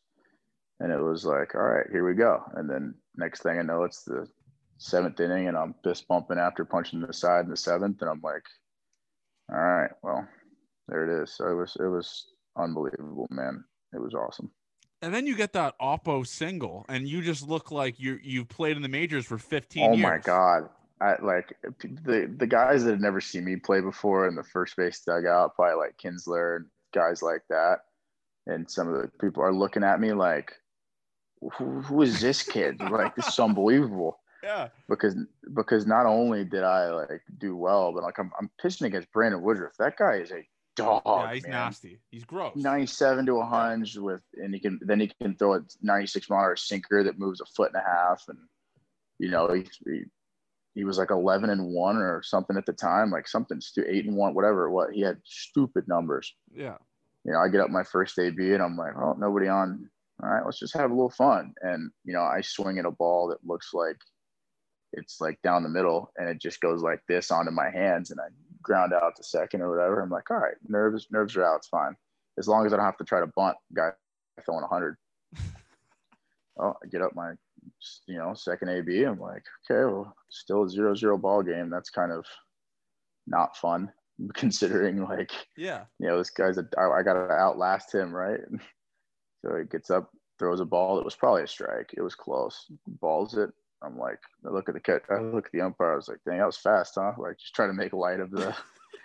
and 0.82 0.92
it 0.92 1.00
was 1.00 1.24
like, 1.24 1.56
all 1.56 1.62
right, 1.62 1.88
here 1.90 2.06
we 2.06 2.14
go. 2.14 2.44
And 2.56 2.70
then 2.70 2.94
next 3.16 3.42
thing 3.42 3.60
I 3.60 3.62
know, 3.62 3.84
it's 3.84 4.04
the 4.04 4.28
seventh 4.80 5.18
inning, 5.22 5.48
and 5.48 5.56
I'm 5.56 5.76
fist 5.82 6.10
bumping 6.10 6.40
after 6.40 6.66
punching 6.66 7.00
the 7.00 7.14
side 7.14 7.46
in 7.46 7.50
the 7.50 7.56
seventh, 7.56 8.02
and 8.02 8.10
I'm 8.10 8.22
like, 8.22 8.44
all 9.50 9.58
right, 9.58 9.92
well, 10.04 10.28
there 10.90 11.06
it 11.06 11.24
is. 11.24 11.38
So 11.38 11.48
it 11.48 11.56
was 11.56 11.78
it 11.80 11.88
was 11.88 12.26
unbelievable, 12.58 13.28
man. 13.32 13.64
It 13.94 14.02
was 14.02 14.14
awesome 14.14 14.52
and 15.04 15.14
then 15.14 15.28
you 15.28 15.36
get 15.36 15.52
that 15.54 15.78
Oppo 15.80 16.26
single, 16.26 16.86
and 16.88 17.08
you 17.08 17.22
just 17.22 17.48
look 17.48 17.72
like 17.72 18.00
you 18.00 18.20
you've 18.24 18.48
played 18.48 18.78
in 18.78 18.82
the 18.82 18.88
majors 18.88 19.26
for 19.26 19.38
15 19.38 19.84
oh 19.84 19.94
years. 19.94 20.02
my 20.02 20.18
god! 20.18 20.70
I 21.02 21.16
like 21.22 21.58
the 22.06 22.34
the 22.38 22.48
guys 22.48 22.86
that 22.86 22.92
had 22.92 23.02
never 23.02 23.20
seen 23.20 23.44
me 23.44 23.58
play 23.58 23.82
before 23.82 24.28
in 24.28 24.36
the 24.36 24.44
first 24.44 24.78
base 24.78 25.02
dugout, 25.02 25.56
probably 25.56 25.76
like 25.76 25.98
Kinsler 25.98 26.56
and 26.56 26.66
guys 26.94 27.22
like 27.22 27.42
that, 27.50 27.80
and 28.48 28.70
some 28.72 28.88
of 28.88 29.02
the 29.02 29.10
people 29.20 29.44
are 29.44 29.54
looking 29.54 29.84
at 29.84 30.00
me 30.00 30.14
like, 30.14 30.54
"Who, 31.58 31.82
who 31.82 32.02
is 32.02 32.22
this 32.22 32.42
kid? 32.42 32.80
like 32.80 33.16
this 33.16 33.28
is 33.28 33.40
unbelievable." 33.40 34.20
Yeah. 34.42 34.70
Because 34.88 35.18
because 35.54 35.86
not 35.86 36.06
only 36.06 36.46
did 36.46 36.64
I 36.64 36.92
like 36.92 37.22
do 37.38 37.58
well, 37.58 37.92
but 37.92 38.04
like 38.04 38.20
I'm 38.20 38.32
I'm 38.40 38.50
pitching 38.62 38.88
against 38.88 39.12
Brandon 39.12 39.42
Woodruff. 39.42 39.74
That 39.80 39.98
guy 39.98 40.16
is 40.16 40.32
a 40.32 40.48
dog. 40.76 41.02
Yeah, 41.06 41.34
he's 41.34 41.44
man. 41.44 41.52
nasty. 41.52 42.00
He's 42.12 42.24
gross. 42.24 42.56
97 42.56 43.26
to 43.28 43.36
100 43.36 44.02
with, 44.02 44.22
and 44.36 44.54
he 44.54 44.60
can 44.60 44.80
then 44.82 45.00
he 45.00 45.12
can 45.22 45.36
throw 45.36 45.56
a 45.56 45.62
96 45.82 46.30
mile 46.30 46.40
hour 46.40 46.56
sinker 46.56 47.04
that 47.04 47.20
moves 47.20 47.42
a 47.42 47.46
foot 47.46 47.72
and 47.74 47.82
a 47.82 47.88
half, 47.88 48.24
and 48.28 48.38
you 49.20 49.30
know, 49.30 49.52
he, 49.54 49.66
he, 49.86 50.04
he 50.76 50.84
was 50.84 50.98
like 50.98 51.12
11 51.12 51.50
and 51.50 51.74
one 51.74 51.98
or 51.98 52.22
something 52.24 52.58
at 52.58 52.66
the 52.66 52.74
time, 52.74 53.12
like 53.12 53.28
something 53.28 53.62
stu- 53.62 53.86
eight 53.88 54.06
and 54.06 54.16
one, 54.16 54.34
whatever 54.34 54.70
What 54.70 54.92
He 54.92 55.02
had 55.02 55.22
stupid 55.24 55.88
numbers. 55.88 56.34
Yeah. 56.54 56.78
You 57.24 57.32
know, 57.32 57.40
I 57.40 57.48
get 57.48 57.62
up 57.62 57.70
my 57.70 57.84
first 57.84 58.20
AB 58.20 58.54
and 58.54 58.62
I'm 58.62 58.76
like, 58.76 58.94
oh, 58.98 59.16
nobody 59.18 59.48
on. 59.48 59.90
All 60.22 60.30
right, 60.30 60.46
let's 60.46 60.60
just 60.60 60.76
have 60.76 60.92
a 60.92 60.94
little 60.94 61.10
fun. 61.10 61.54
And, 61.62 61.92
you 62.04 62.14
know, 62.14 62.22
I 62.22 62.42
swing 62.42 62.80
at 62.80 62.86
a 62.86 62.92
ball 62.92 63.30
that 63.30 63.48
looks 63.48 63.74
like 63.74 63.98
it's 64.94 65.22
like 65.22 65.42
down 65.42 65.64
the 65.64 65.70
middle 65.70 66.12
and 66.18 66.30
it 66.30 66.40
just 66.40 66.62
goes 66.62 66.82
like 66.82 67.02
this 67.08 67.32
onto 67.32 67.52
my 67.52 67.70
hands 67.70 68.12
and 68.12 68.20
I 68.20 68.28
ground 68.64 68.94
out 68.94 69.16
to 69.18 69.24
second 69.24 69.62
or 69.62 69.70
whatever. 69.70 70.02
I'm 70.02 70.10
like, 70.10 70.32
all 70.32 70.38
right, 70.38 70.56
nerves, 70.68 71.08
nerves 71.12 71.36
are 71.36 71.46
out. 71.46 71.58
It's 71.58 71.68
fine. 71.68 71.96
As 72.40 72.48
long 72.48 72.66
as 72.66 72.74
I 72.74 72.78
don't 72.78 72.86
have 72.86 72.98
to 72.98 73.04
try 73.04 73.20
to 73.20 73.28
bunt 73.28 73.58
guy 73.76 73.90
throwing 74.44 74.62
100. 74.62 74.98
oh, 76.60 76.74
I 76.84 76.88
get 76.90 77.02
up 77.02 77.16
my, 77.16 77.34
you 78.08 78.18
know, 78.18 78.34
second 78.34 78.70
AB. 78.70 79.04
I'm 79.04 79.20
like, 79.20 79.44
okay, 79.70 79.86
well, 79.86 80.16
still 80.30 80.64
a 80.64 80.70
zero 80.70 80.96
zero 80.96 81.18
ball 81.18 81.44
game. 81.44 81.70
That's 81.70 81.90
kind 81.90 82.12
of 82.12 82.26
not 83.28 83.58
fun 83.58 83.92
considering 84.34 85.04
like, 85.04 85.32
yeah, 85.58 85.84
you 86.00 86.08
know, 86.08 86.18
this 86.18 86.32
guy's 86.32 86.58
a, 86.58 86.66
I, 86.78 87.00
I 87.00 87.04
got 87.04 87.14
to 87.14 87.32
outlast 87.32 87.94
him, 87.94 88.12
right? 88.12 88.40
so 89.46 89.58
he 89.58 89.66
gets 89.66 89.90
up, 89.90 90.10
throws 90.40 90.60
a 90.60 90.66
ball. 90.66 90.96
that 90.96 91.06
was 91.06 91.16
probably 91.16 91.44
a 91.44 91.48
strike. 91.48 91.94
It 91.96 92.02
was 92.02 92.16
close. 92.16 92.66
Balls 92.88 93.38
it. 93.38 93.52
I'm 93.84 93.98
like, 93.98 94.20
I 94.46 94.50
look 94.50 94.70
at 94.70 94.76
the 94.76 94.80
catch, 94.80 95.04
I 95.10 95.20
look 95.20 95.48
at 95.48 95.52
the 95.52 95.62
umpire. 95.62 95.94
I 95.94 95.96
was 95.96 96.08
like, 96.08 96.20
dang, 96.26 96.38
that 96.38 96.46
was 96.46 96.58
fast, 96.58 96.96
huh? 96.96 97.14
Like, 97.18 97.38
just 97.38 97.54
trying 97.54 97.70
to 97.70 97.74
make 97.74 97.94
light 97.94 98.20
of 98.20 98.32
the 98.32 98.56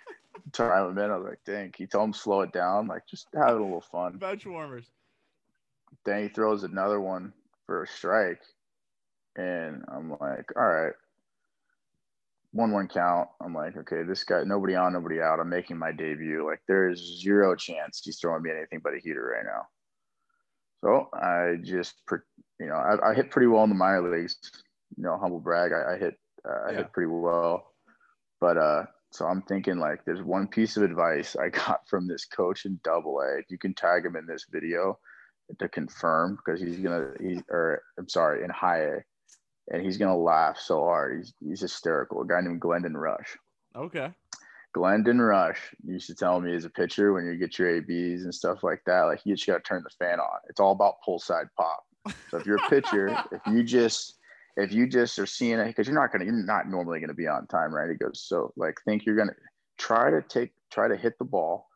time 0.53 0.91
I'm 0.91 0.97
in. 0.97 1.11
I 1.11 1.17
was 1.17 1.27
like, 1.29 1.43
dang, 1.45 1.73
you 1.77 1.87
tell 1.87 2.03
him 2.03 2.13
slow 2.13 2.41
it 2.41 2.53
down? 2.53 2.87
Like, 2.87 3.05
just 3.07 3.27
have 3.35 3.49
a 3.57 3.61
little 3.61 3.81
fun. 3.81 4.17
Bench 4.17 4.45
warmers. 4.45 4.85
Then 6.05 6.23
he 6.23 6.29
throws 6.29 6.63
another 6.63 6.99
one 6.99 7.33
for 7.65 7.83
a 7.83 7.87
strike. 7.87 8.41
And 9.35 9.83
I'm 9.89 10.11
like, 10.11 10.49
all 10.55 10.67
right, 10.67 10.93
one 12.51 12.71
one 12.71 12.87
count. 12.87 13.29
I'm 13.41 13.53
like, 13.53 13.77
okay, 13.77 14.03
this 14.03 14.23
guy, 14.23 14.43
nobody 14.43 14.75
on, 14.75 14.93
nobody 14.93 15.21
out. 15.21 15.39
I'm 15.39 15.49
making 15.49 15.77
my 15.77 15.91
debut. 15.91 16.45
Like, 16.45 16.61
there 16.67 16.89
is 16.89 17.19
zero 17.21 17.55
chance 17.55 18.01
he's 18.03 18.19
throwing 18.19 18.43
me 18.43 18.51
anything 18.51 18.79
but 18.83 18.95
a 18.95 18.99
heater 18.99 19.35
right 19.35 19.45
now. 19.45 19.67
So 20.81 21.09
I 21.13 21.57
just, 21.61 21.95
you 22.59 22.67
know, 22.67 22.75
I, 22.75 23.11
I 23.11 23.13
hit 23.13 23.31
pretty 23.31 23.47
well 23.47 23.63
in 23.63 23.69
the 23.69 23.75
minor 23.75 24.17
leagues 24.17 24.37
you 24.97 25.03
know, 25.03 25.17
humble 25.17 25.39
brag. 25.39 25.71
I, 25.71 25.93
I 25.93 25.97
hit 25.97 26.15
uh, 26.47 26.69
I 26.69 26.73
hit 26.73 26.93
pretty 26.93 27.09
well, 27.11 27.73
but 28.39 28.57
uh, 28.57 28.85
so 29.11 29.25
I'm 29.25 29.41
thinking 29.43 29.77
like 29.77 30.05
there's 30.05 30.21
one 30.21 30.47
piece 30.47 30.77
of 30.77 30.83
advice 30.83 31.35
I 31.35 31.49
got 31.67 31.87
from 31.87 32.07
this 32.07 32.25
coach 32.25 32.65
in 32.65 32.79
Double 32.83 33.19
A. 33.21 33.41
You 33.49 33.57
can 33.57 33.73
tag 33.73 34.05
him 34.05 34.15
in 34.15 34.25
this 34.25 34.45
video 34.49 34.99
to 35.57 35.67
confirm 35.67 36.37
because 36.37 36.61
he's 36.61 36.79
gonna 36.79 37.11
he 37.19 37.41
or 37.49 37.81
I'm 37.97 38.09
sorry 38.09 38.43
in 38.43 38.49
High 38.49 38.81
A, 38.81 38.97
and 39.71 39.83
he's 39.83 39.97
gonna 39.97 40.17
laugh 40.17 40.57
so 40.59 40.81
hard. 40.81 41.17
He's 41.17 41.33
he's 41.39 41.61
hysterical. 41.61 42.21
A 42.21 42.27
guy 42.27 42.41
named 42.41 42.61
Glendon 42.61 42.95
Rusch. 42.95 43.37
Okay. 43.75 44.11
Glendon 44.73 45.19
Rusch 45.19 45.59
used 45.83 46.07
to 46.07 46.15
tell 46.15 46.39
me 46.39 46.55
as 46.55 46.65
a 46.65 46.69
pitcher 46.69 47.11
when 47.13 47.25
you 47.25 47.35
get 47.37 47.57
your 47.57 47.77
ABs 47.77 48.23
and 48.23 48.33
stuff 48.33 48.63
like 48.63 48.81
that, 48.85 49.01
like 49.03 49.21
you 49.25 49.35
just 49.35 49.47
got 49.47 49.55
to 49.55 49.67
turn 49.67 49.83
the 49.83 49.89
fan 49.89 50.19
on. 50.19 50.39
It's 50.47 50.59
all 50.59 50.73
about 50.73 51.01
pull 51.03 51.17
side 51.17 51.47
pop. 51.57 51.83
So 52.29 52.37
if 52.37 52.45
you're 52.45 52.63
a 52.63 52.69
pitcher, 52.69 53.07
if 53.31 53.41
you 53.47 53.63
just 53.63 54.18
if 54.57 54.71
you 54.71 54.87
just 54.87 55.17
are 55.19 55.25
seeing 55.25 55.59
it 55.59 55.67
because 55.67 55.87
you're 55.87 55.99
not 55.99 56.11
gonna 56.11 56.25
you're 56.25 56.45
not 56.45 56.69
normally 56.69 56.99
gonna 56.99 57.13
be 57.13 57.27
on 57.27 57.47
time, 57.47 57.73
right? 57.73 57.89
He 57.89 57.95
goes, 57.95 58.21
so 58.21 58.53
like 58.55 58.75
think 58.85 59.05
you're 59.05 59.15
gonna 59.15 59.35
try 59.77 60.09
to 60.09 60.21
take 60.21 60.51
try 60.71 60.87
to 60.87 60.97
hit 60.97 61.17
the 61.17 61.25
ball, 61.25 61.67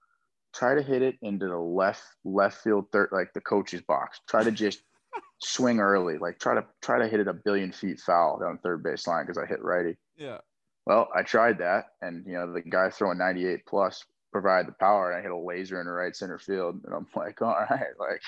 try 0.53 0.75
to 0.75 0.81
hit 0.81 1.01
it 1.01 1.15
into 1.21 1.47
the 1.47 1.57
left 1.57 2.03
left 2.23 2.63
field 2.63 2.85
third 2.91 3.09
like 3.11 3.33
the 3.33 3.41
coach's 3.41 3.81
box. 3.81 4.19
Try 4.27 4.43
to 4.43 4.51
just 4.51 4.83
swing 5.39 5.79
early, 5.79 6.17
like 6.17 6.39
try 6.39 6.55
to 6.55 6.65
try 6.81 6.99
to 6.99 7.07
hit 7.07 7.19
it 7.19 7.27
a 7.27 7.33
billion 7.33 7.71
feet 7.71 7.99
foul 7.99 8.39
down 8.39 8.59
third 8.63 8.83
base 8.83 9.07
line 9.07 9.25
because 9.25 9.37
I 9.37 9.45
hit 9.45 9.63
righty. 9.63 9.97
Yeah. 10.17 10.39
Well, 10.85 11.07
I 11.15 11.23
tried 11.23 11.59
that, 11.59 11.85
and 12.01 12.25
you 12.27 12.33
know 12.33 12.51
the 12.51 12.61
guy 12.61 12.89
throwing 12.89 13.17
98 13.17 13.65
plus 13.65 14.03
provided 14.33 14.67
the 14.67 14.75
power, 14.79 15.11
and 15.11 15.19
I 15.19 15.21
hit 15.21 15.31
a 15.31 15.37
laser 15.37 15.79
in 15.79 15.85
the 15.85 15.93
right 15.93 16.15
center 16.15 16.37
field, 16.37 16.81
and 16.83 16.93
I'm 16.93 17.07
like, 17.15 17.41
all 17.41 17.55
right, 17.69 17.93
like 17.97 18.21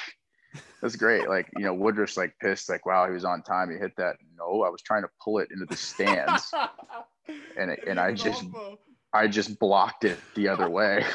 that's 0.82 0.96
great. 0.96 1.28
Like, 1.28 1.50
you 1.58 1.66
know, 1.66 1.74
Woodruff's 1.74 2.18
like 2.18 2.34
pissed, 2.40 2.70
like, 2.70 2.86
wow, 2.86 3.06
he 3.08 3.14
was 3.14 3.26
on 3.26 3.42
time. 3.44 3.72
He 3.72 3.78
hit 3.78 3.96
that. 3.98 4.16
No, 4.38 4.64
I 4.64 4.70
was 4.70 4.82
trying 4.82 5.04
to 5.04 5.10
pull 5.24 5.40
it 5.40 5.50
into 5.52 5.66
the 5.66 5.76
stands. 5.76 6.52
and 7.58 7.72
it, 7.72 7.84
and 7.88 8.00
I 8.00 8.14
just 8.14 8.46
I 9.14 9.28
just 9.28 9.60
blocked 9.60 10.04
it 10.04 10.20
the 10.36 10.48
other 10.48 10.70
way. 10.70 11.06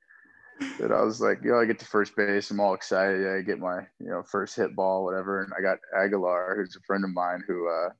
and 0.80 0.92
I 0.92 1.02
was 1.02 1.20
like, 1.20 1.38
you 1.42 1.52
know, 1.52 1.60
I 1.60 1.64
get 1.64 1.78
to 1.78 1.86
first 1.86 2.14
base. 2.16 2.50
I'm 2.50 2.60
all 2.60 2.74
excited. 2.74 3.26
I 3.26 3.42
get 3.42 3.58
my, 3.58 3.80
you 3.98 4.10
know, 4.10 4.22
first 4.22 4.56
hit 4.56 4.76
ball, 4.76 5.04
whatever. 5.04 5.42
And 5.42 5.52
I 5.56 5.62
got 5.62 5.78
Aguilar, 5.96 6.56
who's 6.56 6.76
a 6.76 6.80
friend 6.86 7.04
of 7.04 7.10
mine, 7.10 7.42
who 7.46 7.68
uh 7.68 7.90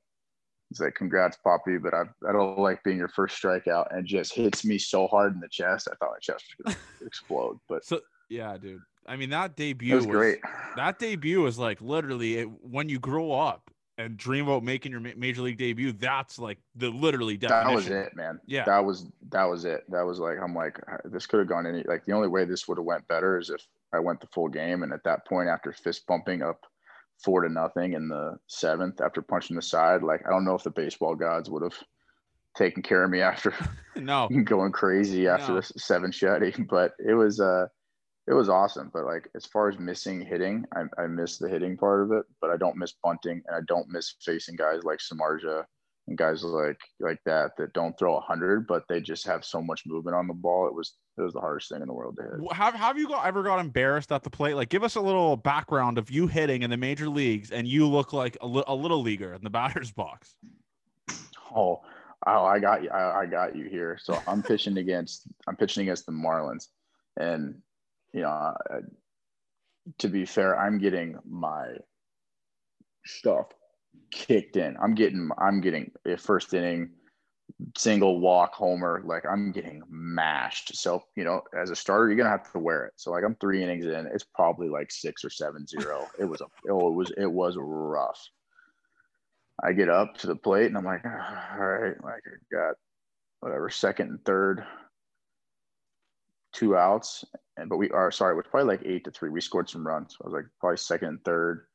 He's 0.71 0.79
like, 0.79 0.95
congrats, 0.95 1.35
Poppy, 1.35 1.77
but 1.77 1.93
I, 1.93 2.03
I 2.25 2.31
don't 2.31 2.57
like 2.57 2.81
being 2.85 2.97
your 2.97 3.09
first 3.09 3.41
strikeout. 3.41 3.93
And 3.93 4.07
just 4.07 4.33
hits 4.33 4.63
me 4.63 4.77
so 4.77 5.05
hard 5.05 5.33
in 5.33 5.41
the 5.41 5.49
chest. 5.49 5.89
I 5.91 5.95
thought 5.95 6.13
my 6.13 6.19
chest 6.21 6.45
was 6.63 6.73
going 6.73 6.85
to 6.99 7.05
explode. 7.05 7.57
But 7.67 7.83
so, 7.83 7.99
yeah, 8.31 8.57
dude. 8.57 8.81
I 9.05 9.15
mean, 9.15 9.29
that 9.31 9.55
debut 9.55 9.95
was, 9.95 10.07
was 10.07 10.15
great. 10.15 10.39
That 10.77 10.99
debut 10.99 11.41
was 11.41 11.59
like 11.59 11.81
literally 11.81 12.37
it, 12.37 12.45
when 12.45 12.87
you 12.87 12.97
grow 12.97 13.33
up 13.33 13.69
and 13.97 14.15
dream 14.15 14.47
about 14.47 14.63
making 14.63 14.93
your 14.93 15.01
major 15.01 15.41
league 15.41 15.57
debut. 15.57 15.91
That's 15.91 16.39
like 16.39 16.59
the 16.75 16.89
literally 16.89 17.35
definition. 17.35 17.67
That 17.67 17.75
was 17.75 17.89
it, 17.89 18.15
man. 18.15 18.39
Yeah, 18.45 18.63
that 18.65 18.85
was 18.85 19.07
that 19.31 19.43
was 19.43 19.65
it. 19.65 19.83
That 19.89 20.03
was 20.03 20.19
like 20.19 20.37
I'm 20.41 20.55
like 20.55 20.79
this 21.03 21.25
could 21.25 21.39
have 21.39 21.49
gone 21.49 21.67
any 21.67 21.83
like 21.83 22.05
the 22.05 22.13
only 22.13 22.29
way 22.29 22.45
this 22.45 22.69
would 22.69 22.77
have 22.77 22.85
went 22.85 23.07
better 23.09 23.37
is 23.37 23.49
if 23.49 23.61
I 23.93 23.99
went 23.99 24.21
the 24.21 24.27
full 24.27 24.47
game. 24.47 24.83
And 24.83 24.93
at 24.93 25.03
that 25.03 25.27
point, 25.27 25.49
after 25.49 25.73
fist 25.73 26.07
bumping 26.07 26.41
up 26.41 26.65
four 27.23 27.41
to 27.41 27.49
nothing 27.49 27.93
in 27.93 28.07
the 28.07 28.37
seventh, 28.47 29.01
after 29.01 29.21
punching 29.21 29.57
the 29.57 29.61
side, 29.61 30.03
like 30.03 30.25
I 30.25 30.29
don't 30.29 30.45
know 30.45 30.55
if 30.55 30.63
the 30.63 30.71
baseball 30.71 31.15
gods 31.15 31.49
would 31.49 31.63
have 31.63 31.77
taken 32.55 32.81
care 32.83 33.03
of 33.03 33.11
me 33.11 33.21
after 33.21 33.53
no 33.95 34.29
going 34.45 34.71
crazy 34.71 35.27
after 35.27 35.53
no. 35.53 35.61
the 35.61 35.79
seven 35.79 36.11
shutting. 36.11 36.65
But 36.69 36.93
it 36.97 37.13
was 37.13 37.39
uh 37.39 37.67
it 38.31 38.33
was 38.33 38.47
awesome. 38.47 38.89
But 38.93 39.05
like 39.05 39.29
as 39.35 39.45
far 39.45 39.67
as 39.67 39.77
missing 39.77 40.21
hitting, 40.21 40.65
I, 40.73 40.85
I 41.03 41.07
miss 41.07 41.37
the 41.37 41.49
hitting 41.49 41.75
part 41.75 42.01
of 42.01 42.13
it, 42.13 42.23
but 42.39 42.49
I 42.49 42.55
don't 42.55 42.77
miss 42.77 42.93
bunting 43.03 43.43
and 43.45 43.55
I 43.55 43.59
don't 43.67 43.89
miss 43.89 44.15
facing 44.21 44.55
guys 44.55 44.85
like 44.85 44.99
Samardzija 44.99 45.65
and 46.07 46.17
guys 46.17 46.41
like 46.41 46.79
like 47.01 47.19
that 47.25 47.51
that 47.57 47.73
don't 47.73 47.97
throw 47.99 48.15
a 48.15 48.21
hundred, 48.21 48.67
but 48.67 48.83
they 48.87 49.01
just 49.01 49.27
have 49.27 49.43
so 49.43 49.61
much 49.61 49.83
movement 49.85 50.15
on 50.15 50.27
the 50.27 50.33
ball. 50.33 50.65
It 50.65 50.73
was 50.73 50.93
it 51.17 51.21
was 51.21 51.33
the 51.33 51.41
hardest 51.41 51.69
thing 51.69 51.81
in 51.81 51.89
the 51.89 51.93
world 51.93 52.15
to 52.17 52.23
hit. 52.23 52.53
Have 52.53 52.73
Have 52.73 52.97
you 52.97 53.09
got, 53.09 53.25
ever 53.25 53.43
got 53.43 53.59
embarrassed 53.59 54.13
at 54.13 54.23
the 54.23 54.29
plate? 54.29 54.53
Like, 54.53 54.69
give 54.69 54.83
us 54.83 54.95
a 54.95 55.01
little 55.01 55.35
background 55.35 55.97
of 55.97 56.09
you 56.09 56.27
hitting 56.27 56.63
in 56.63 56.69
the 56.69 56.77
major 56.77 57.09
leagues, 57.09 57.51
and 57.51 57.67
you 57.67 57.85
look 57.85 58.13
like 58.13 58.37
a, 58.39 58.47
li- 58.47 58.63
a 58.65 58.73
little 58.73 59.01
leaguer 59.01 59.33
in 59.33 59.43
the 59.43 59.49
batter's 59.49 59.91
box. 59.91 60.35
Oh, 61.53 61.81
oh, 62.25 62.45
I 62.45 62.59
got 62.59 62.81
you. 62.81 62.89
I, 62.91 63.23
I 63.23 63.25
got 63.25 63.57
you 63.57 63.65
here. 63.65 63.99
So 64.01 64.17
I'm 64.25 64.41
pitching 64.41 64.77
against 64.85 65.27
I'm 65.49 65.57
pitching 65.57 65.81
against 65.81 66.05
the 66.05 66.13
Marlins, 66.13 66.67
and 67.19 67.61
you 68.13 68.21
know, 68.21 68.29
uh, 68.29 68.79
to 69.99 70.07
be 70.07 70.25
fair, 70.25 70.59
I'm 70.59 70.77
getting 70.77 71.17
my 71.27 71.67
stuff 73.05 73.47
kicked 74.11 74.57
in. 74.57 74.77
I'm 74.81 74.93
getting, 74.93 75.29
I'm 75.37 75.61
getting 75.61 75.91
a 76.05 76.17
first 76.17 76.53
inning 76.53 76.91
single 77.77 78.19
walk 78.19 78.53
homer. 78.53 79.01
Like 79.05 79.25
I'm 79.29 79.51
getting 79.51 79.81
mashed. 79.89 80.75
So, 80.75 81.03
you 81.15 81.23
know, 81.23 81.41
as 81.59 81.69
a 81.69 81.75
starter, 81.75 82.07
you're 82.07 82.17
going 82.17 82.25
to 82.25 82.31
have 82.31 82.51
to 82.51 82.59
wear 82.59 82.85
it. 82.85 82.93
So 82.95 83.11
like 83.11 83.23
I'm 83.23 83.35
three 83.35 83.63
innings 83.63 83.85
in, 83.85 84.09
it's 84.13 84.25
probably 84.35 84.69
like 84.69 84.91
six 84.91 85.23
or 85.23 85.29
seven 85.29 85.65
zero. 85.67 86.07
It 86.19 86.25
was 86.25 86.41
a, 86.41 86.45
oh, 86.69 86.87
it 86.87 86.95
was, 86.95 87.11
it 87.17 87.31
was 87.31 87.55
rough. 87.57 88.21
I 89.63 89.73
get 89.73 89.89
up 89.89 90.17
to 90.17 90.27
the 90.27 90.35
plate 90.35 90.67
and 90.67 90.77
I'm 90.77 90.85
like, 90.85 91.05
all 91.05 91.11
right, 91.11 92.03
like 92.03 92.23
I 92.25 92.55
got 92.55 92.75
whatever 93.41 93.69
second 93.69 94.09
and 94.09 94.25
third 94.25 94.63
two 96.53 96.75
outs, 96.75 97.23
and 97.61 97.69
but 97.69 97.77
we 97.77 97.89
are 97.91 98.11
sorry, 98.11 98.33
it 98.33 98.37
was 98.37 98.45
probably 98.49 98.75
like 98.75 98.85
eight 98.85 99.05
to 99.05 99.11
three. 99.11 99.29
We 99.29 99.41
scored 99.41 99.69
some 99.69 99.85
runs. 99.85 100.17
I 100.21 100.27
was 100.27 100.33
like 100.33 100.45
probably 100.59 100.77
second 100.77 101.07
and 101.07 101.23
third, 101.23 101.67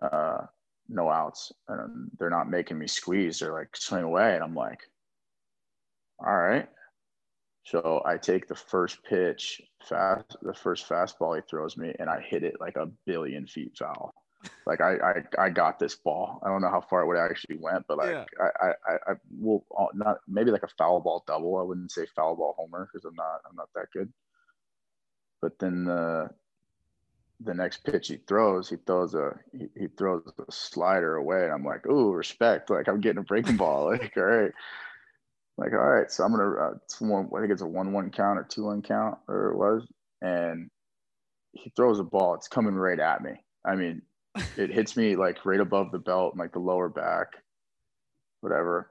uh, 0.00 0.42
no 0.88 1.10
outs, 1.10 1.50
and 1.68 2.10
they're 2.18 2.30
not 2.30 2.50
making 2.50 2.78
me 2.78 2.86
squeeze. 2.86 3.38
They're 3.38 3.52
like 3.52 3.76
swing 3.76 4.04
away, 4.04 4.34
and 4.34 4.44
I'm 4.44 4.54
like, 4.54 4.80
all 6.24 6.36
right. 6.36 6.68
So 7.66 8.02
I 8.04 8.18
take 8.18 8.46
the 8.46 8.54
first 8.54 9.02
pitch, 9.04 9.62
fast, 9.88 10.36
the 10.42 10.52
first 10.52 10.86
fastball 10.86 11.34
he 11.34 11.42
throws 11.48 11.78
me, 11.78 11.94
and 11.98 12.10
I 12.10 12.20
hit 12.20 12.44
it 12.44 12.60
like 12.60 12.76
a 12.76 12.90
billion 13.06 13.46
feet 13.46 13.72
foul. 13.78 14.12
Like 14.66 14.82
I, 14.82 14.96
I, 15.38 15.44
I 15.46 15.48
got 15.48 15.78
this 15.78 15.94
ball. 15.94 16.38
I 16.44 16.48
don't 16.48 16.60
know 16.60 16.68
how 16.68 16.82
far 16.82 17.00
it 17.00 17.06
would 17.06 17.16
actually 17.16 17.56
went, 17.58 17.86
but 17.88 17.96
like 17.96 18.10
yeah. 18.10 18.24
I, 18.60 18.66
I, 18.66 19.12
I 19.12 19.14
will 19.40 19.64
not 19.94 20.18
maybe 20.28 20.50
like 20.50 20.62
a 20.62 20.68
foul 20.76 21.00
ball 21.00 21.24
double. 21.26 21.56
I 21.56 21.62
wouldn't 21.62 21.92
say 21.92 22.04
foul 22.14 22.36
ball 22.36 22.54
homer 22.58 22.86
because 22.92 23.06
I'm 23.06 23.14
not, 23.14 23.40
I'm 23.48 23.56
not 23.56 23.70
that 23.74 23.86
good. 23.94 24.12
But 25.44 25.60
then 25.60 25.86
the, 25.86 26.30
the 27.40 27.54
next 27.54 27.84
pitch 27.84 28.08
he 28.08 28.18
throws, 28.18 28.70
he 28.70 28.76
throws 28.86 29.14
a, 29.14 29.38
he, 29.52 29.68
he 29.78 29.88
throws 29.88 30.22
a 30.38 30.52
slider 30.52 31.16
away, 31.16 31.44
and 31.44 31.52
I'm 31.52 31.64
like, 31.64 31.86
ooh, 31.86 32.12
respect. 32.14 32.70
Like 32.70 32.88
I'm 32.88 33.02
getting 33.02 33.20
a 33.20 33.24
breaking 33.24 33.58
ball. 33.58 33.90
Like 33.98 34.16
all 34.18 34.24
right, 34.24 34.52
like 35.58 35.72
all 35.72 35.78
right. 35.78 36.10
So 36.12 36.24
I'm 36.24 36.32
gonna, 36.32 36.50
uh, 36.54 36.74
it's 36.84 37.00
one, 37.00 37.30
I 37.36 37.40
think 37.40 37.52
it's 37.52 37.62
a 37.62 37.66
one-one 37.68 38.10
count 38.12 38.40
or 38.40 38.44
two-one 38.44 38.82
count, 38.82 39.18
or 39.28 39.52
it 39.52 39.58
was, 39.58 39.86
and 40.22 40.70
he 41.52 41.72
throws 41.76 42.00
a 42.00 42.04
ball. 42.04 42.34
It's 42.36 42.48
coming 42.48 42.74
right 42.76 43.00
at 43.00 43.22
me. 43.22 43.32
I 43.64 43.76
mean, 43.76 44.02
it 44.56 44.70
hits 44.72 44.96
me 44.96 45.16
like 45.16 45.44
right 45.46 45.60
above 45.60 45.92
the 45.92 46.00
belt, 46.00 46.36
like 46.38 46.52
the 46.52 46.60
lower 46.60 46.90
back. 46.90 47.28
whatever. 48.40 48.90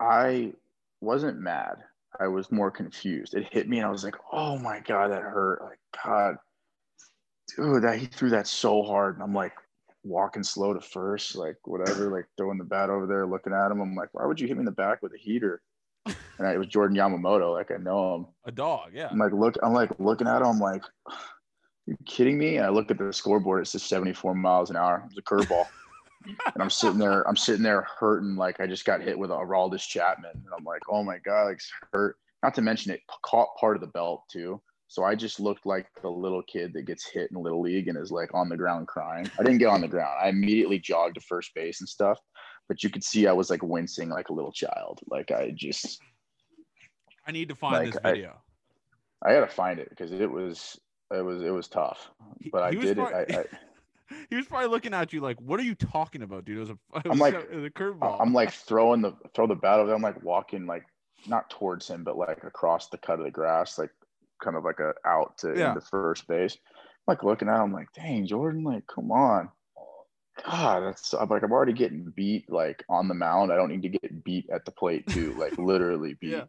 I 0.00 0.54
wasn't 1.00 1.40
mad. 1.40 1.78
I 2.20 2.28
was 2.28 2.50
more 2.50 2.70
confused. 2.70 3.34
It 3.34 3.48
hit 3.52 3.68
me 3.68 3.78
and 3.78 3.86
I 3.86 3.90
was 3.90 4.04
like, 4.04 4.16
oh 4.32 4.58
my 4.58 4.80
God, 4.80 5.10
that 5.10 5.22
hurt. 5.22 5.62
Like, 5.62 5.78
God, 6.04 6.36
dude, 7.56 7.82
that 7.84 7.98
he 7.98 8.06
threw 8.06 8.30
that 8.30 8.46
so 8.46 8.82
hard. 8.82 9.14
And 9.14 9.22
I'm 9.22 9.34
like 9.34 9.52
walking 10.02 10.42
slow 10.42 10.74
to 10.74 10.80
first, 10.80 11.36
like 11.36 11.56
whatever, 11.64 12.10
like 12.10 12.26
throwing 12.36 12.58
the 12.58 12.64
bat 12.64 12.90
over 12.90 13.06
there, 13.06 13.26
looking 13.26 13.52
at 13.52 13.70
him. 13.70 13.80
I'm 13.80 13.94
like, 13.94 14.08
why 14.12 14.26
would 14.26 14.40
you 14.40 14.48
hit 14.48 14.56
me 14.56 14.62
in 14.62 14.66
the 14.66 14.72
back 14.72 15.02
with 15.02 15.12
a 15.14 15.18
heater? 15.18 15.62
And 16.06 16.46
I, 16.46 16.54
it 16.54 16.58
was 16.58 16.68
Jordan 16.68 16.96
Yamamoto. 16.96 17.52
Like 17.52 17.70
I 17.70 17.76
know 17.76 18.14
him. 18.14 18.26
A 18.44 18.52
dog, 18.52 18.90
yeah. 18.92 19.08
I'm 19.10 19.18
like, 19.18 19.32
look, 19.32 19.56
I'm 19.62 19.72
like 19.72 19.90
looking 19.98 20.26
at 20.26 20.40
him. 20.40 20.48
I'm 20.48 20.58
like, 20.58 20.82
you 21.86 21.96
kidding 22.04 22.38
me? 22.38 22.56
And 22.56 22.66
I 22.66 22.70
look 22.70 22.90
at 22.90 22.98
the 22.98 23.12
scoreboard. 23.12 23.62
It 23.62 23.68
says 23.68 23.82
74 23.84 24.34
miles 24.34 24.70
an 24.70 24.76
hour. 24.76 25.04
It 25.04 25.14
was 25.14 25.18
a 25.18 25.22
curveball. 25.22 25.66
and 26.26 26.62
I'm 26.62 26.70
sitting 26.70 26.98
there, 26.98 27.26
I'm 27.28 27.36
sitting 27.36 27.62
there 27.62 27.86
hurting 27.98 28.36
like 28.36 28.60
I 28.60 28.66
just 28.66 28.84
got 28.84 29.02
hit 29.02 29.18
with 29.18 29.30
a 29.30 29.34
Aroldis 29.34 29.86
Chapman. 29.86 30.32
And 30.34 30.52
I'm 30.56 30.64
like, 30.64 30.82
oh 30.90 31.02
my 31.02 31.18
God, 31.18 31.46
like 31.46 31.60
hurt. 31.92 32.16
Not 32.42 32.54
to 32.54 32.62
mention 32.62 32.92
it 32.92 33.00
caught 33.22 33.48
part 33.58 33.76
of 33.76 33.80
the 33.80 33.88
belt 33.88 34.22
too. 34.30 34.60
So 34.86 35.04
I 35.04 35.14
just 35.14 35.38
looked 35.38 35.66
like 35.66 35.86
the 36.00 36.08
little 36.08 36.42
kid 36.42 36.72
that 36.72 36.86
gets 36.86 37.06
hit 37.06 37.30
in 37.30 37.42
little 37.42 37.60
league 37.60 37.88
and 37.88 37.98
is 37.98 38.10
like 38.10 38.32
on 38.32 38.48
the 38.48 38.56
ground 38.56 38.88
crying. 38.88 39.30
I 39.38 39.42
didn't 39.42 39.58
get 39.58 39.68
on 39.68 39.82
the 39.82 39.88
ground. 39.88 40.16
I 40.22 40.28
immediately 40.28 40.78
jogged 40.78 41.16
to 41.16 41.20
first 41.20 41.54
base 41.54 41.80
and 41.80 41.88
stuff. 41.88 42.18
But 42.68 42.82
you 42.82 42.90
could 42.90 43.04
see 43.04 43.26
I 43.26 43.32
was 43.32 43.50
like 43.50 43.62
wincing 43.62 44.08
like 44.08 44.28
a 44.30 44.32
little 44.32 44.52
child. 44.52 45.00
Like 45.10 45.30
I 45.30 45.52
just 45.54 46.00
I 47.26 47.32
need 47.32 47.48
to 47.50 47.54
find 47.54 47.74
like, 47.74 47.92
this 47.92 48.02
video. 48.02 48.36
I, 49.22 49.30
I 49.30 49.34
gotta 49.34 49.48
find 49.48 49.78
it 49.78 49.90
because 49.90 50.12
it 50.12 50.30
was 50.30 50.78
it 51.14 51.24
was 51.24 51.42
it 51.42 51.50
was 51.50 51.68
tough. 51.68 52.10
But 52.50 52.72
he, 52.72 52.78
I 52.78 52.82
did 52.82 52.98
it. 52.98 53.02
I, 53.02 53.26
I 53.30 53.44
he 54.30 54.36
was 54.36 54.46
probably 54.46 54.68
looking 54.68 54.94
at 54.94 55.12
you 55.12 55.20
like, 55.20 55.40
"What 55.40 55.60
are 55.60 55.64
you 55.64 55.74
talking 55.74 56.22
about, 56.22 56.44
dude?" 56.44 56.56
It 56.56 56.60
was 56.60 56.70
a. 56.70 56.78
It 56.96 57.08
was 57.08 57.12
I'm 57.12 57.18
like 57.18 57.50
the 57.50 57.70
curveball. 57.70 58.20
I'm 58.20 58.32
like 58.32 58.52
throwing 58.52 59.02
the 59.02 59.14
throw 59.34 59.46
the 59.46 59.54
bat 59.54 59.80
over. 59.80 59.94
I'm 59.94 60.02
like 60.02 60.22
walking 60.22 60.66
like 60.66 60.84
not 61.26 61.50
towards 61.50 61.88
him, 61.88 62.04
but 62.04 62.16
like 62.16 62.44
across 62.44 62.88
the 62.88 62.98
cut 62.98 63.18
of 63.18 63.24
the 63.24 63.30
grass, 63.30 63.78
like 63.78 63.90
kind 64.42 64.56
of 64.56 64.64
like 64.64 64.80
a 64.80 64.94
out 65.06 65.36
to 65.38 65.54
yeah. 65.56 65.70
into 65.70 65.80
first 65.80 66.26
base. 66.26 66.56
I'm 66.56 67.14
like 67.14 67.22
looking 67.22 67.48
at 67.48 67.62
him, 67.62 67.72
like, 67.72 67.92
"Dang, 67.94 68.26
Jordan, 68.26 68.64
like, 68.64 68.86
come 68.86 69.10
on." 69.10 69.50
God, 70.44 70.84
that's 70.84 71.12
I'm 71.14 71.28
like 71.28 71.42
I'm 71.42 71.52
already 71.52 71.72
getting 71.72 72.12
beat 72.14 72.50
like 72.50 72.84
on 72.88 73.08
the 73.08 73.14
mound. 73.14 73.52
I 73.52 73.56
don't 73.56 73.70
need 73.70 73.82
to 73.82 73.88
get 73.88 74.24
beat 74.24 74.48
at 74.50 74.64
the 74.64 74.70
plate 74.70 75.06
too, 75.08 75.34
like 75.38 75.58
literally 75.58 76.14
beat. 76.20 76.30
yeah. 76.30 76.44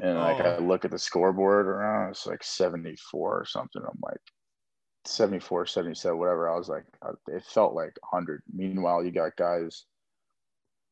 And 0.00 0.18
like 0.18 0.44
oh. 0.44 0.56
I 0.56 0.58
look 0.58 0.84
at 0.84 0.90
the 0.90 0.98
scoreboard 0.98 1.66
around, 1.66 2.10
it's 2.10 2.26
like 2.26 2.44
74 2.44 3.40
or 3.40 3.46
something. 3.46 3.82
I'm 3.82 3.98
like 4.02 4.20
74, 5.08 5.66
77, 5.66 6.18
whatever. 6.18 6.48
I 6.48 6.56
was 6.56 6.68
like, 6.68 6.84
uh, 7.02 7.12
it 7.28 7.44
felt 7.44 7.74
like 7.74 7.96
100. 8.10 8.42
Meanwhile, 8.54 9.04
you 9.04 9.10
got 9.10 9.36
guys, 9.36 9.84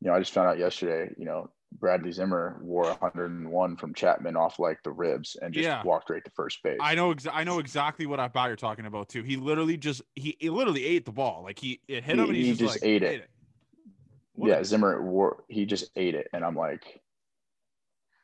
you 0.01 0.09
know, 0.09 0.17
I 0.17 0.19
just 0.19 0.33
found 0.33 0.49
out 0.49 0.59
yesterday, 0.59 1.13
you 1.19 1.25
know, 1.25 1.51
Bradley 1.81 2.13
Zimmer 2.13 2.59
wore 2.63 2.87
101 2.87 3.77
from 3.77 3.95
Chapman 3.95 4.37
off 4.37 4.59
like 4.59 4.83
the 4.85 4.93
ribs 4.93 5.37
and 5.41 5.53
just 5.53 5.65
yeah. 5.65 5.83
walked 5.83 6.11
right 6.11 6.25
to 6.25 6.31
first 6.31 6.63
base. 6.63 6.79
I 6.81 6.95
know, 6.95 7.13
exa- 7.13 7.33
I 7.33 7.45
know 7.45 7.59
exactly 7.59 8.07
what 8.07 8.21
I 8.21 8.27
about 8.27 8.47
you're 8.47 8.57
talking 8.57 8.87
about 8.87 9.09
too. 9.09 9.23
He 9.23 9.37
literally 9.37 9.77
just 9.77 10.03
he, 10.15 10.37
he 10.39 10.51
literally 10.51 10.85
ate 10.85 11.05
the 11.05 11.13
ball. 11.13 11.43
Like 11.43 11.59
he 11.59 11.81
it 11.89 12.05
hit 12.05 12.19
him 12.19 12.27
he, 12.27 12.29
and 12.29 12.37
he, 12.37 12.45
he 12.47 12.55
just, 12.55 12.77
like, 12.77 12.85
ate, 12.85 13.03
it. 13.03 13.07
ate 13.07 13.21
it. 13.21 13.31
yeah, 14.37 14.63
Zimmer 14.63 15.03
wore 15.03 15.45
he 15.49 15.67
just 15.67 15.91
ate 15.97 16.15
it, 16.15 16.29
and 16.33 16.45
I'm 16.45 16.57
like, 16.57 17.03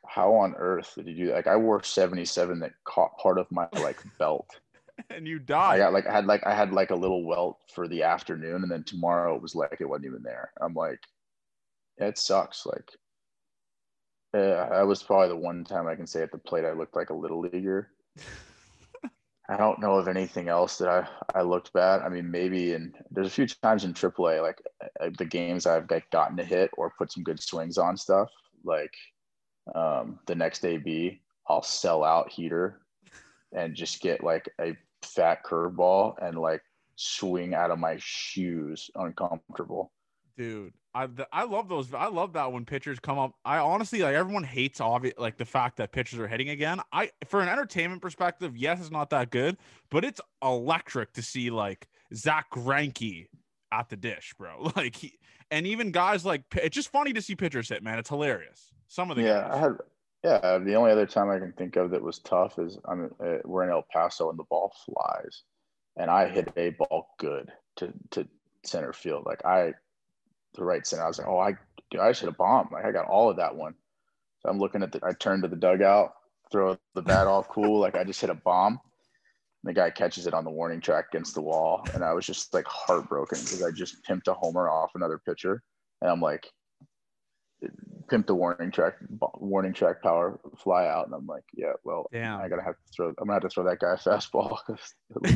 how 0.07 0.33
on 0.35 0.55
earth 0.57 0.93
did 0.95 1.07
you 1.07 1.15
do 1.15 1.25
that? 1.27 1.35
Like 1.35 1.47
I 1.47 1.55
wore 1.55 1.83
77 1.83 2.59
that 2.59 2.71
caught 2.83 3.17
part 3.17 3.37
of 3.37 3.51
my 3.51 3.67
like 3.73 4.01
belt. 4.19 4.59
and 5.09 5.27
you 5.27 5.39
died. 5.39 5.75
I 5.75 5.77
got 5.77 5.93
like 5.93 6.07
I 6.07 6.13
had 6.13 6.25
like 6.25 6.45
I 6.45 6.55
had 6.55 6.73
like 6.73 6.91
a 6.91 6.95
little 6.95 7.25
welt 7.25 7.57
for 7.73 7.87
the 7.87 8.03
afternoon, 8.03 8.63
and 8.63 8.71
then 8.71 8.83
tomorrow 8.83 9.35
it 9.35 9.41
was 9.41 9.55
like 9.55 9.77
it 9.79 9.89
wasn't 9.89 10.05
even 10.05 10.23
there. 10.23 10.51
I'm 10.61 10.73
like, 10.73 10.99
it 11.97 12.17
sucks. 12.17 12.65
Like, 12.65 12.89
yeah, 14.33 14.69
I 14.71 14.83
was 14.83 15.03
probably 15.03 15.29
the 15.29 15.37
one 15.37 15.63
time 15.63 15.87
I 15.87 15.95
can 15.95 16.07
say 16.07 16.21
at 16.21 16.31
the 16.31 16.37
plate 16.37 16.65
I 16.65 16.73
looked 16.73 16.95
like 16.95 17.09
a 17.09 17.15
little 17.15 17.41
leaguer. 17.41 17.89
I 19.49 19.57
don't 19.57 19.81
know 19.81 19.95
of 19.95 20.07
anything 20.07 20.47
else 20.47 20.77
that 20.77 20.87
I 20.87 21.07
I 21.37 21.41
looked 21.41 21.73
bad. 21.73 22.01
I 22.01 22.09
mean, 22.09 22.31
maybe 22.31 22.73
and 22.73 22.95
there's 23.09 23.27
a 23.27 23.31
few 23.31 23.47
times 23.47 23.83
in 23.83 23.93
AAA, 23.93 24.41
like 24.41 24.61
the 25.17 25.25
games 25.25 25.65
I've 25.65 25.89
like 25.91 26.09
gotten 26.11 26.37
to 26.37 26.43
hit 26.43 26.71
or 26.77 26.93
put 26.97 27.11
some 27.11 27.23
good 27.23 27.41
swings 27.41 27.77
on 27.77 27.97
stuff, 27.97 28.29
like 28.63 28.93
um, 29.75 30.19
the 30.25 30.35
next 30.35 30.65
AB, 30.65 31.21
I'll 31.47 31.63
sell 31.63 32.03
out 32.03 32.31
heater 32.31 32.81
and 33.53 33.75
just 33.75 34.01
get 34.01 34.23
like 34.23 34.49
a 34.59 34.75
fat 35.03 35.43
curveball 35.45 36.15
and 36.21 36.37
like 36.37 36.61
swing 36.95 37.53
out 37.53 37.71
of 37.71 37.79
my 37.79 37.97
shoes 37.99 38.89
uncomfortable. 38.95 39.91
Dude, 40.37 40.73
I 40.93 41.07
I 41.31 41.43
love 41.43 41.67
those. 41.69 41.93
I 41.93 42.07
love 42.07 42.33
that 42.33 42.51
when 42.51 42.65
pitchers 42.65 42.99
come 42.99 43.19
up. 43.19 43.33
I 43.45 43.57
honestly 43.57 43.99
like 43.99 44.15
everyone 44.15 44.43
hates 44.43 44.79
obvious 44.81 45.15
like 45.17 45.37
the 45.37 45.45
fact 45.45 45.77
that 45.77 45.91
pitchers 45.91 46.19
are 46.19 46.27
hitting 46.27 46.49
again. 46.49 46.79
I 46.91 47.11
for 47.27 47.41
an 47.41 47.49
entertainment 47.49 48.01
perspective, 48.01 48.57
yes, 48.57 48.79
it's 48.79 48.91
not 48.91 49.09
that 49.11 49.29
good, 49.29 49.57
but 49.89 50.03
it's 50.05 50.21
electric 50.41 51.13
to 51.13 51.21
see 51.21 51.49
like 51.49 51.87
Zack 52.13 52.49
Greinke 52.51 53.27
at 53.71 53.89
the 53.89 53.95
dish, 53.95 54.33
bro. 54.37 54.71
Like 54.75 54.95
he, 54.95 55.17
and 55.49 55.67
even 55.67 55.91
guys 55.91 56.25
like 56.25 56.43
it's 56.55 56.75
just 56.75 56.89
funny 56.89 57.13
to 57.13 57.21
see 57.21 57.35
pitchers 57.35 57.69
hit, 57.69 57.83
man. 57.83 57.99
It's 57.99 58.09
hilarious. 58.09 58.71
Some 58.87 59.11
of 59.11 59.17
the 59.17 59.23
yeah, 59.23 59.41
guys. 59.41 59.51
I 59.53 59.57
had 59.59 59.77
yeah. 60.23 60.59
The 60.59 60.75
only 60.75 60.91
other 60.91 61.05
time 61.05 61.29
I 61.29 61.39
can 61.39 61.53
think 61.53 61.75
of 61.75 61.91
that 61.91 62.01
was 62.01 62.19
tough 62.19 62.59
is 62.59 62.77
I'm 62.85 63.11
uh, 63.23 63.37
we're 63.45 63.63
in 63.63 63.71
El 63.71 63.85
Paso 63.91 64.29
and 64.29 64.39
the 64.39 64.43
ball 64.43 64.73
flies, 64.85 65.43
and 65.97 66.09
I 66.09 66.29
hit 66.29 66.51
a 66.57 66.69
ball 66.71 67.09
good 67.19 67.51
to 67.77 67.93
to 68.11 68.27
center 68.63 68.93
field. 68.93 69.23
Like 69.25 69.43
I, 69.45 69.73
the 70.55 70.63
right 70.63 70.85
center. 70.85 71.03
I 71.03 71.07
was 71.07 71.17
like, 71.19 71.27
oh, 71.27 71.39
I 71.39 71.53
dude, 71.89 72.01
I 72.01 72.09
just 72.11 72.21
hit 72.21 72.29
a 72.29 72.33
bomb. 72.33 72.69
Like 72.71 72.85
I 72.85 72.91
got 72.91 73.07
all 73.07 73.29
of 73.29 73.37
that 73.37 73.55
one. 73.55 73.73
So 74.39 74.49
I'm 74.49 74.59
looking 74.59 74.83
at 74.83 74.91
the. 74.91 74.99
I 75.03 75.13
turn 75.13 75.41
to 75.41 75.47
the 75.47 75.55
dugout, 75.55 76.13
throw 76.51 76.77
the 76.95 77.01
bat 77.01 77.27
off 77.27 77.47
cool. 77.49 77.79
Like 77.79 77.95
I 77.95 78.03
just 78.03 78.21
hit 78.21 78.29
a 78.29 78.35
bomb. 78.35 78.79
the 79.63 79.73
guy 79.73 79.89
catches 79.89 80.27
it 80.27 80.33
on 80.33 80.43
the 80.43 80.49
warning 80.49 80.81
track 80.81 81.05
against 81.11 81.35
the 81.35 81.41
wall, 81.41 81.87
and 81.93 82.03
I 82.03 82.13
was 82.13 82.25
just 82.25 82.53
like 82.53 82.65
heartbroken 82.65 83.39
because 83.39 83.63
I 83.63 83.71
just 83.71 84.03
pimped 84.07 84.27
a 84.27 84.33
homer 84.33 84.69
off 84.69 84.91
another 84.95 85.19
pitcher, 85.19 85.61
and 86.01 86.09
I'm 86.09 86.21
like, 86.21 86.47
pimp 88.11 88.27
the 88.27 88.35
warning 88.35 88.69
track 88.69 88.95
warning 89.39 89.73
track 89.73 90.01
power 90.03 90.37
fly 90.61 90.85
out 90.85 91.05
and 91.05 91.15
i'm 91.15 91.25
like 91.25 91.45
yeah 91.53 91.71
well 91.85 92.05
Damn. 92.11 92.41
i 92.41 92.49
gotta 92.49 92.61
have 92.61 92.75
to 92.75 92.93
throw 92.93 93.07
i'm 93.07 93.15
gonna 93.15 93.33
have 93.33 93.43
to 93.43 93.49
throw 93.49 93.63
that 93.63 93.79
guy 93.79 93.93
a 93.93 93.97
fastball 93.97 94.57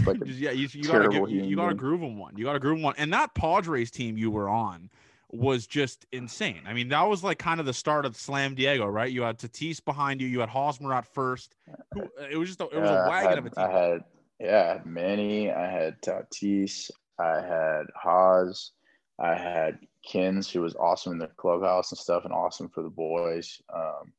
like 0.06 0.22
a 0.22 0.30
yeah 0.30 0.52
you, 0.52 0.68
you 0.72 0.84
gotta 0.84 1.08
give, 1.08 1.30
you, 1.30 1.44
you, 1.44 1.56
gotta 1.56 1.74
groove 1.74 2.02
him 2.02 2.18
one. 2.18 2.36
You 2.38 2.46
gotta 2.46 2.60
groove 2.60 2.78
him 2.78 2.84
one. 2.84 2.96
And 2.98 3.14
that 3.14 3.34
padres 3.34 3.92
team 3.92 4.18
you 4.18 4.30
were 4.30 4.50
on 4.50 4.90
was 5.32 5.66
just 5.68 6.06
insane. 6.12 6.62
I 6.68 6.74
mean 6.74 6.90
that 6.90 7.04
was 7.04 7.24
like 7.24 7.40
kind 7.40 7.60
of 7.60 7.66
the 7.66 7.74
start 7.74 8.06
of 8.06 8.16
slam 8.16 8.56
diego 8.56 8.86
right? 8.86 9.12
You 9.12 9.24
had 9.24 9.38
tatis 9.38 9.84
behind 9.84 10.22
you 10.22 10.28
you 10.28 10.40
had 10.42 10.50
hosmer 10.50 10.94
at 10.94 11.06
first. 11.06 11.56
Uh, 11.98 12.04
it 12.30 12.38
was 12.38 12.50
just 12.50 12.62
a, 12.62 12.66
it 12.66 12.80
was 12.80 12.90
a 12.90 13.06
wagon 13.08 13.30
had, 13.30 13.38
of 13.40 13.46
a 13.46 13.50
team. 13.50 13.64
i 13.64 13.70
had 13.70 14.04
yeah 14.40 14.64
i 14.64 14.68
had 14.74 14.86
manny 14.86 15.52
i 15.52 15.70
had 15.70 16.02
tatis 16.02 16.92
i 17.20 17.36
had 17.36 17.86
haas 17.96 18.72
i 19.20 19.34
had 19.34 19.80
Kins, 20.06 20.50
who 20.50 20.62
was 20.62 20.76
awesome 20.76 21.14
in 21.14 21.20
the 21.20 21.28
clubhouse 21.28 21.92
and 21.92 22.00
stuff, 22.00 22.26
and 22.26 22.34
awesome 22.34 22.70
for 22.70 22.84
the 22.84 22.90
boys. 22.90 23.62
Um, 23.74 24.14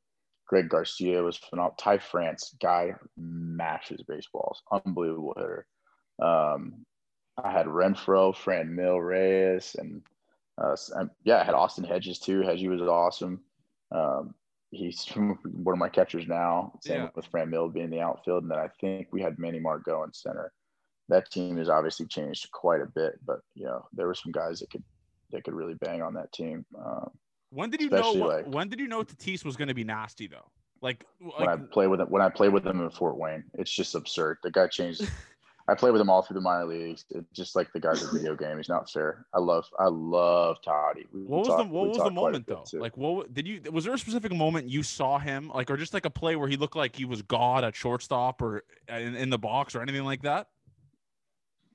Greg 0.47 0.68
Garcia 0.68 1.22
was 1.22 1.37
phenomenal. 1.37 1.76
Ty 1.78 1.99
France, 1.99 2.55
guy 2.61 2.95
mashes 3.16 4.03
baseballs, 4.03 4.62
unbelievable 4.70 5.34
hitter. 5.37 5.66
Um, 6.20 6.84
I 7.43 7.51
had 7.51 7.66
Renfroe, 7.66 8.34
Fran 8.34 8.68
Franmil 8.68 9.07
Reyes, 9.07 9.76
and, 9.78 10.03
uh, 10.59 10.76
and 10.95 11.11
yeah, 11.24 11.41
I 11.41 11.45
had 11.45 11.55
Austin 11.55 11.84
Hedges 11.84 12.18
too. 12.18 12.43
Hedges 12.43 12.68
was 12.68 12.89
awesome. 12.89 13.41
Um, 13.91 14.34
he's 14.70 15.05
one 15.14 15.74
of 15.74 15.78
my 15.78 15.89
catchers 15.89 16.26
now. 16.26 16.72
Same 16.80 17.03
yeah. 17.03 17.09
with 17.14 17.30
Franmil 17.30 17.72
being 17.72 17.91
the 17.91 18.01
outfield, 18.01 18.43
and 18.43 18.51
then 18.51 18.59
I 18.59 18.68
think 18.80 19.09
we 19.11 19.20
had 19.20 19.39
Manny 19.39 19.61
Margot 19.61 20.05
in 20.05 20.12
center. 20.12 20.53
That 21.09 21.30
team 21.30 21.57
has 21.59 21.68
obviously 21.68 22.07
changed 22.07 22.51
quite 22.53 22.80
a 22.80 22.87
bit, 22.87 23.14
but 23.24 23.41
you 23.55 23.66
know 23.66 23.87
there 23.93 24.07
were 24.07 24.14
some 24.14 24.32
guys 24.32 24.61
that 24.61 24.70
could 24.70 24.82
that 25.31 25.45
could 25.45 25.55
really 25.55 25.74
bang 25.74 26.03
on 26.03 26.14
that 26.14 26.33
team. 26.33 26.64
Um, 26.79 27.11
when 27.51 27.70
did 27.70 27.81
you 27.81 27.91
know? 27.91 28.12
Like, 28.12 28.47
when 28.47 28.68
did 28.68 28.81
you 28.81 28.89
know 28.89 29.03
Tatis 29.03 29.45
was 29.45 29.57
going 29.57 29.68
to 29.68 29.74
be 29.74 29.85
nasty 29.85 30.27
though? 30.27 30.51
Like, 30.83 31.05
like 31.20 31.39
when 31.39 31.49
I 31.49 31.57
play 31.57 31.87
with 31.87 32.01
him, 32.01 32.09
when 32.09 32.22
I 32.22 32.29
play 32.29 32.49
with 32.49 32.66
him 32.66 32.81
in 32.83 32.91
Fort 32.91 33.16
Wayne, 33.16 33.45
it's 33.55 33.70
just 33.70 33.95
absurd. 33.95 34.39
The 34.43 34.51
guy 34.51 34.66
changed. 34.66 35.09
I 35.68 35.74
play 35.74 35.91
with 35.91 36.01
him 36.01 36.09
all 36.09 36.22
through 36.22 36.35
the 36.35 36.43
minor 36.43 36.66
leagues. 36.66 37.05
It's 37.11 37.27
just 37.33 37.57
like 37.57 37.72
the 37.72 37.81
guy's 37.81 38.01
a 38.01 38.12
video 38.12 38.37
game. 38.37 38.57
He's 38.57 38.68
not 38.68 38.89
fair. 38.89 39.27
I 39.35 39.41
love, 39.41 39.64
I 39.81 39.89
love 39.89 40.59
Toddy. 40.64 41.07
We 41.12 41.22
what 41.22 41.41
was 41.41 41.49
talk, 41.49 41.59
the 41.59 41.64
what 41.64 41.89
was 41.89 41.99
the 41.99 42.11
moment 42.11 42.47
though? 42.47 42.62
Too. 42.68 42.79
Like, 42.79 42.97
what 42.97 43.35
did 43.35 43.49
you? 43.49 43.61
Was 43.72 43.85
there 43.85 43.95
a 43.95 43.99
specific 43.99 44.33
moment 44.33 44.68
you 44.68 44.85
saw 44.85 45.18
him 45.18 45.51
like, 45.53 45.68
or 45.68 45.77
just 45.77 45.93
like 45.93 46.05
a 46.05 46.11
play 46.11 46.37
where 46.37 46.49
he 46.49 46.57
looked 46.57 46.77
like 46.77 46.95
he 46.95 47.05
was 47.05 47.20
God 47.22 47.64
at 47.64 47.74
shortstop 47.74 48.43
or 48.43 48.62
in, 48.89 49.16
in 49.16 49.31
the 49.31 49.39
box 49.39 49.74
or 49.74 49.83
anything 49.83 50.05
like 50.05 50.22
that? 50.22 50.49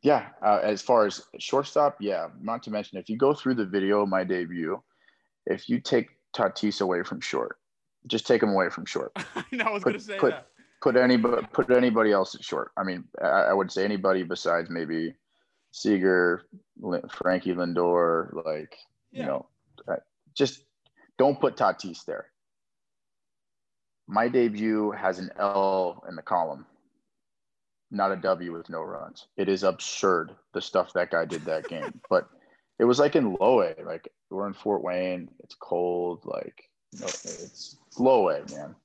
Yeah, 0.02 0.30
uh, 0.42 0.60
as 0.64 0.82
far 0.82 1.06
as 1.06 1.22
shortstop, 1.38 1.98
yeah. 2.00 2.30
Not 2.42 2.64
to 2.64 2.72
mention, 2.72 2.98
if 2.98 3.10
you 3.10 3.18
go 3.18 3.34
through 3.34 3.56
the 3.56 3.66
video 3.66 4.02
of 4.02 4.10
my 4.10 4.24
debut, 4.24 4.82
if 5.46 5.70
you 5.70 5.80
take 5.80 6.10
Tatis 6.36 6.82
away 6.82 7.04
from 7.04 7.22
short, 7.22 7.58
just 8.08 8.26
take 8.26 8.42
him 8.42 8.50
away 8.50 8.70
from 8.70 8.86
short. 8.86 9.12
I 9.36 9.44
I 9.64 9.70
was 9.70 9.84
going 9.84 9.96
to 9.96 10.00
say 10.00 10.18
put, 10.18 10.32
that. 10.32 10.48
Put 10.82 10.98
anybody, 10.98 11.46
put 11.54 11.70
anybody 11.70 12.12
else 12.12 12.34
at 12.34 12.44
short. 12.44 12.72
I 12.76 12.84
mean, 12.84 13.04
I, 13.22 13.28
I 13.28 13.54
would 13.54 13.72
say 13.72 13.86
anybody 13.86 14.24
besides 14.24 14.70
maybe 14.72 15.14
Seager, 15.72 16.44
Frankie 17.10 17.54
Lindor, 17.54 18.34
like 18.44 18.76
yeah. 19.12 19.22
you 19.22 19.26
know, 19.28 19.46
just 20.34 20.64
don't 21.18 21.40
put 21.40 21.56
Tatis 21.56 22.06
there. 22.06 22.28
My 24.08 24.28
debut 24.28 24.92
has 24.92 25.20
an 25.20 25.30
L 25.40 26.04
in 26.10 26.16
the 26.16 26.22
column, 26.22 26.66
not 27.92 28.12
a 28.12 28.16
W 28.16 28.54
with 28.54 28.70
no 28.70 28.82
runs. 28.82 29.28
It 29.38 29.50
is 29.50 29.64
absurd 29.64 30.32
the 30.54 30.62
stuff 30.62 30.94
that 30.94 31.12
guy 31.12 31.26
did 31.26 31.46
that 31.46 31.68
game. 31.68 32.02
but 32.10 32.30
it 32.80 32.86
was 32.86 33.00
like 33.00 33.16
in 33.16 33.36
low 33.40 33.62
A, 33.62 33.76
like 33.86 34.10
we're 34.30 34.48
in 34.48 34.54
Fort 34.54 34.84
Wayne. 34.84 35.30
It's 35.44 35.56
cold, 35.56 36.22
like 36.26 36.70
you 36.94 37.02
know, 37.02 37.08
it's 37.08 37.78
low 38.00 38.30
A, 38.30 38.40
man. 38.52 38.76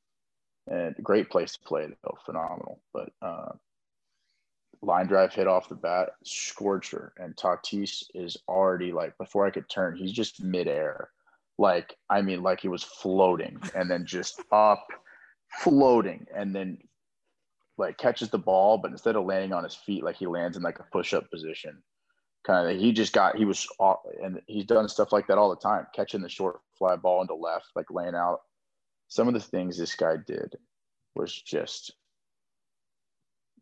And 0.68 0.96
great 1.02 1.30
place 1.30 1.52
to 1.52 1.60
play 1.60 1.86
though, 2.02 2.18
phenomenal. 2.24 2.80
But 2.92 3.10
uh, 3.22 3.52
line 4.82 5.06
drive 5.06 5.32
hit 5.32 5.46
off 5.46 5.68
the 5.68 5.76
bat, 5.76 6.10
scorcher, 6.24 7.12
and 7.18 7.36
Tatis 7.36 8.04
is 8.14 8.36
already 8.48 8.92
like 8.92 9.16
before 9.18 9.46
I 9.46 9.50
could 9.50 9.68
turn, 9.68 9.96
he's 9.96 10.12
just 10.12 10.42
midair, 10.42 11.10
like 11.58 11.96
I 12.10 12.22
mean, 12.22 12.42
like 12.42 12.60
he 12.60 12.68
was 12.68 12.82
floating, 12.82 13.58
and 13.74 13.90
then 13.90 14.04
just 14.04 14.42
up, 14.50 14.86
floating, 15.60 16.26
and 16.34 16.54
then 16.54 16.78
like 17.78 17.98
catches 17.98 18.30
the 18.30 18.38
ball, 18.38 18.78
but 18.78 18.90
instead 18.90 19.16
of 19.16 19.24
landing 19.24 19.52
on 19.52 19.64
his 19.64 19.74
feet, 19.74 20.02
like 20.04 20.16
he 20.16 20.26
lands 20.26 20.56
in 20.56 20.62
like 20.62 20.78
a 20.78 20.86
push-up 20.92 21.30
position. 21.30 21.82
Kind 22.46 22.70
of, 22.70 22.80
he 22.80 22.92
just 22.92 23.12
got 23.12 23.36
he 23.36 23.44
was 23.44 23.66
and 24.22 24.40
he's 24.46 24.66
done 24.66 24.88
stuff 24.88 25.12
like 25.12 25.26
that 25.26 25.38
all 25.38 25.50
the 25.50 25.56
time, 25.56 25.86
catching 25.94 26.22
the 26.22 26.28
short 26.28 26.60
fly 26.78 26.94
ball 26.94 27.20
into 27.20 27.34
left, 27.34 27.66
like 27.74 27.90
laying 27.90 28.14
out. 28.14 28.40
Some 29.08 29.26
of 29.28 29.34
the 29.34 29.40
things 29.40 29.76
this 29.76 29.94
guy 29.94 30.16
did 30.24 30.54
was 31.16 31.32
just 31.32 31.92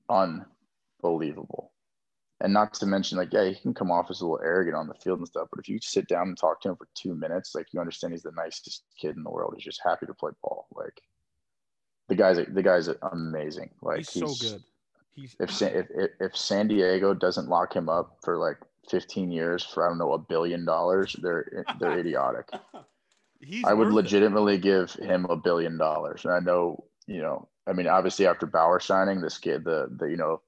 unbelievable. 0.08 1.72
And 2.40 2.52
not 2.52 2.74
to 2.74 2.86
mention, 2.86 3.16
like, 3.16 3.32
yeah, 3.32 3.48
he 3.48 3.54
can 3.54 3.72
come 3.72 3.90
off 3.90 4.10
as 4.10 4.20
a 4.20 4.26
little 4.26 4.44
arrogant 4.44 4.76
on 4.76 4.88
the 4.88 4.94
field 4.94 5.18
and 5.18 5.28
stuff, 5.28 5.48
but 5.50 5.60
if 5.60 5.68
you 5.68 5.78
sit 5.80 6.08
down 6.08 6.28
and 6.28 6.36
talk 6.36 6.60
to 6.60 6.70
him 6.70 6.76
for 6.76 6.88
two 6.94 7.14
minutes, 7.14 7.54
like, 7.54 7.66
you 7.72 7.80
understand 7.80 8.12
he's 8.12 8.22
the 8.22 8.32
nicest 8.32 8.84
kid 9.00 9.16
in 9.16 9.22
the 9.22 9.30
world. 9.30 9.54
He's 9.56 9.64
just 9.64 9.80
happy 9.82 10.04
to 10.04 10.14
play 10.14 10.32
ball. 10.42 10.66
Like, 10.74 11.00
the 12.08 12.14
guy's 12.14 12.38
the 12.48 12.62
guy's 12.62 12.88
are 12.88 12.98
amazing. 13.12 13.70
Like, 13.82 13.98
he's, 13.98 14.10
he's 14.10 14.38
so 14.38 14.50
good. 14.50 14.62
He's 15.14 15.36
if, 15.38 15.62
if 15.62 15.86
if 15.90 16.10
if 16.20 16.36
San 16.36 16.68
Diego 16.68 17.14
doesn't 17.14 17.48
lock 17.48 17.74
him 17.74 17.88
up 17.88 18.18
for 18.22 18.36
like 18.36 18.58
15 18.90 19.30
years 19.30 19.64
for 19.64 19.84
I 19.84 19.88
don't 19.88 19.98
know 19.98 20.12
a 20.12 20.18
billion 20.18 20.64
dollars, 20.64 21.16
they're 21.20 21.64
they're 21.78 21.98
idiotic. 22.00 22.48
He's 23.40 23.64
I 23.64 23.74
would 23.74 23.92
legitimately 23.92 24.54
it. 24.54 24.62
give 24.62 24.92
him 24.92 25.26
a 25.26 25.36
billion 25.36 25.78
dollars, 25.78 26.24
and 26.24 26.34
I 26.34 26.40
know 26.40 26.84
you 27.06 27.20
know. 27.20 27.48
I 27.66 27.72
mean, 27.72 27.86
obviously 27.86 28.26
after 28.26 28.44
Bauer 28.44 28.78
signing, 28.78 29.22
this 29.22 29.38
kid, 29.38 29.64
the 29.64 29.88
the 29.90 30.06
you 30.06 30.16
know 30.16 30.42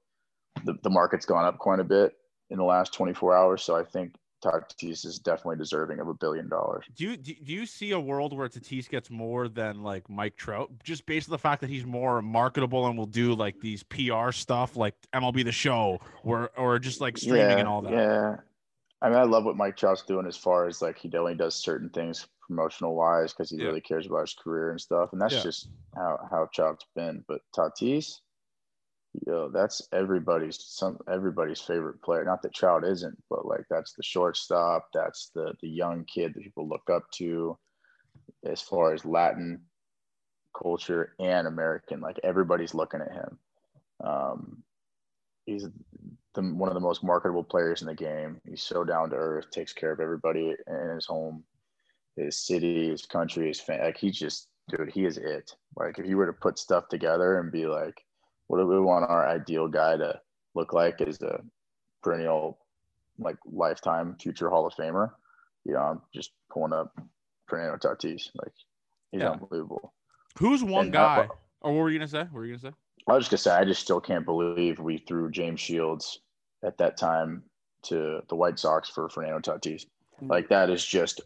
the, 0.65 0.77
the 0.83 0.89
market's 0.89 1.25
gone 1.25 1.45
up 1.45 1.57
quite 1.57 1.79
a 1.79 1.83
bit 1.83 2.15
in 2.49 2.57
the 2.57 2.63
last 2.63 2.93
24 2.93 3.35
hours. 3.35 3.63
So 3.63 3.75
I 3.75 3.83
think 3.83 4.15
Tatis 4.51 5.05
is 5.05 5.19
definitely 5.19 5.57
deserving 5.57 5.99
of 5.99 6.07
a 6.07 6.13
billion 6.13 6.49
dollars. 6.49 6.85
Do 6.95 7.05
you 7.05 7.17
do 7.17 7.33
you 7.53 7.65
see 7.65 7.91
a 7.91 7.99
world 7.99 8.35
where 8.35 8.47
Tatis 8.47 8.89
gets 8.89 9.09
more 9.09 9.47
than 9.47 9.83
like 9.83 10.09
Mike 10.09 10.35
Trout, 10.35 10.71
just 10.83 11.05
based 11.05 11.29
on 11.29 11.31
the 11.31 11.37
fact 11.37 11.61
that 11.61 11.69
he's 11.69 11.85
more 11.85 12.21
marketable 12.21 12.87
and 12.87 12.97
will 12.97 13.05
do 13.05 13.33
like 13.33 13.59
these 13.59 13.83
PR 13.83 14.31
stuff, 14.31 14.75
like 14.75 14.95
MLB 15.13 15.43
The 15.43 15.51
Show, 15.51 15.99
or 16.23 16.51
or 16.57 16.79
just 16.79 17.01
like 17.01 17.17
streaming 17.17 17.49
yeah, 17.49 17.57
and 17.57 17.67
all 17.67 17.81
that? 17.81 17.93
Yeah, 17.93 18.35
I 19.01 19.09
mean, 19.09 19.17
I 19.17 19.23
love 19.23 19.45
what 19.45 19.57
Mike 19.57 19.77
Trout's 19.77 20.03
doing 20.03 20.25
as 20.25 20.37
far 20.37 20.67
as 20.67 20.81
like 20.81 20.97
he 20.97 21.11
only 21.17 21.35
does 21.35 21.55
certain 21.55 21.89
things 21.89 22.27
promotional 22.47 22.95
wise 22.95 23.33
because 23.33 23.49
he 23.49 23.57
yeah. 23.57 23.65
really 23.65 23.81
cares 23.81 24.07
about 24.07 24.21
his 24.21 24.33
career 24.33 24.71
and 24.71 24.81
stuff, 24.81 25.09
and 25.11 25.21
that's 25.21 25.35
yeah. 25.35 25.43
just 25.43 25.69
how 25.95 26.27
how 26.31 26.49
Trout's 26.53 26.85
been. 26.95 27.23
But 27.27 27.41
Tatis, 27.55 28.21
yo, 29.25 29.49
that's 29.49 29.81
everybody's 29.91 30.61
some 30.61 30.97
everybody's 31.11 31.61
favorite 31.61 32.01
player. 32.01 32.23
Not 32.23 32.41
that 32.43 32.53
Trout 32.53 32.83
isn't, 32.83 33.17
but 33.29 33.45
like 33.45 33.65
that's 33.69 33.93
the 33.93 34.03
shortstop. 34.03 34.89
That's 34.93 35.31
the 35.33 35.53
the 35.61 35.69
young 35.69 36.05
kid 36.05 36.33
that 36.33 36.43
people 36.43 36.67
look 36.67 36.89
up 36.89 37.09
to, 37.15 37.57
as 38.45 38.61
far 38.61 38.93
as 38.93 39.05
Latin 39.05 39.61
culture 40.61 41.13
and 41.19 41.47
American. 41.47 42.01
Like 42.01 42.19
everybody's 42.23 42.73
looking 42.73 43.01
at 43.01 43.11
him. 43.11 43.39
Um, 44.03 44.63
he's 45.45 45.67
the, 46.33 46.41
one 46.41 46.69
of 46.69 46.75
the 46.75 46.79
most 46.79 47.03
marketable 47.03 47.43
players 47.43 47.81
in 47.81 47.87
the 47.87 47.95
game. 47.95 48.39
He's 48.47 48.63
so 48.63 48.83
down 48.83 49.09
to 49.09 49.15
earth, 49.15 49.49
takes 49.51 49.73
care 49.73 49.91
of 49.91 49.99
everybody 49.99 50.55
in 50.67 50.89
his 50.93 51.05
home, 51.05 51.43
his 52.15 52.37
city, 52.37 52.89
his 52.89 53.05
country, 53.05 53.47
his 53.47 53.59
fan. 53.59 53.81
Like 53.81 53.97
he's 53.97 54.17
just, 54.17 54.47
dude, 54.69 54.91
he 54.91 55.05
is 55.05 55.17
it. 55.17 55.51
Like 55.75 55.99
if 55.99 56.05
you 56.05 56.17
were 56.17 56.27
to 56.27 56.33
put 56.33 56.59
stuff 56.59 56.87
together 56.89 57.39
and 57.39 57.51
be 57.51 57.65
like, 57.65 58.03
what 58.47 58.59
do 58.59 58.67
we 58.67 58.79
want 58.79 59.09
our 59.09 59.27
ideal 59.27 59.67
guy 59.67 59.97
to 59.97 60.19
look 60.55 60.73
like 60.73 61.01
as 61.01 61.21
a 61.21 61.41
perennial 62.01 62.57
like 63.19 63.37
lifetime 63.45 64.15
future 64.19 64.49
Hall 64.49 64.65
of 64.65 64.73
Famer? 64.73 65.11
You 65.65 65.73
know, 65.73 65.79
I'm 65.79 66.01
just 66.13 66.31
pulling 66.49 66.73
up 66.73 66.97
Fernando 67.47 67.77
Tatis. 67.77 68.29
Like 68.35 68.53
he's 69.11 69.21
yeah. 69.21 69.31
unbelievable. 69.31 69.93
Who's 70.39 70.63
one 70.63 70.87
and 70.87 70.95
uh, 70.95 70.99
guy? 70.99 71.27
or 71.61 71.73
what 71.73 71.81
were 71.81 71.89
you 71.89 71.99
gonna 71.99 72.07
say? 72.07 72.19
What 72.19 72.33
were 72.33 72.45
you 72.45 72.57
gonna 72.57 72.71
say? 72.71 72.77
I 73.07 73.13
was 73.13 73.27
just 73.27 73.31
gonna 73.31 73.55
say 73.55 73.61
I 73.61 73.65
just 73.65 73.81
still 73.81 73.99
can't 73.99 74.25
believe 74.25 74.79
we 74.79 74.97
threw 74.97 75.31
James 75.31 75.59
Shields 75.59 76.19
at 76.63 76.77
that 76.77 76.97
time 76.97 77.43
to 77.83 78.21
the 78.27 78.35
White 78.35 78.59
Sox 78.59 78.89
for 78.89 79.09
Fernando 79.09 79.39
Tatis. 79.39 79.85
Hmm. 80.19 80.27
Like 80.27 80.49
that 80.49 80.69
is 80.69 80.85
just 80.85 81.21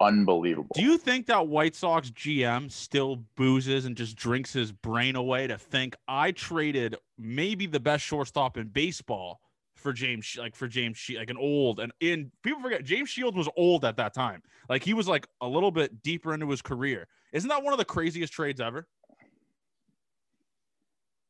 unbelievable. 0.00 0.70
Do 0.74 0.82
you 0.82 0.98
think 0.98 1.26
that 1.26 1.48
White 1.48 1.74
Sox 1.74 2.10
GM 2.10 2.70
still 2.70 3.24
boozes 3.36 3.84
and 3.84 3.96
just 3.96 4.16
drinks 4.16 4.52
his 4.52 4.72
brain 4.72 5.16
away 5.16 5.46
to 5.46 5.58
think 5.58 5.96
I 6.08 6.32
traded 6.32 6.96
maybe 7.18 7.66
the 7.66 7.80
best 7.80 8.04
shortstop 8.04 8.56
in 8.56 8.68
baseball 8.68 9.40
for 9.76 9.92
James, 9.92 10.36
like 10.38 10.56
for 10.56 10.66
James, 10.66 11.04
like 11.16 11.30
an 11.30 11.36
old 11.36 11.78
and 11.78 11.92
in 12.00 12.32
people 12.42 12.60
forget 12.60 12.84
James 12.84 13.10
Shields 13.10 13.36
was 13.36 13.48
old 13.56 13.84
at 13.84 13.96
that 13.98 14.14
time. 14.14 14.42
Like 14.68 14.82
he 14.82 14.94
was 14.94 15.06
like 15.06 15.26
a 15.40 15.46
little 15.46 15.70
bit 15.70 16.02
deeper 16.02 16.32
into 16.32 16.48
his 16.48 16.62
career. 16.62 17.06
Isn't 17.32 17.48
that 17.48 17.62
one 17.62 17.72
of 17.72 17.78
the 17.78 17.84
craziest 17.84 18.32
trades 18.32 18.60
ever? 18.60 18.86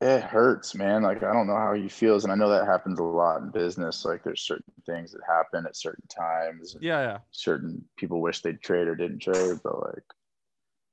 It 0.05 0.23
hurts, 0.23 0.75
man. 0.75 1.03
Like 1.03 1.23
I 1.23 1.33
don't 1.33 1.47
know 1.47 1.57
how 1.57 1.73
he 1.73 1.89
feels, 1.89 2.25
and 2.25 2.33
I 2.33 2.37
know 2.37 2.51
that 2.51 2.67
happens 2.67 2.99
a 2.99 3.03
lot 3.03 3.41
in 3.41 3.51
business. 3.51 4.05
Like 4.05 4.23
there's 4.23 4.43
certain 4.43 4.73
things 4.85 5.13
that 5.13 5.23
happen 5.27 5.65
at 5.67 5.77
certain 5.77 6.07
times. 6.09 6.77
Yeah, 6.81 7.01
yeah. 7.01 7.19
Certain 7.31 7.83
people 7.97 8.21
wish 8.21 8.43
they'd 8.43 8.61
trade 8.61 8.87
or 8.87 8.95
didn't 8.95 9.21
trade, 9.21 9.59
but 9.65 9.81
like, 9.81 10.05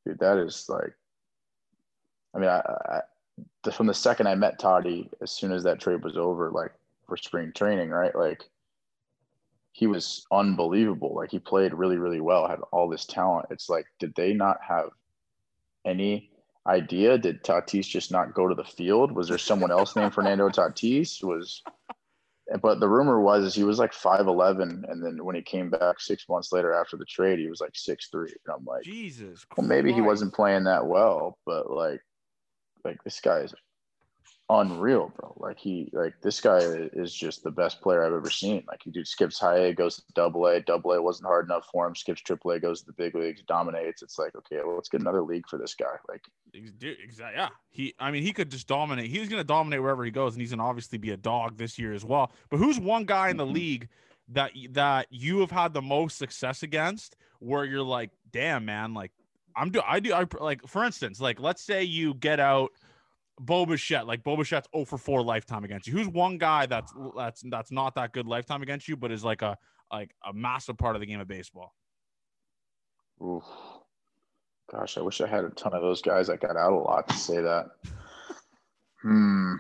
dude, 0.06 0.20
that 0.20 0.38
is 0.38 0.66
like. 0.70 0.94
I 2.34 2.40
mean, 2.40 2.50
I, 2.50 2.62
I 3.66 3.72
from 3.72 3.88
the 3.88 3.94
second 3.94 4.28
I 4.28 4.36
met 4.36 4.60
Toddy, 4.60 5.10
as 5.22 5.32
soon 5.32 5.52
as 5.52 5.64
that 5.64 5.82
trade 5.82 6.04
was 6.04 6.16
over, 6.16 6.50
like 6.50 6.72
for 7.08 7.18
spring 7.18 7.52
training, 7.54 7.90
right? 7.90 8.16
Like 8.16 8.50
he 9.74 9.88
was 9.88 10.26
unbelievable. 10.32 11.14
Like 11.14 11.32
he 11.32 11.40
played 11.40 11.74
really, 11.74 11.98
really 11.98 12.22
well, 12.22 12.48
had 12.48 12.60
all 12.72 12.88
this 12.88 13.06
talent. 13.06 13.48
It's 13.52 13.70
like, 13.70 13.86
did 14.00 14.16
they 14.16 14.34
not 14.34 14.60
have 14.66 14.90
any 15.86 16.31
idea? 16.68 17.18
Did 17.18 17.44
Tatis 17.44 17.88
just 17.88 18.12
not 18.12 18.34
go 18.34 18.48
to 18.48 18.56
the 18.56 18.64
field? 18.64 19.12
Was 19.12 19.28
there 19.28 19.38
someone 19.38 19.72
else 19.72 19.96
named 19.96 20.14
Fernando 20.14 20.50
Tatis? 20.50 21.24
Was 21.24 21.62
but 22.62 22.80
the 22.80 22.90
rumor 22.90 23.22
was 23.22 23.46
is 23.46 23.56
he 23.56 23.64
was 23.64 23.80
like 23.80 23.94
five 23.94 24.28
eleven, 24.28 24.84
and 24.88 25.04
then 25.04 25.24
when 25.24 25.36
he 25.36 25.42
came 25.42 25.70
back 25.70 26.00
six 26.00 26.28
months 26.28 26.52
later 26.52 26.74
after 26.74 26.98
the 26.98 27.06
trade, 27.06 27.40
he 27.40 27.48
was 27.48 27.62
like 27.62 27.76
six 27.76 28.10
three. 28.10 28.34
And 28.46 28.56
I'm 28.56 28.66
like, 28.66 28.84
Jesus. 28.84 29.46
Well, 29.56 29.68
maybe 29.68 29.94
he 29.94 30.02
wasn't 30.02 30.34
playing 30.34 30.66
that 30.66 30.86
well, 30.86 31.38
but 31.46 31.72
like, 31.72 32.02
like 32.84 33.04
this 33.04 33.20
guy 33.22 33.40
is 33.40 33.54
unreal, 34.52 35.14
bro. 35.18 35.34
Like 35.38 35.58
he, 35.58 35.90
like 35.94 36.14
this 36.22 36.42
guy 36.42 36.58
is 36.58 37.14
just 37.14 37.44
the 37.44 37.52
best 37.52 37.82
player 37.82 38.06
I've 38.06 38.14
ever 38.14 38.30
seen. 38.30 38.64
Like 38.68 38.82
he 38.84 38.92
dude 38.92 39.08
skips 39.08 39.40
high 39.40 39.58
A, 39.58 39.74
goes 39.74 39.96
to 39.96 40.04
double 40.14 40.46
A, 40.48 40.60
double 40.60 40.92
A 40.92 41.02
wasn't 41.02 41.28
hard 41.28 41.46
enough 41.46 41.68
for 41.72 41.88
him, 41.88 41.96
skips 41.96 42.22
triple 42.22 42.52
A, 42.52 42.60
goes 42.60 42.82
to 42.82 42.88
the 42.88 42.94
big 42.94 43.16
leagues, 43.16 43.42
dominates. 43.48 44.02
It's 44.02 44.20
like, 44.20 44.36
okay, 44.36 44.58
well, 44.64 44.76
let's 44.76 44.90
get 44.90 45.02
another 45.02 45.22
league 45.22 45.48
for 45.50 45.58
this 45.58 45.74
guy. 45.74 45.96
Like, 46.10 46.26
exactly, 46.54 47.36
yeah. 47.36 47.50
He, 47.70 47.94
I 47.98 48.12
mean, 48.12 48.24
he 48.24 48.34
could 48.34 48.52
just 48.52 48.68
dominate. 48.68 49.10
He's 49.10 49.30
going 49.30 49.40
to 49.40 49.48
dominate 49.48 49.82
wherever 49.82 50.04
he 50.04 50.12
goes, 50.12 50.34
and 50.34 50.42
he's 50.42 50.52
going 50.52 50.60
to 50.60 50.66
obviously 50.66 50.98
be 50.98 51.12
a 51.12 51.18
dog 51.18 51.58
this 51.58 51.80
year 51.80 51.94
as 51.94 52.04
well. 52.04 52.32
But 52.50 52.58
who's 52.58 52.80
one 52.80 53.06
guy 53.06 53.30
in 53.30 53.38
the 53.38 53.46
mm-hmm. 53.46 53.54
league 53.54 53.90
that 54.30 54.52
that 54.72 55.08
you 55.10 55.40
have 55.40 55.52
had 55.52 55.74
the 55.74 55.82
most 55.82 56.18
success 56.18 56.62
against, 56.62 57.16
where 57.40 57.64
you're 57.64 57.82
like, 57.82 58.12
damn, 58.32 58.66
man, 58.66 58.94
like 58.94 59.12
I'm 59.56 59.72
do 59.72 59.82
I 59.88 60.02
do 60.02 60.14
I 60.14 60.26
like 60.40 60.68
for 60.68 60.84
instance, 60.84 61.22
like 61.22 61.40
let's 61.40 61.62
say 61.62 61.84
you 61.84 62.14
get 62.16 62.40
out 62.40 62.72
Bo 63.42 63.66
Bichette, 63.66 64.06
like 64.06 64.24
Bo 64.24 64.38
Bichette's 64.38 64.68
0 64.74 64.86
for 64.86 64.98
4 64.98 65.24
lifetime 65.24 65.64
against 65.64 65.88
you. 65.88 65.94
Who's 65.94 66.08
one 66.08 66.38
guy 66.38 66.68
that's 66.68 66.94
that's 67.18 67.44
that's 67.50 67.72
not 67.72 67.96
that 67.96 68.14
good 68.14 68.28
lifetime 68.28 68.62
against 68.62 68.88
you, 68.88 68.96
but 68.96 69.12
is 69.12 69.24
like 69.24 69.42
a 69.42 69.58
like 69.92 70.12
a 70.28 70.32
massive 70.32 70.78
part 70.78 70.96
of 70.96 71.00
the 71.00 71.08
game 71.08 71.20
of 71.20 71.28
baseball? 71.28 71.74
Oof. 73.22 73.44
Gosh, 74.72 74.98
I 74.98 75.02
wish 75.02 75.22
I 75.22 75.28
had 75.28 75.44
a 75.44 75.50
ton 75.50 75.74
of 75.74 75.82
those 75.82 76.02
guys. 76.02 76.30
I 76.30 76.38
got 76.38 76.56
out 76.56 76.72
a 76.72 76.76
lot 76.76 77.08
to 77.10 77.16
say 77.16 77.42
that. 77.42 77.72
Hmm. 79.02 79.56
I'm 79.56 79.60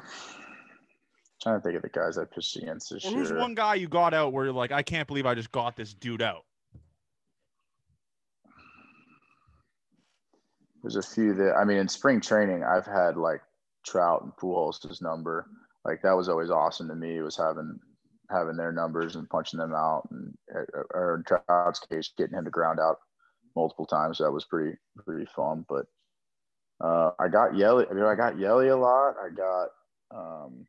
trying 1.41 1.59
to 1.59 1.63
think 1.63 1.75
of 1.75 1.81
the 1.81 1.89
guys 1.89 2.17
I 2.17 2.25
pitched 2.25 2.55
against 2.57 2.91
this 2.91 3.03
well, 3.03 3.13
year. 3.13 3.21
Who's 3.23 3.33
one 3.33 3.55
guy 3.55 3.75
you 3.75 3.87
got 3.87 4.13
out 4.13 4.31
where 4.31 4.45
you're 4.45 4.53
like, 4.53 4.71
I 4.71 4.83
can't 4.83 5.07
believe 5.07 5.25
I 5.25 5.33
just 5.33 5.51
got 5.51 5.75
this 5.75 5.93
dude 5.93 6.21
out? 6.21 6.45
There's 10.83 10.95
a 10.95 11.01
few 11.01 11.33
that 11.33 11.55
I 11.55 11.63
mean 11.63 11.77
in 11.77 11.87
spring 11.87 12.21
training 12.21 12.63
I've 12.63 12.85
had 12.85 13.17
like 13.17 13.41
Trout 13.85 14.23
and 14.23 14.35
Pujols' 14.35 15.01
number. 15.01 15.47
Like 15.85 16.01
that 16.03 16.15
was 16.15 16.29
always 16.29 16.49
awesome 16.49 16.87
to 16.89 16.95
me. 16.95 17.21
Was 17.21 17.37
having 17.37 17.79
having 18.29 18.55
their 18.55 18.71
numbers 18.71 19.15
and 19.15 19.29
punching 19.29 19.59
them 19.59 19.73
out, 19.73 20.07
and 20.11 20.33
or 20.93 21.15
in 21.15 21.23
Trout's 21.23 21.79
case, 21.79 22.11
getting 22.17 22.37
him 22.37 22.45
to 22.45 22.51
ground 22.51 22.79
out 22.79 22.97
multiple 23.55 23.85
times. 23.85 24.19
That 24.19 24.31
was 24.31 24.45
pretty 24.45 24.77
pretty 25.05 25.25
fun. 25.35 25.65
But 25.67 25.85
uh, 26.79 27.11
I 27.19 27.27
got 27.27 27.55
Yelly. 27.55 27.85
I, 27.89 27.93
mean, 27.93 28.03
I 28.03 28.15
got 28.15 28.39
Yelly 28.39 28.69
a 28.69 28.77
lot. 28.77 29.15
I 29.23 29.29
got 29.29 29.69
um, 30.15 30.65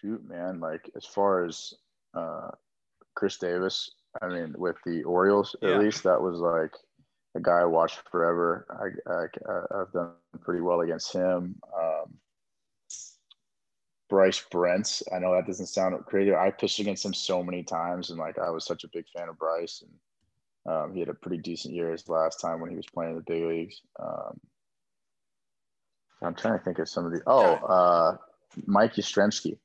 shoot, 0.00 0.26
man. 0.28 0.60
Like 0.60 0.90
as 0.96 1.04
far 1.04 1.44
as 1.44 1.74
uh, 2.14 2.50
Chris 3.14 3.38
Davis, 3.38 3.90
I 4.22 4.28
mean, 4.28 4.54
with 4.56 4.76
the 4.84 5.02
Orioles, 5.04 5.54
at 5.62 5.70
yeah. 5.70 5.78
least 5.78 6.02
that 6.04 6.20
was 6.20 6.38
like 6.40 6.72
a 7.38 7.42
guy 7.42 7.60
I 7.60 7.64
watched 7.64 8.00
forever. 8.10 8.66
I, 8.70 9.76
have 9.76 9.92
done 9.92 10.10
pretty 10.40 10.60
well 10.60 10.80
against 10.80 11.12
him. 11.12 11.56
Um, 11.76 12.14
Bryce 14.08 14.42
Brentz. 14.50 15.02
I 15.14 15.18
know 15.18 15.34
that 15.34 15.46
doesn't 15.46 15.66
sound 15.66 15.94
crazy. 16.06 16.34
I 16.34 16.50
pitched 16.50 16.80
against 16.80 17.04
him 17.04 17.14
so 17.14 17.42
many 17.42 17.62
times, 17.62 18.10
and 18.10 18.18
like 18.18 18.38
I 18.38 18.50
was 18.50 18.64
such 18.64 18.84
a 18.84 18.88
big 18.88 19.04
fan 19.16 19.28
of 19.28 19.38
Bryce, 19.38 19.82
and 19.82 20.74
um, 20.74 20.92
he 20.92 21.00
had 21.00 21.08
a 21.08 21.14
pretty 21.14 21.38
decent 21.38 21.74
year 21.74 21.92
his 21.92 22.08
last 22.08 22.40
time 22.40 22.60
when 22.60 22.70
he 22.70 22.76
was 22.76 22.86
playing 22.86 23.12
in 23.12 23.16
the 23.16 23.22
big 23.22 23.44
leagues. 23.44 23.82
Um, 24.00 24.40
I'm 26.22 26.34
trying 26.34 26.58
to 26.58 26.64
think 26.64 26.78
of 26.78 26.88
some 26.88 27.06
of 27.06 27.12
the. 27.12 27.22
Oh, 27.26 27.54
uh, 27.54 28.16
Mike 28.66 28.94
Yastrzemski. 28.94 29.58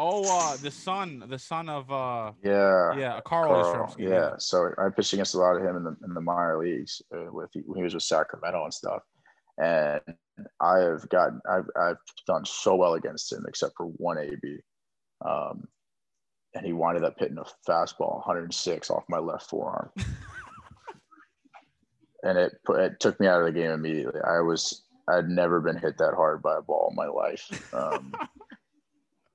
Oh, 0.00 0.22
uh, 0.30 0.56
the 0.58 0.70
son, 0.70 1.24
the 1.26 1.40
son 1.40 1.68
of 1.68 1.90
uh, 1.90 2.30
yeah, 2.44 2.96
yeah, 2.96 3.20
Carl, 3.24 3.64
Carl 3.64 3.96
yeah. 3.98 4.08
yeah. 4.08 4.30
So 4.38 4.70
I 4.78 4.90
pitched 4.90 5.12
against 5.12 5.34
a 5.34 5.38
lot 5.38 5.56
of 5.56 5.62
him 5.62 5.76
in 5.76 5.82
the 5.82 5.96
in 6.04 6.14
the 6.14 6.20
minor 6.20 6.62
leagues 6.62 7.02
uh, 7.12 7.32
with 7.32 7.50
he 7.52 7.62
was 7.66 7.94
with 7.94 8.04
Sacramento 8.04 8.62
and 8.62 8.72
stuff, 8.72 9.02
and 9.60 10.00
I 10.60 10.78
have 10.78 11.08
gotten 11.08 11.40
I've 11.50 11.66
I've 11.76 11.96
done 12.28 12.44
so 12.44 12.76
well 12.76 12.94
against 12.94 13.32
him 13.32 13.44
except 13.48 13.74
for 13.76 13.86
one 13.86 14.18
AB, 14.18 14.58
um, 15.26 15.66
and 16.54 16.64
he 16.64 16.72
winded 16.72 17.02
up 17.02 17.18
hitting 17.18 17.38
a 17.38 17.44
fastball 17.68 18.18
106 18.18 18.90
off 18.90 19.02
my 19.08 19.18
left 19.18 19.50
forearm, 19.50 19.90
and 22.22 22.38
it 22.38 22.52
it 22.68 23.00
took 23.00 23.18
me 23.18 23.26
out 23.26 23.40
of 23.40 23.46
the 23.46 23.60
game 23.60 23.72
immediately. 23.72 24.20
I 24.20 24.42
was 24.42 24.84
I'd 25.08 25.28
never 25.28 25.60
been 25.60 25.76
hit 25.76 25.98
that 25.98 26.14
hard 26.14 26.40
by 26.40 26.58
a 26.58 26.62
ball 26.62 26.86
in 26.90 26.94
my 26.94 27.08
life. 27.08 27.74
Um, 27.74 28.12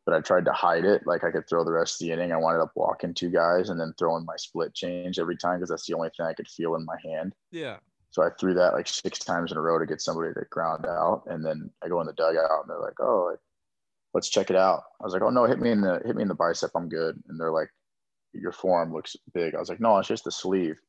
but 0.06 0.14
I 0.14 0.20
tried 0.20 0.46
to 0.46 0.52
hide 0.52 0.86
it. 0.86 1.04
Like 1.06 1.24
I 1.24 1.32
could 1.32 1.48
throw 1.48 1.64
the 1.64 1.72
rest 1.72 2.02
of 2.02 2.06
the 2.06 2.14
inning. 2.14 2.32
I 2.32 2.38
wound 2.38 2.62
up 2.62 2.72
walking 2.76 3.14
two 3.14 3.30
guys 3.30 3.70
and 3.70 3.80
then 3.80 3.94
throwing 3.98 4.26
my 4.26 4.36
split 4.38 4.74
change 4.74 5.20
every 5.20 5.38
time 5.38 5.60
because 5.60 5.70
that's 5.70 5.86
the 5.86 5.96
only 5.96 6.10
thing 6.16 6.26
I 6.26 6.34
could 6.34 6.48
feel 6.48 6.76
in 6.76 6.86
my 6.86 6.98
hand. 7.04 7.34
Yeah. 7.52 7.78
So 8.12 8.22
I 8.22 8.30
threw 8.40 8.54
that 8.54 8.74
like 8.74 8.88
six 8.88 9.20
times 9.20 9.52
in 9.52 9.58
a 9.58 9.62
row 9.62 9.80
to 9.80 9.86
get 9.86 10.02
somebody 10.02 10.34
to 10.34 10.46
ground 10.52 10.86
out, 10.86 11.24
and 11.28 11.44
then 11.44 11.72
I 11.84 11.88
go 11.88 12.00
in 12.00 12.08
the 12.08 12.14
dugout 12.14 12.62
and 12.62 12.70
they're 12.70 12.80
like, 12.80 13.00
"Oh, 13.00 13.30
like, 13.32 13.40
let's 14.14 14.30
check 14.30 14.52
it 14.52 14.56
out." 14.56 14.84
I 15.02 15.04
was 15.04 15.14
like, 15.14 15.24
"Oh 15.24 15.32
no, 15.32 15.46
hit 15.46 15.60
me 15.60 15.72
in 15.72 15.82
the 15.82 16.00
hit 16.06 16.16
me 16.16 16.22
in 16.22 16.28
the 16.28 16.36
bicep. 16.36 16.70
I'm 16.76 16.90
good." 16.90 17.20
And 17.28 17.40
they're 17.40 17.52
like, 17.52 17.70
"Your 18.34 18.52
forearm 18.52 18.94
looks 18.94 19.16
big." 19.34 19.56
I 19.56 19.60
was 19.60 19.70
like, 19.70 19.80
"No, 19.80 19.98
it's 19.98 20.08
just 20.08 20.26
the 20.26 20.32
sleeve." 20.32 20.80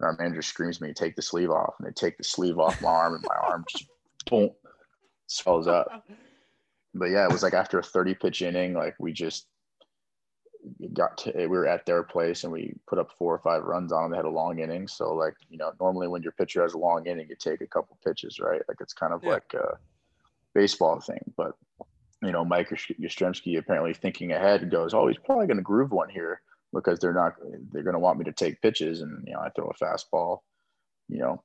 And 0.00 0.06
our 0.06 0.16
manager 0.18 0.42
screams 0.42 0.78
at 0.78 0.82
me, 0.82 0.92
"Take 0.92 1.14
the 1.14 1.22
sleeve 1.22 1.50
off!" 1.50 1.74
And 1.78 1.86
they 1.86 1.92
take 1.92 2.18
the 2.18 2.24
sleeve 2.24 2.58
off 2.58 2.82
my 2.82 2.88
arm, 2.88 3.14
and 3.14 3.24
my 3.28 3.36
arm 3.36 3.64
just 3.68 3.86
boom 4.28 4.50
swells 5.28 5.68
up. 5.68 6.04
But 6.94 7.06
yeah, 7.06 7.24
it 7.24 7.32
was 7.32 7.42
like 7.42 7.54
after 7.54 7.78
a 7.78 7.82
30 7.82 8.14
pitch 8.14 8.42
inning, 8.42 8.74
like 8.74 8.94
we 8.98 9.12
just 9.12 9.46
got 10.92 11.18
to 11.18 11.32
we 11.36 11.46
were 11.46 11.66
at 11.66 11.84
their 11.84 12.02
place 12.02 12.44
and 12.44 12.52
we 12.52 12.74
put 12.86 12.98
up 12.98 13.10
four 13.18 13.34
or 13.34 13.38
five 13.38 13.64
runs 13.64 13.92
on 13.92 14.02
them. 14.02 14.10
They 14.12 14.16
had 14.16 14.24
a 14.24 14.30
long 14.30 14.60
inning. 14.60 14.88
So 14.88 15.12
like, 15.14 15.34
you 15.50 15.58
know, 15.58 15.72
normally 15.80 16.08
when 16.08 16.22
your 16.22 16.32
pitcher 16.32 16.62
has 16.62 16.74
a 16.74 16.78
long 16.78 17.06
inning, 17.06 17.26
you 17.28 17.36
take 17.38 17.60
a 17.60 17.66
couple 17.66 17.98
pitches, 18.04 18.38
right? 18.40 18.62
Like 18.68 18.78
it's 18.80 18.94
kind 18.94 19.12
of 19.12 19.22
yeah. 19.22 19.30
like 19.30 19.54
a 19.54 19.78
baseball 20.54 21.00
thing. 21.00 21.20
But 21.36 21.52
you 22.22 22.32
know, 22.32 22.44
Mike 22.44 22.70
Yastrzemski 22.70 23.58
apparently 23.58 23.92
thinking 23.92 24.32
ahead 24.32 24.70
goes, 24.70 24.94
Oh, 24.94 25.08
he's 25.08 25.18
probably 25.18 25.46
gonna 25.46 25.62
groove 25.62 25.92
one 25.92 26.08
here 26.08 26.40
because 26.72 26.98
they're 26.98 27.12
not 27.12 27.34
they're 27.72 27.82
gonna 27.82 27.98
want 27.98 28.18
me 28.18 28.24
to 28.24 28.32
take 28.32 28.62
pitches 28.62 29.02
and 29.02 29.22
you 29.26 29.34
know, 29.34 29.40
I 29.40 29.50
throw 29.50 29.70
a 29.70 29.84
fastball, 29.84 30.38
you 31.08 31.18
know, 31.18 31.42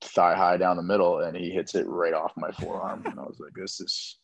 thigh 0.00 0.36
high 0.36 0.58
down 0.58 0.76
the 0.76 0.82
middle 0.82 1.20
and 1.20 1.36
he 1.36 1.50
hits 1.50 1.74
it 1.74 1.86
right 1.88 2.14
off 2.14 2.32
my 2.36 2.52
forearm. 2.52 3.02
And 3.04 3.18
I 3.18 3.22
was 3.22 3.40
like, 3.40 3.52
This 3.56 3.80
is 3.80 4.18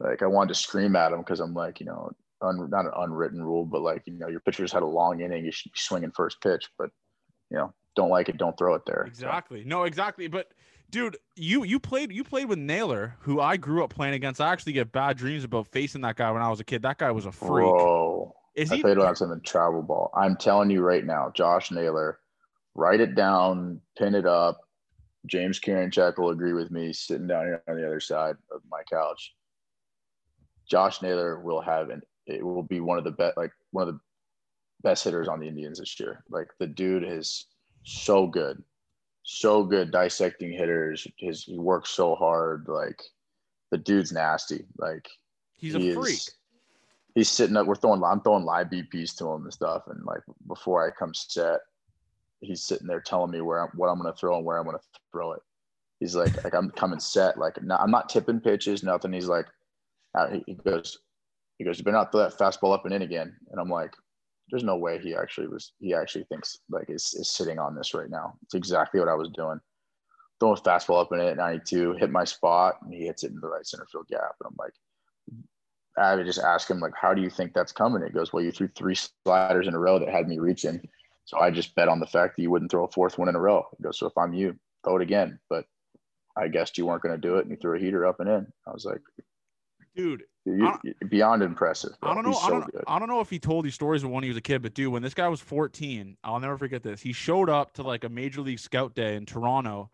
like 0.00 0.22
I 0.22 0.26
wanted 0.26 0.54
to 0.54 0.60
scream 0.60 0.96
at 0.96 1.12
him 1.12 1.18
because 1.18 1.40
I'm 1.40 1.54
like, 1.54 1.80
you 1.80 1.86
know, 1.86 2.10
un, 2.42 2.68
not 2.70 2.86
an 2.86 2.92
unwritten 2.96 3.42
rule, 3.42 3.64
but 3.64 3.82
like, 3.82 4.02
you 4.06 4.14
know, 4.14 4.28
your 4.28 4.40
pitcher's 4.40 4.72
had 4.72 4.82
a 4.82 4.86
long 4.86 5.20
inning, 5.20 5.44
you 5.44 5.52
should 5.52 5.72
be 5.72 5.78
swinging 5.78 6.10
first 6.10 6.40
pitch, 6.40 6.68
but 6.78 6.90
you 7.50 7.58
know, 7.58 7.72
don't 7.94 8.10
like 8.10 8.28
it, 8.28 8.36
don't 8.36 8.56
throw 8.58 8.74
it 8.74 8.82
there. 8.86 9.04
Exactly. 9.06 9.62
So. 9.62 9.68
No, 9.68 9.84
exactly. 9.84 10.26
But 10.28 10.48
dude, 10.90 11.16
you 11.36 11.64
you 11.64 11.78
played 11.78 12.12
you 12.12 12.24
played 12.24 12.48
with 12.48 12.58
Naylor, 12.58 13.16
who 13.20 13.40
I 13.40 13.56
grew 13.56 13.84
up 13.84 13.90
playing 13.94 14.14
against. 14.14 14.40
I 14.40 14.52
actually 14.52 14.72
get 14.72 14.92
bad 14.92 15.16
dreams 15.16 15.44
about 15.44 15.68
facing 15.68 16.00
that 16.02 16.16
guy 16.16 16.30
when 16.30 16.42
I 16.42 16.50
was 16.50 16.60
a 16.60 16.64
kid. 16.64 16.82
That 16.82 16.98
guy 16.98 17.10
was 17.10 17.26
a 17.26 17.32
freak. 17.32 17.66
Whoa. 17.66 18.34
Is 18.54 18.70
I 18.70 18.76
he? 18.76 18.82
played 18.82 18.98
against 18.98 19.22
him 19.22 19.32
in 19.32 19.40
travel 19.40 19.82
ball. 19.82 20.10
I'm 20.14 20.36
telling 20.36 20.70
you 20.70 20.82
right 20.82 21.04
now, 21.04 21.32
Josh 21.34 21.70
Naylor, 21.70 22.20
write 22.74 23.00
it 23.00 23.14
down, 23.14 23.80
pin 23.98 24.14
it 24.14 24.26
up. 24.26 24.60
James 25.26 25.58
Karinchak 25.58 26.18
will 26.18 26.30
agree 26.30 26.52
with 26.52 26.70
me 26.70 26.92
sitting 26.92 27.26
down 27.26 27.46
here 27.46 27.62
on 27.66 27.76
the 27.76 27.86
other 27.86 28.00
side 28.00 28.36
of 28.52 28.60
my 28.70 28.82
couch. 28.88 29.34
Josh 30.68 31.02
Naylor 31.02 31.40
will 31.40 31.60
have 31.60 31.90
an 31.90 32.02
it 32.26 32.44
will 32.44 32.62
be 32.62 32.80
one 32.80 32.98
of 32.98 33.04
the 33.04 33.10
best 33.10 33.36
like 33.36 33.52
one 33.70 33.86
of 33.86 33.94
the 33.94 34.00
best 34.82 35.04
hitters 35.04 35.28
on 35.28 35.40
the 35.40 35.48
Indians 35.48 35.78
this 35.78 35.98
year. 35.98 36.24
Like 36.30 36.48
the 36.58 36.66
dude 36.66 37.04
is 37.04 37.46
so 37.84 38.26
good, 38.26 38.62
so 39.22 39.64
good 39.64 39.90
dissecting 39.90 40.52
hitters. 40.52 41.06
His 41.18 41.44
he 41.44 41.58
works 41.58 41.90
so 41.90 42.14
hard. 42.14 42.66
Like 42.68 43.02
the 43.70 43.78
dude's 43.78 44.12
nasty. 44.12 44.64
Like 44.78 45.08
he's 45.56 45.74
he 45.74 45.90
a 45.90 45.94
freak. 45.94 46.14
Is, 46.14 46.34
he's 47.14 47.28
sitting 47.28 47.56
up. 47.56 47.66
We're 47.66 47.74
throwing. 47.74 48.02
I'm 48.02 48.20
throwing 48.20 48.44
live 48.44 48.68
BPs 48.68 49.16
to 49.16 49.28
him 49.28 49.44
and 49.44 49.52
stuff. 49.52 49.82
And 49.88 50.04
like 50.04 50.22
before 50.46 50.86
I 50.86 50.90
come 50.90 51.14
set, 51.14 51.60
he's 52.40 52.62
sitting 52.62 52.86
there 52.86 53.00
telling 53.00 53.30
me 53.30 53.40
where 53.40 53.64
I'm, 53.64 53.70
what 53.74 53.88
I'm 53.88 54.00
going 54.00 54.12
to 54.12 54.18
throw 54.18 54.36
and 54.36 54.44
where 54.44 54.58
I'm 54.58 54.64
going 54.64 54.76
to 54.76 54.84
throw 55.10 55.32
it. 55.32 55.40
He's 56.00 56.14
like, 56.14 56.42
like 56.44 56.54
I'm 56.54 56.70
coming 56.70 57.00
set. 57.00 57.38
Like 57.38 57.62
not, 57.62 57.80
I'm 57.80 57.90
not 57.90 58.08
tipping 58.08 58.40
pitches, 58.40 58.82
nothing. 58.82 59.12
He's 59.12 59.28
like, 59.28 59.46
Uh, 60.14 60.38
he 60.46 60.54
goes, 60.54 60.98
he 61.58 61.64
goes, 61.64 61.78
you 61.78 61.84
better 61.84 61.96
not 61.96 62.12
throw 62.12 62.22
that 62.22 62.38
fastball 62.38 62.74
up 62.74 62.84
and 62.84 62.94
in 62.94 63.02
again. 63.02 63.34
And 63.50 63.60
I'm 63.60 63.70
like, 63.70 63.94
there's 64.50 64.64
no 64.64 64.76
way 64.76 64.98
he 64.98 65.14
actually 65.14 65.48
was, 65.48 65.72
he 65.80 65.94
actually 65.94 66.24
thinks 66.24 66.58
like 66.70 66.90
is, 66.90 67.14
is 67.14 67.30
sitting 67.30 67.58
on 67.58 67.74
this 67.74 67.94
right 67.94 68.10
now. 68.10 68.34
It's 68.42 68.54
exactly 68.54 69.00
what 69.00 69.08
I 69.08 69.14
was 69.14 69.30
doing. 69.30 69.60
Throwing 70.40 70.58
a 70.58 70.60
fastball 70.60 71.00
up 71.00 71.12
and 71.12 71.20
in 71.20 71.28
at 71.28 71.36
92, 71.36 71.94
hit 71.94 72.10
my 72.10 72.24
spot, 72.24 72.76
and 72.82 72.92
he 72.92 73.06
hits 73.06 73.24
it 73.24 73.30
in 73.30 73.40
the 73.40 73.48
right 73.48 73.66
center 73.66 73.86
field 73.90 74.06
gap. 74.08 74.34
And 74.40 74.48
I'm 74.48 74.56
like, 74.58 74.72
I 75.96 76.16
would 76.16 76.26
just 76.26 76.40
ask 76.40 76.68
him, 76.68 76.80
like, 76.80 76.92
how 77.00 77.14
do 77.14 77.22
you 77.22 77.30
think 77.30 77.54
that's 77.54 77.72
coming? 77.72 78.02
He 78.02 78.10
goes, 78.10 78.32
well, 78.32 78.42
you 78.42 78.50
threw 78.50 78.68
three 78.68 78.96
sliders 79.24 79.68
in 79.68 79.74
a 79.74 79.78
row 79.78 79.98
that 80.00 80.08
had 80.08 80.28
me 80.28 80.38
reaching. 80.38 80.80
So 81.24 81.38
I 81.38 81.50
just 81.50 81.74
bet 81.74 81.88
on 81.88 82.00
the 82.00 82.06
fact 82.06 82.36
that 82.36 82.42
you 82.42 82.50
wouldn't 82.50 82.70
throw 82.70 82.84
a 82.84 82.90
fourth 82.90 83.16
one 83.16 83.28
in 83.28 83.36
a 83.36 83.40
row. 83.40 83.64
He 83.78 83.84
goes, 83.84 83.98
so 83.98 84.06
if 84.06 84.18
I'm 84.18 84.34
you, 84.34 84.56
throw 84.84 84.96
it 84.96 85.02
again. 85.02 85.38
But 85.48 85.66
I 86.36 86.48
guessed 86.48 86.76
you 86.76 86.86
weren't 86.86 87.02
going 87.02 87.14
to 87.14 87.28
do 87.28 87.36
it, 87.36 87.42
and 87.42 87.50
you 87.50 87.56
threw 87.56 87.76
a 87.76 87.80
heater 87.80 88.04
up 88.06 88.20
and 88.20 88.28
in. 88.28 88.46
I 88.66 88.72
was 88.72 88.84
like, 88.84 89.00
dude. 89.94 90.24
Beyond 91.08 91.42
impressive. 91.42 91.92
Bro. 92.00 92.10
I 92.10 92.14
don't 92.14 92.24
know. 92.24 92.36
I, 92.36 92.50
don't, 92.50 92.74
I 92.86 92.98
don't 92.98 93.08
know 93.08 93.20
if 93.20 93.30
he 93.30 93.38
told 93.38 93.64
you 93.64 93.70
stories 93.70 94.02
of 94.02 94.10
when 94.10 94.22
he 94.22 94.28
was 94.28 94.36
a 94.36 94.42
kid, 94.42 94.60
but 94.62 94.74
dude, 94.74 94.92
when 94.92 95.02
this 95.02 95.14
guy 95.14 95.28
was 95.28 95.40
14, 95.40 96.18
I'll 96.22 96.40
never 96.40 96.58
forget 96.58 96.82
this. 96.82 97.00
He 97.00 97.12
showed 97.14 97.48
up 97.48 97.72
to 97.74 97.82
like 97.82 98.04
a 98.04 98.10
major 98.10 98.42
league 98.42 98.58
scout 98.58 98.94
day 98.94 99.16
in 99.16 99.24
Toronto, 99.24 99.90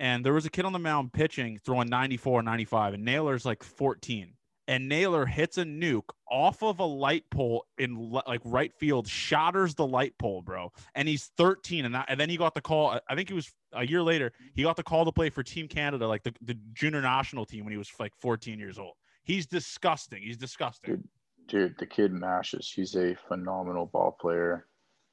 and 0.00 0.26
there 0.26 0.32
was 0.32 0.46
a 0.46 0.50
kid 0.50 0.64
on 0.64 0.72
the 0.72 0.80
mound 0.80 1.12
pitching, 1.12 1.58
throwing 1.64 1.88
94, 1.88 2.42
95, 2.42 2.94
and 2.94 3.04
Naylor's 3.04 3.44
like 3.44 3.62
14. 3.62 4.32
And 4.66 4.88
Naylor 4.88 5.26
hits 5.26 5.58
a 5.58 5.64
nuke 5.64 6.08
off 6.28 6.62
of 6.62 6.80
a 6.80 6.84
light 6.84 7.24
pole 7.30 7.66
in 7.76 8.10
like 8.10 8.40
right 8.44 8.72
field, 8.72 9.06
shatters 9.06 9.74
the 9.74 9.86
light 9.86 10.14
pole, 10.18 10.40
bro. 10.40 10.72
And 10.94 11.06
he's 11.06 11.30
13, 11.36 11.84
and 11.84 11.94
that, 11.94 12.06
and 12.08 12.18
then 12.18 12.30
he 12.30 12.38
got 12.38 12.54
the 12.54 12.62
call. 12.62 12.98
I 13.08 13.14
think 13.14 13.30
it 13.30 13.34
was 13.34 13.52
a 13.74 13.86
year 13.86 14.02
later. 14.02 14.32
He 14.54 14.62
got 14.62 14.76
the 14.76 14.82
call 14.82 15.04
to 15.04 15.12
play 15.12 15.28
for 15.28 15.42
Team 15.42 15.68
Canada, 15.68 16.08
like 16.08 16.22
the, 16.22 16.32
the 16.40 16.54
junior 16.72 17.02
national 17.02 17.44
team, 17.44 17.64
when 17.64 17.72
he 17.72 17.78
was 17.78 17.92
like 18.00 18.14
14 18.16 18.58
years 18.58 18.78
old. 18.78 18.94
He's 19.24 19.46
disgusting. 19.46 20.22
He's 20.22 20.36
disgusting. 20.36 20.96
Dude, 20.96 21.08
dude, 21.48 21.78
the 21.78 21.86
kid 21.86 22.12
mashes. 22.12 22.70
He's 22.74 22.94
a 22.94 23.16
phenomenal 23.26 23.86
ball 23.86 24.16
player. 24.20 24.66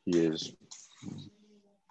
He 0.05 0.19
is. 0.19 0.53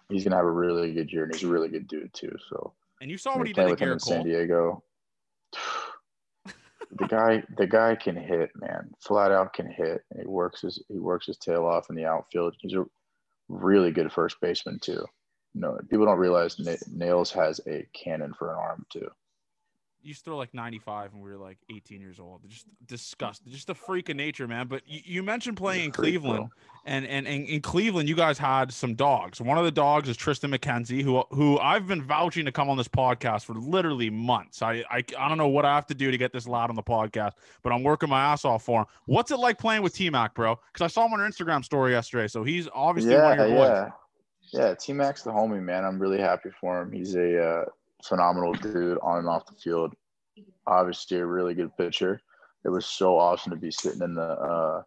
He's 0.07 0.23
gonna 0.23 0.35
have 0.35 0.45
a 0.45 0.51
really 0.51 0.93
good 0.93 1.11
year, 1.11 1.23
and 1.23 1.33
he's 1.33 1.43
a 1.43 1.47
really 1.47 1.69
good 1.69 1.87
dude 1.87 2.13
too. 2.13 2.35
So. 2.49 2.73
And 3.01 3.09
you 3.09 3.17
saw 3.17 3.35
what 3.37 3.47
he 3.47 3.53
did 3.53 3.69
with 3.69 3.79
him 3.79 3.91
in 3.91 3.99
San 3.99 4.23
Diego. 4.23 4.83
the 6.45 7.07
guy, 7.07 7.43
the 7.57 7.65
guy 7.65 7.95
can 7.95 8.15
hit, 8.15 8.51
man. 8.55 8.91
Flat 8.99 9.31
out 9.31 9.53
can 9.53 9.65
hit. 9.71 10.03
He 10.15 10.27
works 10.27 10.61
his 10.61 10.81
he 10.89 10.99
works 10.99 11.25
his 11.25 11.37
tail 11.37 11.65
off 11.65 11.89
in 11.89 11.95
the 11.95 12.05
outfield. 12.05 12.55
He's 12.59 12.75
a 12.75 12.85
really 13.49 13.91
good 13.91 14.11
first 14.11 14.39
baseman 14.41 14.77
too. 14.79 15.03
No, 15.55 15.77
people 15.89 16.05
don't 16.05 16.19
realize 16.19 16.55
Nails 16.91 17.31
has 17.31 17.59
a 17.67 17.85
cannon 17.93 18.33
for 18.37 18.51
an 18.51 18.59
arm 18.59 18.85
too 18.91 19.09
used 20.03 20.19
to 20.19 20.25
throw 20.25 20.37
like 20.37 20.53
95 20.53 21.13
when 21.13 21.21
we 21.21 21.29
were 21.29 21.37
like 21.37 21.57
18 21.73 22.01
years 22.01 22.19
old. 22.19 22.41
Just 22.47 22.65
disgusting. 22.85 23.51
Just 23.51 23.69
a 23.69 23.75
freak 23.75 24.09
of 24.09 24.15
nature, 24.15 24.47
man. 24.47 24.67
But 24.67 24.81
you, 24.85 25.01
you 25.03 25.23
mentioned 25.23 25.57
playing 25.57 25.85
in 25.85 25.91
Cleveland, 25.91 26.49
and, 26.85 27.05
and, 27.05 27.27
and 27.27 27.45
in 27.45 27.61
Cleveland, 27.61 28.09
you 28.09 28.15
guys 28.15 28.37
had 28.37 28.73
some 28.73 28.95
dogs. 28.95 29.39
One 29.41 29.57
of 29.57 29.65
the 29.65 29.71
dogs 29.71 30.09
is 30.09 30.17
Triston 30.17 30.55
McKenzie, 30.55 31.01
who 31.01 31.23
who 31.31 31.59
I've 31.59 31.87
been 31.87 32.01
vouching 32.01 32.45
to 32.45 32.51
come 32.51 32.69
on 32.69 32.77
this 32.77 32.87
podcast 32.87 33.45
for 33.45 33.53
literally 33.53 34.09
months. 34.09 34.61
I, 34.61 34.83
I 34.89 35.03
I 35.17 35.29
don't 35.29 35.37
know 35.37 35.47
what 35.47 35.65
I 35.65 35.75
have 35.75 35.85
to 35.87 35.95
do 35.95 36.11
to 36.11 36.17
get 36.17 36.33
this 36.33 36.47
lad 36.47 36.69
on 36.69 36.75
the 36.75 36.83
podcast, 36.83 37.33
but 37.63 37.71
I'm 37.71 37.83
working 37.83 38.09
my 38.09 38.21
ass 38.21 38.45
off 38.45 38.63
for 38.63 38.81
him. 38.81 38.85
What's 39.05 39.31
it 39.31 39.37
like 39.37 39.57
playing 39.57 39.81
with 39.81 39.93
T 39.93 40.09
Mac, 40.09 40.33
bro? 40.33 40.59
Because 40.71 40.83
I 40.83 40.87
saw 40.87 41.05
him 41.05 41.13
on 41.13 41.19
your 41.19 41.29
Instagram 41.29 41.63
story 41.63 41.91
yesterday. 41.91 42.27
So 42.27 42.43
he's 42.43 42.67
obviously 42.73 43.13
yeah, 43.13 43.23
one 43.23 43.39
of 43.39 43.49
your 43.49 43.57
boys. 43.57 43.69
Yeah. 43.69 43.89
Yeah, 44.53 44.75
T 44.75 44.91
Mac's 44.91 45.23
the 45.23 45.31
homie, 45.31 45.61
man. 45.61 45.85
I'm 45.85 45.97
really 45.97 46.19
happy 46.19 46.49
for 46.59 46.81
him. 46.81 46.91
He's 46.91 47.15
a 47.15 47.41
uh, 47.41 47.65
phenomenal 48.05 48.53
dude 48.53 48.97
on 49.01 49.19
and 49.19 49.27
off 49.27 49.45
the 49.45 49.55
field. 49.55 49.93
Obviously, 50.67 51.17
a 51.17 51.25
really 51.25 51.53
good 51.53 51.75
pitcher. 51.77 52.21
It 52.63 52.69
was 52.69 52.85
so 52.85 53.17
awesome 53.17 53.51
to 53.51 53.57
be 53.57 53.71
sitting 53.71 54.01
in 54.01 54.15
the 54.15 54.21
uh, 54.21 54.83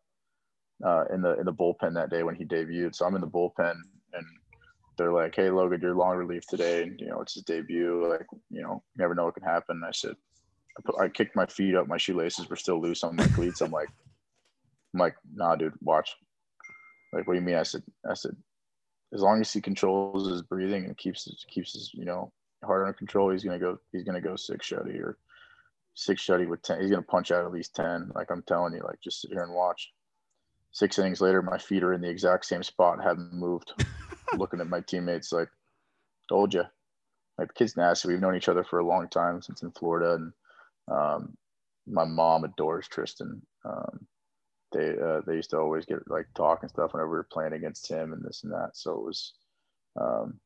uh, 0.85 1.05
in 1.13 1.23
the 1.23 1.39
in 1.39 1.47
the 1.47 1.53
bullpen 1.53 1.95
that 1.95 2.11
day 2.11 2.23
when 2.23 2.35
he 2.35 2.45
debuted. 2.45 2.95
So 2.95 3.05
I'm 3.05 3.15
in 3.15 3.21
the 3.21 3.27
bullpen, 3.27 3.75
and 4.13 4.27
they're 4.97 5.13
like, 5.13 5.35
"Hey, 5.35 5.51
Logan, 5.51 5.81
you're 5.81 5.95
long 5.95 6.17
relief 6.17 6.47
today, 6.47 6.83
and 6.83 6.99
you 7.01 7.09
know 7.09 7.21
it's 7.21 7.35
his 7.35 7.43
debut. 7.43 8.07
Like, 8.09 8.27
you 8.51 8.63
know, 8.63 8.83
you 8.95 9.03
never 9.03 9.15
know 9.15 9.25
what 9.25 9.35
can 9.35 9.43
happen." 9.43 9.83
I 9.87 9.93
said, 9.93 10.15
I, 10.79 10.83
put, 10.85 11.01
I 11.01 11.09
kicked 11.09 11.37
my 11.37 11.47
feet 11.47 11.75
up, 11.75 11.87
my 11.87 11.97
shoelaces 11.97 12.49
were 12.49 12.57
still 12.57 12.81
loose 12.81 13.05
on 13.05 13.17
my 13.17 13.27
cleats. 13.29 13.61
I'm 13.61 13.71
like, 13.71 13.89
I'm 14.93 15.01
like, 15.01 15.15
nah, 15.35 15.57
dude, 15.57 15.75
watch. 15.81 16.15
Like, 17.13 17.27
what 17.27 17.35
do 17.35 17.41
you 17.41 17.47
mean? 17.47 17.57
I 17.57 17.63
said, 17.63 17.83
I 18.09 18.15
said, 18.15 18.37
as 19.13 19.21
long 19.21 19.41
as 19.41 19.53
he 19.53 19.61
controls 19.61 20.29
his 20.29 20.43
breathing 20.43 20.85
and 20.85 20.97
keeps 20.97 21.29
keeps 21.49 21.73
his, 21.73 21.91
you 21.95 22.05
know, 22.05 22.33
heart 22.65 22.83
under 22.83 22.93
control, 22.93 23.31
he's 23.31 23.45
gonna 23.45 23.59
go, 23.59 23.79
he's 23.93 24.05
gonna 24.05 24.21
go 24.21 24.37
six 24.37 24.69
shutty 24.69 25.01
or 25.01 25.19
six 25.95 26.23
shutty 26.23 26.49
with 26.49 26.63
ten. 26.63 26.81
He's 26.81 26.91
gonna 26.91 27.03
punch 27.03 27.31
out 27.31 27.45
at 27.45 27.53
least 27.53 27.75
ten. 27.75 28.11
Like 28.15 28.31
I'm 28.31 28.43
telling 28.43 28.75
you, 28.75 28.83
like 28.85 29.01
just 29.01 29.21
sit 29.21 29.33
here 29.33 29.43
and 29.43 29.55
watch. 29.55 29.93
Six 30.73 30.99
innings 30.99 31.21
later, 31.21 31.41
my 31.41 31.59
feet 31.59 31.85
are 31.85 31.93
in 31.93 32.01
the 32.01 32.11
exact 32.11 32.47
same 32.47 32.65
spot, 32.65 33.03
haven't 33.03 33.33
moved. 33.33 33.73
Looking 34.37 34.61
at 34.61 34.67
my 34.67 34.81
teammates, 34.81 35.33
like, 35.33 35.49
told 36.29 36.53
you. 36.53 36.65
Like 37.39 37.49
the 37.49 37.55
kid's 37.55 37.77
nasty. 37.77 38.09
We've 38.09 38.21
known 38.21 38.37
each 38.37 38.49
other 38.49 38.65
for 38.65 38.81
a 38.81 38.87
long 38.87 39.09
time 39.09 39.41
since 39.43 39.63
in 39.63 39.71
Florida, 39.71 40.15
and 40.15 40.33
um, 40.91 41.37
my 41.87 42.05
mom 42.05 42.45
adores 42.45 42.89
Triston. 42.89 43.41
Um, 43.65 44.07
they 44.73 44.97
uh, 44.99 45.21
they 45.27 45.37
used 45.37 45.51
to 45.51 45.59
always 45.59 45.85
get 45.85 46.09
like 46.09 46.27
talk 46.35 46.63
and 46.63 46.71
stuff 46.71 46.93
whenever 46.93 47.11
we 47.11 47.17
were 47.17 47.29
playing 47.31 47.53
against 47.53 47.89
him 47.89 48.13
and 48.13 48.23
this 48.23 48.43
and 48.43 48.53
that. 48.53 48.71
So 48.75 48.93
it 48.95 49.05
was 49.05 49.33
um, 50.01 50.41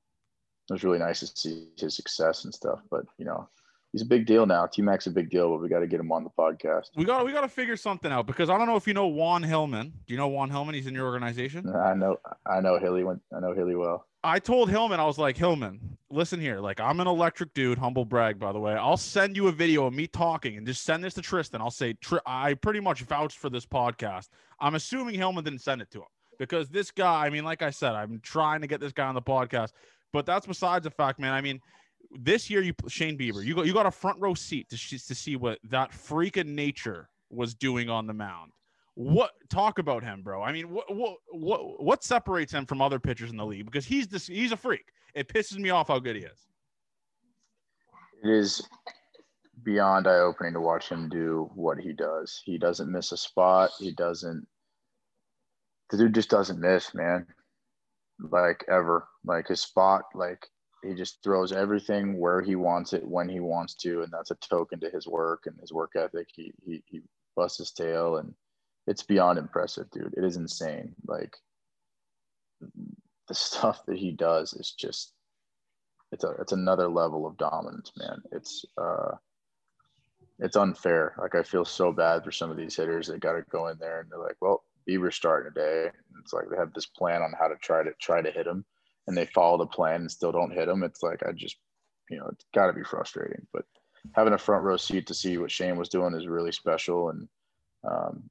it 0.69 0.73
was 0.73 0.85
really 0.85 0.99
nice 0.99 1.21
to 1.21 1.27
see 1.27 1.69
his 1.79 1.95
success 1.97 2.45
and 2.45 2.55
stuff. 2.55 2.81
But 2.91 3.05
you 3.19 3.25
know, 3.25 3.49
he's 3.93 4.03
a 4.03 4.07
big 4.07 4.27
deal 4.27 4.47
now. 4.47 4.67
T 4.67 4.83
Mac's 4.83 5.07
a 5.07 5.11
big 5.11 5.31
deal, 5.31 5.51
but 5.51 5.61
we 5.61 5.69
got 5.69 5.81
to 5.81 5.87
get 5.87 6.01
him 6.01 6.13
on 6.13 6.25
the 6.25 6.31
podcast. 6.31 6.87
We 6.97 7.05
got 7.05 7.25
we 7.25 7.33
got 7.33 7.43
to 7.43 7.49
figure 7.49 7.77
something 7.77 8.13
out 8.13 8.27
because 8.27 8.51
I 8.51 8.59
don't 8.59 8.67
know 8.67 8.77
if 8.77 8.87
you 8.87 8.95
know 8.95 9.07
Juan 9.07 9.43
Hillman. 9.43 9.93
Do 10.07 10.15
you 10.15 10.19
know 10.19 10.29
Juan 10.29 10.51
Hillman? 10.51 10.75
He's 10.75 10.87
in 10.87 10.95
your 10.95 11.07
organization. 11.07 11.69
Uh, 11.69 11.79
I 11.79 11.95
know 11.95 12.17
I 12.47 12.61
know 12.61 12.79
Hilly. 12.79 13.05
I 13.05 13.41
know 13.41 13.55
Hilly 13.55 13.75
well. 13.75 14.05
I 14.25 14.41
told 14.41 14.69
Hillman, 14.69 14.99
I 14.99 15.07
was 15.07 15.17
like, 15.17 15.37
Hillman, 15.37 15.97
listen 16.11 16.41
here. 16.41 16.59
Like, 16.59 16.81
I'm 16.81 16.99
an 16.99 17.07
electric 17.07 17.55
dude, 17.55 17.79
humble 17.79 18.05
brag, 18.05 18.39
by 18.39 18.51
the 18.51 18.59
way. 18.59 18.75
I'll 18.75 18.97
send 18.97 19.37
you 19.37 19.47
a 19.47 19.53
video 19.53 19.87
of 19.87 19.95
me 19.95 20.09
talking 20.09 20.57
and 20.57 20.67
just 20.67 20.83
send 20.83 21.05
this 21.05 21.15
to 21.15 21.21
Triston. 21.21 21.61
I'll 21.61 21.71
say, 21.71 21.95
I 22.27 22.55
pretty 22.55 22.81
much 22.81 23.03
vouched 23.03 23.39
for 23.39 23.49
this 23.49 23.65
podcast. 23.65 24.29
I'm 24.59 24.75
assuming 24.75 25.15
Hillman 25.15 25.45
didn't 25.45 25.61
send 25.61 25.81
it 25.83 25.91
to 25.93 25.99
him 25.99 26.09
because 26.37 26.69
this 26.69 26.91
guy, 26.91 27.27
I 27.27 27.31
mean, 27.31 27.45
like 27.45 27.63
I 27.63 27.71
said, 27.71 27.93
I'm 27.93 28.19
trying 28.21 28.61
to 28.63 28.67
get 28.67 28.81
this 28.81 28.93
guy 28.93 29.07
on 29.07 29.15
the 29.15 29.23
podcast, 29.23 29.71
but 30.13 30.27
that's 30.27 30.47
besides 30.47 30.85
the 30.85 30.91
fact, 30.91 31.19
man. 31.19 31.33
I 31.33 31.41
mean, 31.41 31.61
this 32.11 32.49
year, 32.49 32.63
you 32.63 32.75
Shane 32.89 33.19
Bieber, 33.19 33.45
you 33.45 33.55
got 33.55 33.67
you 33.67 33.73
got 33.73 33.87
a 33.87 33.91
front 33.91 34.19
row 34.21 34.35
seat 34.35 34.69
to, 34.71 34.77
to 34.77 35.15
see 35.15 35.37
what 35.37 35.59
that 35.65 35.93
freak 35.93 36.37
of 36.37 36.47
nature 36.47 37.09
was 37.31 37.55
doing 37.55 37.91
on 37.91 38.07
the 38.07 38.15
mound 38.15 38.53
what 38.99 39.31
talk 39.49 39.79
about 39.79 40.03
him, 40.03 40.23
bro? 40.23 40.43
I 40.43 40.51
mean, 40.51 40.71
what 40.71 40.93
what 40.93 41.19
what 41.31 41.81
what 41.81 42.03
separates 42.03 42.53
him 42.53 42.67
from 42.67 42.83
other 42.83 42.99
pitchers 42.99 43.31
in 43.31 43.37
the 43.37 43.47
league? 43.47 43.65
Because 43.65 43.85
he's 43.85 44.09
this 44.09 44.27
he's 44.27 44.51
a 44.51 44.57
freak. 44.57 44.87
It 45.15 45.29
pisses 45.29 45.57
me 45.57 45.71
off 45.71 45.87
how 45.87 46.01
good 46.01 46.17
he 46.17 46.23
is. 46.23 46.49
It 48.25 48.29
is 48.29 48.69
beyond 49.63 50.09
eye 50.09 50.19
opening 50.19 50.55
to 50.55 50.61
watch 50.61 50.89
him 50.89 51.09
do 51.09 51.49
what 51.55 51.79
he 51.79 51.93
does. 51.93 52.43
He 52.45 52.59
doesn't 52.59 52.91
miss 52.91 53.13
a 53.13 53.17
spot. 53.17 53.71
He 53.79 53.93
doesn't. 53.93 54.45
The 55.91 55.99
dude 55.99 56.17
just 56.17 56.31
doesn't 56.31 56.59
miss, 56.59 56.93
man. 56.93 57.25
Like 58.21 58.65
ever. 58.69 59.07
Like 59.25 59.49
his 59.49 59.61
spot. 59.61 60.05
Like 60.15 60.47
he 60.83 60.95
just 60.95 61.23
throws 61.23 61.53
everything 61.53 62.19
where 62.19 62.41
he 62.41 62.57
wants 62.57 62.93
it 62.93 63.07
when 63.07 63.29
he 63.29 63.41
wants 63.41 63.75
to, 63.77 64.03
and 64.03 64.13
that's 64.13 64.31
a 64.31 64.37
token 64.37 64.81
to 64.81 64.91
his 64.91 65.07
work 65.07 65.45
and 65.47 65.59
his 65.61 65.73
work 65.73 65.93
ethic. 65.97 66.29
He 66.33 66.53
he 66.65 66.83
he 66.87 67.03
busts 67.37 67.59
his 67.59 67.73
tail 67.73 68.17
and 68.17 68.35
it's 68.87 69.03
beyond 69.03 69.39
impressive, 69.39 69.91
dude. 69.91 70.15
It 70.17 70.25
is 70.25 70.37
insane. 70.37 70.95
Like 71.07 71.37
the 73.29 73.35
stuff 73.35 73.85
that 73.87 73.99
he 73.99 74.13
does 74.13 74.55
is 74.55 74.73
just 74.73 75.13
it's 76.13 76.25
a 76.25 76.31
it's 76.41 76.53
another 76.53 76.89
level 76.89 77.27
of 77.27 77.37
dominance, 77.37 77.93
man. 77.97 78.23
It's 78.33 78.65
uh 78.77 79.13
it's 80.39 80.57
unfair. 80.57 81.15
Like 81.21 81.35
I 81.35 81.43
feel 81.43 81.65
so 81.65 81.93
bad 81.93 82.25
for 82.25 82.33
some 82.33 82.51
of 82.51 82.57
these 82.57 82.77
hitters 82.77 83.09
that 83.09 83.21
got 83.21 83.33
to 83.33 83.43
go 83.51 83.69
in 83.69 83.79
there 83.79 84.01
and 84.01 84.11
they're 84.11 84.19
like, 84.19 84.37
well, 84.41 84.63
Bieber's 84.89 85.17
starting 85.17 85.53
today. 85.53 85.91
It's 86.21 86.33
like 86.33 86.49
they 86.51 86.57
have 86.57 86.73
this 86.73 86.87
plan 86.87 87.23
on 87.23 87.33
how 87.39 87.49
to 87.49 87.57
try 87.57 87.83
to 87.83 87.93
try 88.01 88.23
to 88.23 88.31
hit 88.31 88.47
him, 88.47 88.65
and 89.07 89.17
they 89.17 89.27
follow 89.27 89.59
the 89.59 89.67
plan 89.67 90.03
and 90.03 90.11
still 90.11 90.33
don't 90.33 90.53
hit 90.53 90.69
him. 90.69 90.83
It's 90.83 91.03
like 91.03 91.23
I 91.27 91.33
just, 91.33 91.57
you 92.11 92.19
know, 92.19 92.29
it's 92.33 92.45
got 92.55 92.67
to 92.67 92.73
be 92.73 92.85
frustrating. 92.85 93.47
But 93.53 93.65
having 94.15 94.33
a 94.33 94.39
front 94.39 94.65
row 94.65 94.77
seat 94.77 95.07
to 95.09 95.15
see 95.15 95.39
what 95.39 95.51
Shane 95.51 95.77
was 95.77 95.89
doing 95.89 96.15
is 96.15 96.27
really 96.27 96.53
special, 96.53 97.11
and 97.11 97.29
um, 97.89 98.31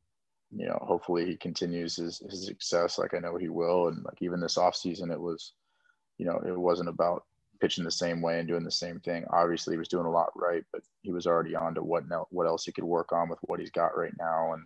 you 0.56 0.66
know, 0.66 0.80
hopefully 0.82 1.26
he 1.26 1.36
continues 1.36 1.96
his, 1.98 2.20
his 2.20 2.46
success 2.46 2.98
like 2.98 3.14
I 3.14 3.20
know 3.20 3.38
he 3.38 3.50
will. 3.50 3.90
And 3.90 4.04
like 4.04 4.22
even 4.22 4.40
this 4.40 4.58
offseason, 4.58 5.12
it 5.12 5.20
was, 5.20 5.54
you 6.18 6.26
know, 6.26 6.42
it 6.46 6.58
wasn't 6.58 6.90
about 6.90 7.26
pitching 7.60 7.84
the 7.84 7.92
same 7.92 8.22
way 8.22 8.40
and 8.40 8.48
doing 8.48 8.64
the 8.64 8.72
same 8.72 9.00
thing. 9.00 9.26
Obviously, 9.32 9.74
he 9.74 9.78
was 9.78 9.88
doing 9.88 10.06
a 10.06 10.12
lot 10.12 10.30
right, 10.36 10.64
but 10.72 10.82
he 11.02 11.12
was 11.12 11.28
already 11.28 11.56
on 11.56 11.76
to 11.76 11.84
what 11.84 12.04
what 12.30 12.48
else 12.48 12.66
he 12.66 12.72
could 12.72 12.84
work 12.84 13.12
on 13.12 13.30
with 13.30 13.40
what 13.44 13.60
he's 13.60 13.72
got 13.72 13.98
right 13.98 14.14
now 14.20 14.54
and 14.54 14.64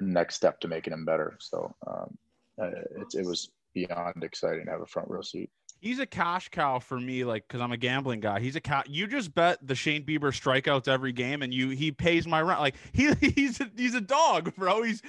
next 0.00 0.36
step 0.36 0.60
to 0.60 0.68
making 0.68 0.92
him 0.92 1.04
better. 1.04 1.36
So 1.40 1.74
um, 1.86 2.16
uh, 2.60 2.66
it, 2.66 3.14
it 3.14 3.26
was 3.26 3.50
beyond 3.74 4.22
exciting 4.22 4.66
to 4.66 4.70
have 4.70 4.80
a 4.80 4.86
front 4.86 5.08
row 5.08 5.22
seat 5.22 5.50
he's 5.84 5.98
a 5.98 6.06
cash 6.06 6.48
cow 6.48 6.78
for 6.78 6.98
me, 6.98 7.24
like 7.24 7.46
because 7.46 7.60
I'm 7.60 7.70
a 7.70 7.76
gambling 7.76 8.20
guy. 8.20 8.40
He's 8.40 8.56
a 8.56 8.60
cat. 8.60 8.88
You 8.88 9.06
just 9.06 9.34
bet 9.34 9.58
the 9.62 9.74
Shane 9.74 10.04
Bieber 10.04 10.32
strikeouts 10.32 10.88
every 10.88 11.12
game, 11.12 11.42
and 11.42 11.52
you 11.52 11.68
he 11.68 11.92
pays 11.92 12.26
my 12.26 12.40
rent. 12.40 12.60
Like 12.60 12.76
he 12.92 13.12
he's 13.20 13.60
a, 13.60 13.70
he's 13.76 13.94
a 13.94 14.00
dog, 14.00 14.54
bro. 14.56 14.82
He's 14.82 15.02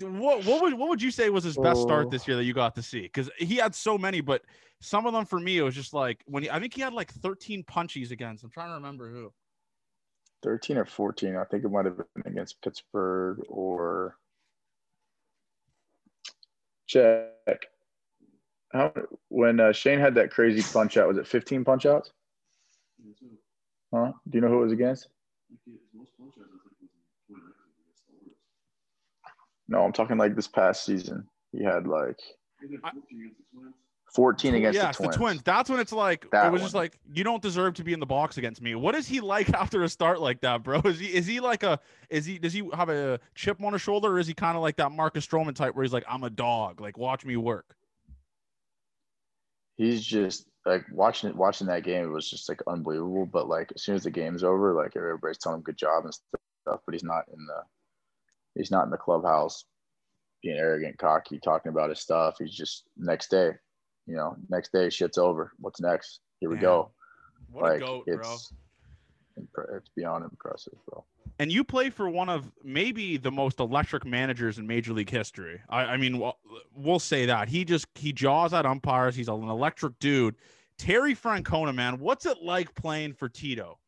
what 0.00 0.44
what 0.44 0.62
would 0.62 0.74
what 0.74 0.88
would 0.88 1.02
you 1.02 1.10
say 1.10 1.28
was 1.28 1.44
his 1.44 1.56
best 1.56 1.82
start 1.82 2.10
this 2.10 2.26
year 2.26 2.36
that 2.36 2.44
you 2.44 2.54
got 2.54 2.74
to 2.76 2.82
see? 2.82 3.02
Because 3.02 3.30
he 3.38 3.56
had 3.56 3.74
so 3.74 3.98
many, 3.98 4.22
but 4.22 4.42
some 4.80 5.06
of 5.06 5.12
them 5.12 5.26
for 5.26 5.38
me 5.38 5.58
it 5.58 5.62
was 5.62 5.74
just 5.74 5.92
like 5.92 6.22
when 6.26 6.42
he, 6.42 6.50
I 6.50 6.58
think 6.58 6.74
he 6.74 6.80
had 6.80 6.94
like 6.94 7.12
13 7.12 7.62
punchies 7.64 8.10
against. 8.10 8.42
I'm 8.42 8.50
trying 8.50 8.70
to 8.70 8.74
remember 8.74 9.10
who. 9.10 9.32
13 10.42 10.78
or 10.78 10.84
14. 10.84 11.36
I 11.36 11.44
think 11.44 11.64
it 11.64 11.70
might 11.70 11.86
have 11.86 11.96
been 11.96 12.06
against 12.26 12.62
Pittsburgh 12.62 13.38
or 13.48 14.16
check. 16.86 17.66
How 18.72 18.92
when 19.28 19.60
uh, 19.60 19.72
Shane 19.72 20.00
had 20.00 20.14
that 20.16 20.30
crazy 20.30 20.62
punch 20.72 20.96
out, 20.96 21.08
was 21.08 21.18
it 21.18 21.26
15 21.26 21.64
punch 21.64 21.86
outs? 21.86 22.10
Huh? 23.92 24.12
Do 24.28 24.36
you 24.36 24.40
know 24.40 24.48
who 24.48 24.60
it 24.60 24.64
was 24.64 24.72
against? 24.72 25.08
No, 29.68 29.84
I'm 29.84 29.92
talking 29.92 30.18
like 30.18 30.36
this 30.36 30.48
past 30.48 30.84
season. 30.84 31.26
He 31.52 31.64
had 31.64 31.86
like 31.86 32.20
14 34.14 34.54
against 34.54 34.74
yes, 34.74 34.96
the, 34.96 35.04
twins. 35.04 35.14
the 35.14 35.18
twins. 35.18 35.42
That's 35.42 35.68
when 35.68 35.80
it's 35.80 35.92
like 35.92 36.30
that 36.30 36.46
it 36.46 36.52
was 36.52 36.60
one. 36.60 36.66
just 36.66 36.74
like 36.74 36.98
you 37.12 37.24
don't 37.24 37.42
deserve 37.42 37.74
to 37.74 37.84
be 37.84 37.92
in 37.92 38.00
the 38.00 38.06
box 38.06 38.38
against 38.38 38.62
me. 38.62 38.74
What 38.74 38.94
is 38.94 39.06
he 39.06 39.20
like 39.34 39.52
after 39.52 39.82
a 39.82 39.88
start 39.88 40.20
like 40.20 40.40
that, 40.40 40.62
bro? 40.62 40.80
Is 40.84 40.98
he 40.98 41.06
is 41.06 41.26
he 41.26 41.40
like 41.40 41.62
a 41.62 41.80
is 42.08 42.24
he 42.24 42.38
does 42.38 42.52
he 42.52 42.68
have 42.74 42.88
a 42.88 43.20
chip 43.34 43.62
on 43.62 43.72
his 43.72 43.82
shoulder 43.82 44.08
or 44.08 44.18
is 44.18 44.26
he 44.26 44.34
kind 44.34 44.56
of 44.56 44.62
like 44.62 44.76
that 44.76 44.92
Marcus 44.92 45.26
Stroman 45.26 45.54
type 45.54 45.74
where 45.74 45.82
he's 45.82 45.92
like 45.92 46.04
I'm 46.08 46.24
a 46.24 46.30
dog, 46.30 46.80
like 46.80 46.96
watch 46.96 47.24
me 47.24 47.36
work? 47.36 47.76
he's 49.76 50.04
just 50.04 50.46
like 50.64 50.84
watching 50.90 51.30
it 51.30 51.36
watching 51.36 51.66
that 51.66 51.84
game 51.84 52.04
it 52.04 52.12
was 52.12 52.28
just 52.28 52.48
like 52.48 52.60
unbelievable 52.66 53.26
but 53.26 53.48
like 53.48 53.70
as 53.74 53.82
soon 53.82 53.94
as 53.94 54.04
the 54.04 54.10
game's 54.10 54.42
over 54.42 54.72
like 54.72 54.96
everybody's 54.96 55.38
telling 55.38 55.58
him 55.58 55.62
good 55.62 55.76
job 55.76 56.04
and 56.04 56.14
stuff 56.14 56.80
but 56.84 56.92
he's 56.92 57.04
not 57.04 57.24
in 57.32 57.46
the 57.46 57.62
he's 58.54 58.70
not 58.70 58.84
in 58.84 58.90
the 58.90 58.96
clubhouse 58.96 59.64
being 60.42 60.56
arrogant 60.56 60.98
cocky 60.98 61.38
talking 61.38 61.70
about 61.70 61.90
his 61.90 62.00
stuff 62.00 62.36
he's 62.38 62.54
just 62.54 62.84
next 62.96 63.30
day 63.30 63.50
you 64.06 64.16
know 64.16 64.36
next 64.48 64.72
day 64.72 64.88
shit's 64.90 65.18
over 65.18 65.52
what's 65.58 65.80
next 65.80 66.20
here 66.40 66.50
we 66.50 66.56
go 66.56 66.90
what 67.50 67.64
like, 67.64 67.76
a 67.76 67.84
goat, 67.84 68.04
it's, 68.06 68.52
bro. 69.52 69.64
it's 69.76 69.90
beyond 69.96 70.24
impressive 70.24 70.74
bro 70.88 71.04
and 71.38 71.52
you 71.52 71.64
play 71.64 71.90
for 71.90 72.08
one 72.08 72.28
of 72.28 72.50
maybe 72.64 73.16
the 73.16 73.30
most 73.30 73.60
electric 73.60 74.06
managers 74.06 74.58
in 74.58 74.66
Major 74.66 74.92
League 74.94 75.10
history. 75.10 75.60
I, 75.68 75.82
I 75.82 75.96
mean, 75.98 76.18
we'll, 76.18 76.38
we'll, 76.74 76.98
say 76.98 77.26
that 77.26 77.48
he 77.48 77.64
just 77.64 77.86
he 77.94 78.12
jaws 78.12 78.54
at 78.54 78.64
umpires. 78.64 79.14
He's 79.14 79.28
an 79.28 79.42
electric 79.48 79.98
dude. 79.98 80.36
Terry 80.78 81.14
Francona, 81.14 81.74
man, 81.74 81.98
what's 81.98 82.26
it 82.26 82.42
like 82.42 82.74
playing 82.74 83.14
for 83.14 83.28
Tito? 83.28 83.78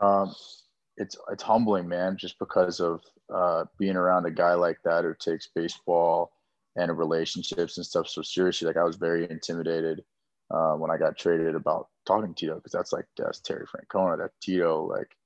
Um, 0.00 0.34
it's 0.96 1.16
it's 1.30 1.42
humbling, 1.42 1.88
man, 1.88 2.16
just 2.16 2.38
because 2.38 2.80
of 2.80 3.02
uh, 3.32 3.64
being 3.78 3.96
around 3.96 4.26
a 4.26 4.30
guy 4.30 4.54
like 4.54 4.78
that 4.84 5.04
who 5.04 5.14
takes 5.14 5.48
baseball 5.54 6.32
and 6.76 6.96
relationships 6.96 7.76
and 7.76 7.86
stuff 7.86 8.08
so 8.08 8.22
seriously. 8.22 8.66
Like 8.66 8.76
I 8.76 8.84
was 8.84 8.96
very 8.96 9.28
intimidated 9.30 10.02
uh, 10.50 10.74
when 10.74 10.90
I 10.90 10.96
got 10.96 11.18
traded 11.18 11.54
about 11.54 11.88
talking 12.06 12.34
to 12.34 12.34
Tito 12.34 12.56
because 12.56 12.72
that's 12.72 12.92
like 12.92 13.06
that's 13.16 13.40
Terry 13.40 13.66
Francona, 13.66 14.18
that 14.18 14.30
Tito, 14.40 14.84
like 14.84 15.16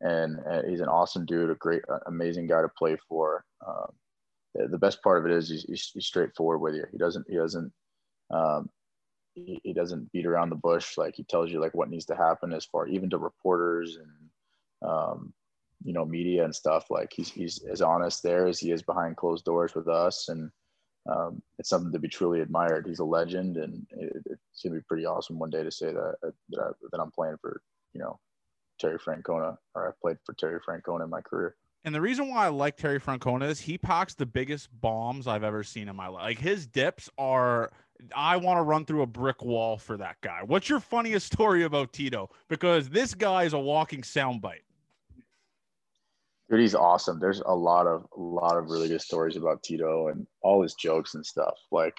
and 0.00 0.40
uh, 0.50 0.62
he's 0.66 0.80
an 0.80 0.88
awesome 0.88 1.26
dude, 1.26 1.50
a 1.50 1.54
great, 1.56 1.82
uh, 1.88 1.98
amazing 2.06 2.46
guy 2.46 2.62
to 2.62 2.68
play 2.68 2.96
for. 3.08 3.44
Um, 3.66 3.92
the 4.54 4.78
best 4.78 5.02
part 5.02 5.18
of 5.18 5.26
it 5.26 5.36
is 5.36 5.48
he's, 5.48 5.62
he's, 5.64 5.90
he's, 5.94 6.06
straightforward 6.06 6.60
with 6.60 6.74
you. 6.74 6.84
He 6.90 6.98
doesn't 6.98 7.26
he 7.28 7.36
doesn't 7.36 7.72
um, 8.30 8.68
he, 9.34 9.60
he, 9.62 9.72
doesn't 9.72 10.10
beat 10.12 10.26
around 10.26 10.50
the 10.50 10.56
bush. 10.56 10.98
Like 10.98 11.14
he 11.14 11.22
tells 11.22 11.50
you 11.50 11.60
like 11.60 11.74
what 11.74 11.90
needs 11.90 12.06
to 12.06 12.16
happen 12.16 12.52
as 12.52 12.64
far 12.64 12.88
even 12.88 13.10
to 13.10 13.18
reporters 13.18 13.96
and 13.96 14.90
um, 14.90 15.32
you 15.84 15.92
know 15.92 16.04
media 16.04 16.44
and 16.44 16.54
stuff. 16.54 16.86
Like 16.90 17.12
he's 17.14 17.30
he's 17.30 17.62
as 17.70 17.80
honest 17.80 18.22
there 18.22 18.46
as 18.46 18.58
he 18.58 18.72
is 18.72 18.82
behind 18.82 19.16
closed 19.16 19.44
doors 19.44 19.74
with 19.74 19.88
us, 19.88 20.28
and 20.28 20.50
um, 21.08 21.42
it's 21.58 21.68
something 21.68 21.92
to 21.92 21.98
be 21.98 22.08
truly 22.08 22.40
admired. 22.40 22.86
He's 22.86 22.98
a 22.98 23.04
legend, 23.04 23.56
and 23.56 23.86
it, 23.90 24.22
it's 24.26 24.62
gonna 24.62 24.76
be 24.76 24.82
pretty 24.82 25.06
awesome 25.06 25.38
one 25.38 25.50
day 25.50 25.64
to 25.64 25.70
say 25.70 25.92
that 25.92 26.16
that, 26.22 26.60
I, 26.60 26.70
that 26.92 27.00
I'm 27.00 27.10
playing 27.10 27.36
for 27.40 27.62
you 27.94 28.00
know 28.00 28.18
Terry 28.78 28.98
Francona, 28.98 29.56
or 29.74 29.88
I've 29.88 30.00
played 30.00 30.18
for 30.24 30.34
Terry 30.34 30.60
Francona 30.60 31.04
in 31.04 31.10
my 31.10 31.20
career. 31.20 31.56
And 31.84 31.94
the 31.94 32.00
reason 32.00 32.28
why 32.28 32.44
I 32.44 32.48
like 32.48 32.76
Terry 32.76 33.00
Francona 33.00 33.48
is 33.48 33.58
he 33.58 33.78
packs 33.78 34.14
the 34.14 34.26
biggest 34.26 34.68
bombs 34.80 35.26
I've 35.26 35.44
ever 35.44 35.64
seen 35.64 35.88
in 35.88 35.96
my 35.96 36.08
life. 36.08 36.24
Like 36.24 36.38
his 36.38 36.66
dips 36.66 37.08
are 37.16 37.70
I 38.14 38.36
want 38.36 38.58
to 38.58 38.62
run 38.62 38.84
through 38.84 39.02
a 39.02 39.06
brick 39.06 39.42
wall 39.42 39.78
for 39.78 39.96
that 39.96 40.16
guy. 40.20 40.40
What's 40.44 40.68
your 40.68 40.80
funniest 40.80 41.26
story 41.32 41.64
about 41.64 41.92
Tito? 41.92 42.30
Because 42.48 42.88
this 42.88 43.14
guy 43.14 43.44
is 43.44 43.52
a 43.52 43.58
walking 43.58 44.02
soundbite. 44.02 44.62
Dude, 46.50 46.60
he's 46.60 46.74
awesome. 46.74 47.20
There's 47.20 47.42
a 47.46 47.54
lot 47.54 47.86
of 47.86 48.06
a 48.16 48.20
lot 48.20 48.56
of 48.56 48.70
really 48.70 48.88
good 48.88 49.00
stories 49.00 49.36
about 49.36 49.62
Tito 49.62 50.08
and 50.08 50.26
all 50.42 50.62
his 50.62 50.74
jokes 50.74 51.14
and 51.14 51.24
stuff. 51.24 51.54
Like 51.70 51.96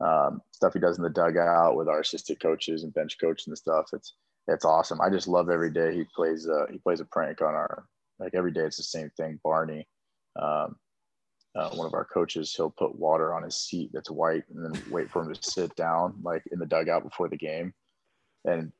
um, 0.00 0.42
stuff 0.52 0.74
he 0.74 0.78
does 0.78 0.98
in 0.98 1.04
the 1.04 1.10
dugout 1.10 1.76
with 1.76 1.88
our 1.88 2.00
assistant 2.00 2.40
coaches 2.40 2.84
and 2.84 2.92
bench 2.92 3.16
coaches 3.18 3.46
and 3.46 3.56
stuff. 3.56 3.86
It's 3.94 4.14
it's 4.46 4.64
awesome. 4.66 5.00
I 5.00 5.08
just 5.08 5.26
love 5.26 5.48
every 5.48 5.70
day 5.70 5.94
he 5.94 6.04
plays. 6.14 6.46
Uh, 6.46 6.66
he 6.70 6.78
plays 6.78 7.00
a 7.00 7.06
prank 7.06 7.40
on 7.40 7.54
our 7.54 7.86
like 8.18 8.34
every 8.34 8.52
day. 8.52 8.60
It's 8.60 8.76
the 8.76 8.82
same 8.82 9.10
thing. 9.16 9.40
Barney, 9.42 9.88
um, 10.40 10.76
uh, 11.56 11.70
one 11.70 11.86
of 11.86 11.94
our 11.94 12.04
coaches, 12.04 12.54
he'll 12.54 12.70
put 12.70 12.98
water 12.98 13.32
on 13.32 13.42
his 13.42 13.56
seat 13.56 13.90
that's 13.94 14.10
white 14.10 14.44
and 14.54 14.64
then 14.64 14.82
wait 14.90 15.10
for 15.10 15.22
him 15.22 15.32
to 15.32 15.50
sit 15.50 15.74
down 15.76 16.14
like 16.22 16.42
in 16.52 16.58
the 16.58 16.66
dugout 16.66 17.04
before 17.04 17.28
the 17.28 17.36
game, 17.38 17.72
and 18.44 18.70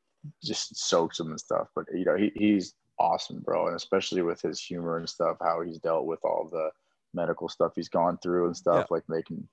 just 0.45 0.77
soaks 0.77 1.19
him 1.19 1.29
and 1.29 1.41
stuff. 1.41 1.69
But 1.75 1.87
you 1.95 2.05
know 2.05 2.17
he, 2.17 2.31
he's 2.35 2.75
awesome, 2.99 3.41
bro. 3.41 3.67
And 3.67 3.77
especially 3.77 4.23
with 4.23 4.41
his 4.41 4.61
humor 4.61 4.99
and 4.99 5.09
stuff, 5.09 5.37
how 5.41 5.63
he's 5.63 5.79
dealt 5.79 6.07
with 6.07 6.21
all 6.25 6.49
the 6.51 6.71
medical 7.15 7.49
stuff 7.49 7.73
he's 7.75 7.89
gone 7.89 8.19
through 8.23 8.47
and 8.47 8.57
stuff, 8.57 8.87
yeah. 8.91 8.95
like 8.95 9.09
making, 9.09 9.49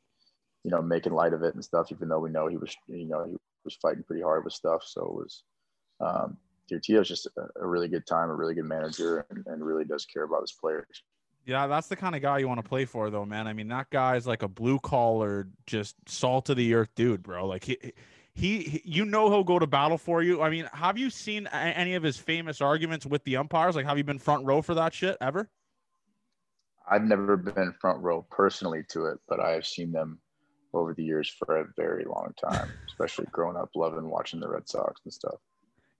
you 0.63 0.71
know, 0.71 0.81
making 0.81 1.13
light 1.13 1.33
of 1.33 1.43
it 1.43 1.55
and 1.55 1.63
stuff, 1.63 1.91
even 1.91 2.09
though 2.09 2.19
we 2.19 2.29
know 2.29 2.47
he 2.47 2.57
was, 2.57 2.75
you 2.87 3.07
know, 3.07 3.25
he 3.25 3.35
was 3.63 3.75
fighting 3.81 4.03
pretty 4.03 4.21
hard 4.21 4.43
with 4.43 4.53
stuff. 4.53 4.83
So 4.85 5.01
it 5.01 5.13
was, 5.13 5.43
um, 6.01 6.37
is 6.69 7.07
just 7.07 7.27
a, 7.37 7.47
a, 7.61 7.67
really 7.67 7.87
good 7.87 8.07
time, 8.07 8.29
a 8.29 8.35
really 8.35 8.55
good 8.55 8.65
manager, 8.65 9.25
and, 9.29 9.45
and 9.47 9.63
really 9.63 9.85
does 9.85 10.05
care 10.05 10.23
about 10.23 10.41
his 10.41 10.51
players. 10.51 11.03
Yeah, 11.45 11.67
that's 11.67 11.87
the 11.87 11.95
kind 11.95 12.15
of 12.15 12.23
guy 12.23 12.39
you 12.39 12.47
want 12.47 12.63
to 12.63 12.67
play 12.67 12.85
for, 12.85 13.11
though, 13.11 13.25
man. 13.25 13.45
I 13.45 13.53
mean, 13.53 13.67
that 13.67 13.91
guy's 13.91 14.25
like 14.25 14.41
a 14.41 14.47
blue 14.47 14.79
collar, 14.79 15.47
just 15.67 15.95
salt 16.07 16.49
of 16.49 16.57
the 16.57 16.73
earth 16.73 16.89
dude, 16.95 17.21
bro. 17.21 17.45
Like 17.45 17.65
he, 17.65 17.77
he, 18.35 18.81
you 18.83 19.05
know 19.05 19.29
he'll 19.29 19.45
go 19.45 19.59
to 19.59 19.65
battle 19.65 19.97
for 19.97 20.21
you. 20.21 20.41
I 20.41 20.49
mean, 20.49 20.69
have 20.73 20.97
you 20.97 21.09
seen 21.09 21.47
any 21.47 21.95
of 21.95 22.03
his 22.03 22.17
famous 22.17 22.59
arguments 22.59 23.05
with 23.05 23.23
the 23.23 23.37
umpires? 23.37 23.77
Like, 23.77 23.85
have 23.85 23.97
you 23.97 24.03
been 24.03 24.19
front 24.19 24.45
row 24.45 24.61
for 24.61 24.73
that 24.75 24.93
shit 24.93 25.17
ever? 25.21 25.49
I've 26.89 27.03
never 27.03 27.37
been 27.37 27.73
front 27.79 28.03
row 28.03 28.25
personally 28.29 28.83
to 28.89 29.05
it, 29.05 29.19
but 29.29 29.39
I 29.39 29.51
have 29.51 29.65
seen 29.65 29.91
them 29.93 30.19
over 30.73 30.93
the 30.93 31.03
years 31.03 31.29
for 31.29 31.61
a 31.61 31.65
very 31.77 32.03
long 32.03 32.33
time, 32.43 32.69
especially 32.87 33.25
growing 33.31 33.55
up 33.55 33.69
loving 33.73 34.09
watching 34.09 34.41
the 34.41 34.49
Red 34.49 34.67
Sox 34.67 35.01
and 35.05 35.13
stuff. 35.13 35.35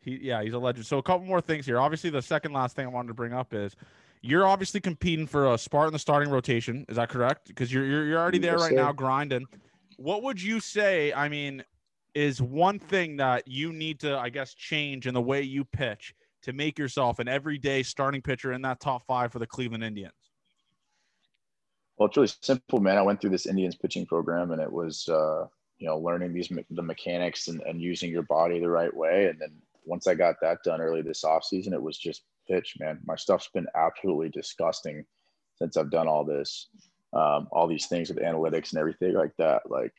He, 0.01 0.19
yeah, 0.21 0.43
he's 0.43 0.53
a 0.53 0.59
legend. 0.59 0.86
So 0.86 0.97
a 0.97 1.03
couple 1.03 1.25
more 1.25 1.41
things 1.41 1.65
here. 1.65 1.79
Obviously, 1.79 2.09
the 2.09 2.21
second 2.21 2.51
last 2.51 2.75
thing 2.75 2.86
I 2.86 2.89
wanted 2.89 3.07
to 3.07 3.13
bring 3.13 3.31
up 3.31 3.53
is 3.53 3.77
you're 4.21 4.45
obviously 4.45 4.81
competing 4.81 5.25
for 5.25 5.53
a 5.53 5.57
spot 5.57 5.88
in 5.88 5.93
the 5.93 5.99
starting 5.99 6.29
rotation. 6.29 6.86
Is 6.89 6.97
that 6.97 7.07
correct? 7.07 7.47
Because 7.47 7.71
you're, 7.71 7.86
you're 7.86 8.05
you're 8.05 8.19
already 8.19 8.39
there 8.39 8.57
right 8.57 8.73
now 8.73 8.91
grinding. 8.91 9.45
What 9.97 10.23
would 10.23 10.41
you 10.41 10.59
say? 10.59 11.13
I 11.13 11.29
mean, 11.29 11.63
is 12.16 12.41
one 12.41 12.80
thing 12.80 13.18
that 13.18 13.47
you 13.47 13.74
need 13.74 13.99
to, 13.99 14.18
I 14.18 14.30
guess, 14.30 14.53
change 14.53 15.05
in 15.05 15.13
the 15.13 15.22
way 15.22 15.41
you 15.41 15.66
pitch 15.66 16.16
to 16.43 16.53
make 16.53 16.80
yourself 16.80 17.20
an 17.20 17.28
everyday 17.28 17.84
starting 17.84 18.22
pitcher 18.22 18.53
in 18.53 18.61
that 18.61 18.80
top 18.80 19.05
five 19.05 19.32
for 19.32 19.39
the 19.39 19.47
Cleveland 19.47 19.84
Indians? 19.84 20.13
Well, 21.97 22.07
it's 22.07 22.18
really 22.18 22.30
simple, 22.41 22.80
man. 22.80 22.97
I 22.97 23.01
went 23.01 23.22
through 23.22 23.30
this 23.32 23.45
Indians 23.45 23.76
pitching 23.76 24.05
program, 24.05 24.51
and 24.51 24.61
it 24.61 24.72
was, 24.72 25.07
uh, 25.07 25.45
you 25.78 25.88
know, 25.88 25.97
learning 25.97 26.34
these 26.34 26.49
the 26.70 26.82
mechanics 26.82 27.47
and, 27.47 27.61
and 27.61 27.82
using 27.82 28.09
your 28.09 28.24
body 28.24 28.59
the 28.59 28.70
right 28.70 28.95
way. 28.95 29.28
And 29.28 29.39
then 29.39 29.51
once 29.86 30.07
I 30.07 30.16
got 30.16 30.36
that 30.41 30.59
done 30.63 30.82
early 30.82 31.01
this 31.01 31.24
offseason, 31.24 31.74
it 31.74 31.82
was 31.82 31.97
just 31.97 32.24
pitch, 32.49 32.76
man. 32.80 32.99
My 33.05 33.16
stuff's 33.16 33.49
been 33.53 33.68
absolutely 33.76 34.30
disgusting 34.30 35.05
since 35.57 35.78
I've 35.78 35.91
done 35.91 36.07
all 36.07 36.26
this, 36.26 36.70
um, 37.13 37.47
all 37.51 37.68
these 37.68 37.88
things 37.88 38.09
with 38.09 38.20
analytics 38.20 38.72
and 38.72 38.80
everything 38.80 39.13
like 39.13 39.34
that. 39.38 39.61
Like 39.70 39.93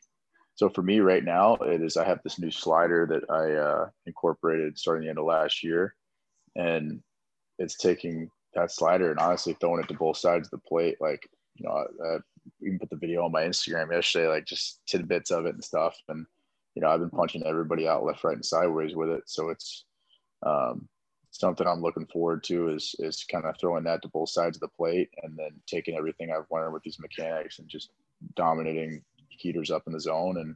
so 0.57 0.69
for 0.69 0.81
me 0.81 1.01
right 1.01 1.23
now, 1.23 1.53
it 1.57 1.83
is 1.83 1.97
I 1.97 2.05
have 2.05 2.19
this 2.23 2.39
new 2.39 2.49
slider 2.49 3.05
that 3.11 3.29
I 3.31 3.53
uh, 3.53 3.89
incorporated 4.07 4.75
starting 4.75 5.03
the 5.03 5.09
end 5.09 5.19
of 5.19 5.25
last 5.25 5.63
year, 5.63 5.93
and 6.55 6.99
it's 7.59 7.77
taking 7.77 8.31
that 8.55 8.71
slider 8.71 9.11
and 9.11 9.19
honestly 9.19 9.55
throwing 9.59 9.83
it 9.83 9.87
to 9.89 9.93
both 9.93 10.17
sides 10.17 10.47
of 10.47 10.51
the 10.51 10.67
plate. 10.67 10.97
Like 10.99 11.29
you 11.57 11.67
know, 11.67 11.73
I, 11.73 12.07
I 12.07 12.17
even 12.63 12.79
put 12.79 12.89
the 12.89 12.95
video 12.95 13.23
on 13.23 13.31
my 13.31 13.43
Instagram 13.43 13.91
yesterday, 13.91 14.29
like 14.29 14.45
just 14.45 14.81
tidbits 14.87 15.29
of 15.29 15.45
it 15.45 15.53
and 15.53 15.63
stuff. 15.63 15.95
And 16.09 16.25
you 16.73 16.81
know, 16.81 16.89
I've 16.89 17.01
been 17.01 17.11
punching 17.11 17.45
everybody 17.45 17.87
out 17.87 18.03
left, 18.03 18.23
right, 18.23 18.33
and 18.35 18.43
sideways 18.43 18.95
with 18.95 19.09
it. 19.09 19.25
So 19.27 19.49
it's 19.49 19.85
um, 20.43 20.89
something 21.29 21.67
I'm 21.67 21.83
looking 21.83 22.07
forward 22.07 22.43
to 22.45 22.69
is 22.69 22.95
is 22.97 23.23
kind 23.31 23.45
of 23.45 23.53
throwing 23.59 23.83
that 23.83 24.01
to 24.01 24.07
both 24.07 24.29
sides 24.29 24.57
of 24.57 24.61
the 24.61 24.69
plate 24.69 25.11
and 25.21 25.37
then 25.37 25.51
taking 25.67 25.95
everything 25.95 26.31
I've 26.31 26.49
learned 26.49 26.73
with 26.73 26.81
these 26.81 26.97
mechanics 26.97 27.59
and 27.59 27.69
just 27.69 27.91
dominating 28.35 29.03
heaters 29.39 29.71
up 29.71 29.83
in 29.87 29.93
the 29.93 29.99
zone. 29.99 30.37
And 30.37 30.55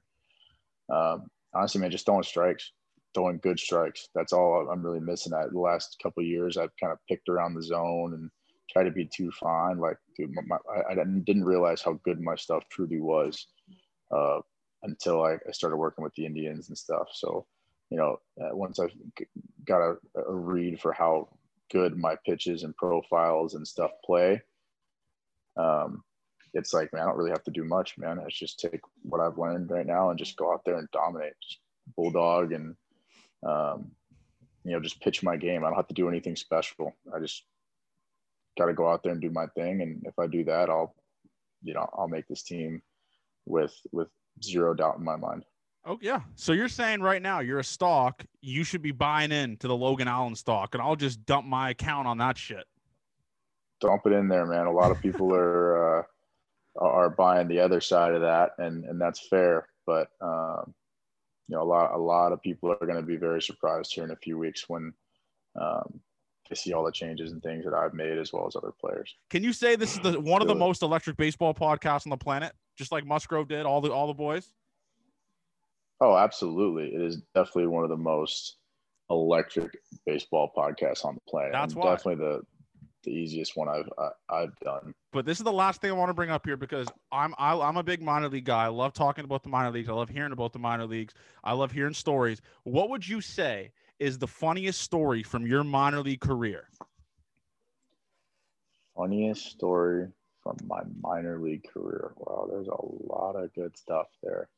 um, 0.95 1.27
honestly, 1.53 1.82
man, 1.82 1.91
just 1.91 2.05
throwing 2.05 2.23
strikes, 2.23 2.71
throwing 3.13 3.39
good 3.39 3.59
strikes. 3.59 4.09
That's 4.15 4.34
all 4.34 4.69
I'm 4.71 4.84
really 4.84 4.99
missing. 4.99 5.32
That 5.32 5.51
the 5.51 5.59
last 5.59 5.97
couple 6.01 6.23
years, 6.23 6.57
I've 6.57 6.75
kind 6.79 6.93
of 6.93 6.99
picked 7.09 7.29
around 7.29 7.53
the 7.53 7.63
zone 7.63 8.13
and 8.13 8.29
tried 8.71 8.86
to 8.86 8.91
be 8.91 9.05
too 9.05 9.32
fine. 9.32 9.79
Like, 9.79 9.97
dude, 10.17 10.32
my, 10.47 10.57
I, 10.89 10.93
I, 10.93 11.03
didn't 11.23 11.43
realize 11.43 11.82
how 11.82 11.99
good 12.03 12.21
my 12.21 12.36
stuff 12.36 12.63
truly 12.69 12.99
was 12.99 13.47
uh, 14.11 14.39
until 14.84 15.23
I, 15.23 15.34
I, 15.47 15.51
started 15.51 15.77
working 15.77 16.03
with 16.03 16.13
the 16.15 16.25
Indians 16.25 16.69
and 16.69 16.77
stuff. 16.77 17.09
So, 17.13 17.45
you 17.89 17.97
know, 17.97 18.17
uh, 18.41 18.55
once 18.55 18.79
I 18.79 18.86
got 19.65 19.82
a, 19.82 19.95
a 20.15 20.34
read 20.34 20.79
for 20.79 20.93
how 20.93 21.27
good 21.71 21.97
my 21.97 22.15
pitches 22.25 22.63
and 22.63 22.75
profiles 22.75 23.55
and 23.55 23.67
stuff 23.67 23.91
play, 24.05 24.41
um, 25.57 26.03
it's 26.54 26.74
like, 26.74 26.91
man, 26.93 27.04
I 27.04 27.06
don't 27.06 27.18
really 27.18 27.32
have 27.32 27.43
to 27.45 27.52
do 27.52 27.64
much, 27.64 27.97
man. 27.97 28.20
It's 28.26 28.38
just 28.38 28.60
take 28.60 28.82
what 29.04 29.22
I've 29.22 29.38
learned 29.38 29.70
right 29.72 29.86
now 29.86 30.10
and 30.10 30.20
just 30.20 30.38
go 30.38 30.54
out 30.54 30.64
there 30.66 30.78
and 30.78 30.89
dominate, 30.91 31.34
just 31.41 31.60
bulldog 31.95 32.52
and, 32.52 32.76
um, 33.47 33.91
you 34.64 34.72
know, 34.72 34.80
just 34.80 35.02
pitch 35.02 35.24
my 35.24 35.38
game. 35.38 35.64
I 35.64 35.68
don't 35.68 35.78
have 35.78 35.88
to 35.88 35.93
do 35.93 36.10
anything 36.10 36.36
special. 36.36 36.93
I 37.16 37.20
just 37.20 37.43
got 38.58 38.66
to 38.66 38.74
go 38.74 38.89
out 38.89 39.04
there 39.04 39.14
and 39.14 39.22
do 39.22 39.30
my 39.30 39.47
thing. 39.47 39.82
And 39.82 40.04
if 40.06 40.18
I 40.20 40.28
do 40.28 40.43
that, 40.45 40.70
I'll, 40.70 40.93
you 41.64 41.74
know, 41.74 41.89
I'll 41.97 42.08
make 42.08 42.28
this 42.28 42.43
team 42.43 42.82
with, 43.45 43.76
with 43.91 44.10
zero 44.43 44.74
doubt 44.74 44.97
in 44.97 45.04
my 45.04 45.16
mind. 45.16 45.45
Oh 45.86 45.97
yeah. 46.02 46.22
So 46.36 46.54
you're 46.54 46.68
saying 46.68 47.02
right 47.02 47.22
now 47.22 47.39
you're 47.39 47.60
a 47.60 47.64
stock. 47.64 48.24
You 48.41 48.64
should 48.64 48.84
be 48.84 48.91
buying 48.91 49.32
in 49.32 49.58
to 49.58 49.68
the 49.68 49.76
Logan 49.76 50.08
Allen 50.08 50.36
stock, 50.36 50.76
and 50.76 50.82
I'll 50.82 50.95
just 50.95 51.26
dump 51.26 51.47
my 51.47 51.72
account 51.72 52.08
on 52.08 52.20
that 52.20 52.38
shit. 52.38 52.66
Dump 53.80 54.04
it 54.06 54.14
in 54.14 54.28
there, 54.28 54.45
man. 54.45 54.68
A 54.68 54.72
lot 54.72 54.91
of 54.91 55.02
people 55.02 55.34
are 55.34 56.02
uh, 56.02 56.04
are 56.80 57.09
buying 57.09 57.47
the 57.47 57.59
other 57.59 57.82
side 57.82 58.13
of 58.13 58.22
that, 58.22 58.51
and 58.57 58.86
and 58.86 58.99
that's 58.99 59.28
fair. 59.28 59.67
But 59.86 60.09
um, 60.22 60.74
you 61.47 61.55
know, 61.55 61.63
a 61.63 61.65
lot 61.65 61.93
a 61.93 61.97
lot 61.97 62.32
of 62.32 62.41
people 62.41 62.72
are 62.72 62.86
going 62.86 62.99
to 62.99 63.01
be 63.01 63.17
very 63.17 63.41
surprised 63.41 63.93
here 63.93 64.03
in 64.03 64.11
a 64.11 64.15
few 64.15 64.38
weeks 64.38 64.65
when 64.67 64.93
um, 65.59 65.99
they 66.49 66.55
see 66.55 66.74
all 66.74 66.84
the 66.84 66.91
changes 66.91 67.32
and 67.32 67.41
things 67.41 67.65
that 67.65 67.74
I've 67.74 67.93
made, 67.93 68.17
as 68.17 68.32
well 68.32 68.47
as 68.47 68.55
other 68.55 68.74
players. 68.80 69.15
Can 69.30 69.43
you 69.43 69.53
say 69.53 69.76
this 69.76 69.93
is 69.93 69.99
the 69.99 70.19
one 70.19 70.41
of 70.41 70.47
the 70.47 70.55
most 70.55 70.82
electric 70.82 71.17
baseball 71.17 71.53
podcasts 71.53 72.05
on 72.05 72.09
the 72.09 72.17
planet, 72.17 72.53
just 72.78 72.91
like 72.91 73.05
Musgrove 73.05 73.47
did 73.47 73.65
all 73.65 73.82
the 73.82 73.91
all 73.91 74.07
the 74.07 74.13
boys? 74.13 74.51
Oh, 75.99 76.15
absolutely! 76.15 76.95
It 76.95 77.01
is 77.01 77.17
definitely 77.36 77.67
one 77.67 77.84
of 77.84 77.89
the 77.89 77.97
most 77.97 78.57
electric 79.09 79.72
baseball 80.05 80.51
podcasts 80.55 81.05
on 81.05 81.15
the 81.15 81.22
planet. 81.30 81.51
That's 81.51 81.76
why. 81.76 81.91
definitely 81.91 82.26
the 82.26 82.41
the 83.04 83.12
easiest 83.12 83.56
one 83.58 83.68
I've 83.68 83.89
I, 84.30 84.41
have 84.41 84.58
done. 84.60 84.93
But 85.12 85.26
this 85.26 85.39
is 85.39 85.43
the 85.43 85.52
last 85.52 85.82
thing 85.82 85.91
I 85.91 85.93
want 85.93 86.10
to 86.10 86.14
bring 86.14 86.30
up 86.30 86.45
here 86.45 86.58
because 86.58 86.88
I'm 87.12 87.34
I, 87.38 87.54
am 87.54 87.62
i 87.62 87.70
am 87.70 87.78
a 87.78 87.84
big 87.84 88.02
minor 88.02 88.30
league 88.30 88.45
guy. 88.45 88.66
I 88.66 88.68
love 88.68 88.93
talking 88.93 89.26
about 89.26 89.43
the 89.43 89.49
minor 89.49 89.72
leagues. 89.72 89.89
I 89.89 89.93
love 89.93 90.10
hearing 90.10 90.32
about 90.32 90.54
the 90.54 90.60
minor 90.60 90.86
leagues. 90.86 91.14
I 91.43 91.54
love 91.54 91.72
hearing 91.72 91.93
stories. 91.93 92.41
What 92.64 92.89
would 92.89 93.08
you 93.08 93.22
say 93.22 93.72
is 93.99 94.18
the 94.18 94.28
funniest 94.28 94.82
story 94.82 95.24
from 95.24 95.45
your 95.45 95.64
minor 95.64 96.02
league 96.02 96.22
career? 96.22 96.68
Funniest 98.95 99.45
story 99.45 100.08
from 100.43 100.58
my 100.66 100.82
minor 101.02 101.39
league 101.39 101.68
career. 101.72 102.12
Wow, 102.18 102.47
there's 102.49 102.68
a 102.68 102.86
lot 103.14 103.36
of 103.36 103.54
good 103.54 103.78
stuff 103.78 104.08
there. 104.24 104.49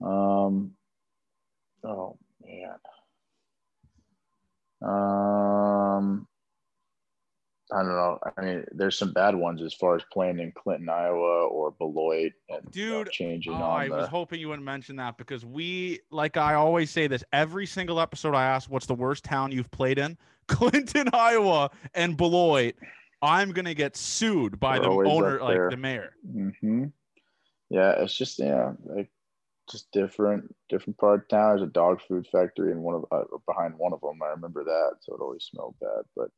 Um, 0.00 0.72
oh 1.84 2.16
man. 2.44 2.76
Um, 4.82 6.26
I 7.72 7.82
don't 7.82 7.88
know. 7.88 8.18
I 8.36 8.40
mean, 8.42 8.64
there's 8.72 8.98
some 8.98 9.12
bad 9.12 9.34
ones 9.34 9.62
as 9.62 9.72
far 9.72 9.96
as 9.96 10.02
playing 10.12 10.40
in 10.40 10.52
Clinton, 10.52 10.88
Iowa, 10.88 11.46
or 11.46 11.70
Beloit, 11.70 12.32
and 12.50 12.70
dude, 12.70 12.74
you 12.74 12.90
know, 12.90 13.04
changing. 13.04 13.54
Oh, 13.54 13.62
I 13.62 13.88
the... 13.88 13.96
was 13.96 14.08
hoping 14.08 14.40
you 14.40 14.48
wouldn't 14.48 14.64
mention 14.64 14.96
that 14.96 15.16
because 15.16 15.44
we, 15.44 16.00
like 16.10 16.36
I 16.36 16.54
always 16.54 16.90
say 16.90 17.06
this 17.06 17.24
every 17.32 17.66
single 17.66 18.00
episode. 18.00 18.34
I 18.34 18.44
ask, 18.44 18.70
"What's 18.70 18.86
the 18.86 18.94
worst 18.94 19.24
town 19.24 19.52
you've 19.52 19.70
played 19.70 19.98
in?" 19.98 20.18
Clinton, 20.48 21.08
Iowa, 21.12 21.70
and 21.94 22.16
Beloit. 22.16 22.74
I'm 23.22 23.52
gonna 23.52 23.74
get 23.74 23.96
sued 23.96 24.58
by 24.60 24.78
They're 24.78 24.90
the 24.90 24.94
owner, 24.94 25.40
like 25.40 25.70
the 25.70 25.76
mayor. 25.76 26.16
Mm-hmm. 26.28 26.86
Yeah, 27.70 27.92
it's 27.92 28.16
just 28.16 28.38
yeah, 28.38 28.72
like 28.84 29.10
just 29.70 29.90
different 29.92 30.54
different 30.68 30.98
part 30.98 31.20
of 31.20 31.28
town. 31.28 31.56
There's 31.56 31.68
a 31.68 31.72
dog 31.72 32.00
food 32.06 32.26
factory 32.30 32.72
in 32.72 32.82
one 32.82 32.96
of 32.96 33.04
uh, 33.10 33.24
behind 33.46 33.74
one 33.78 33.92
of 33.92 34.00
them. 34.00 34.20
I 34.22 34.30
remember 34.30 34.64
that, 34.64 34.96
so 35.00 35.14
it 35.14 35.20
always 35.20 35.44
smelled 35.44 35.76
bad. 35.80 36.04
But 36.14 36.30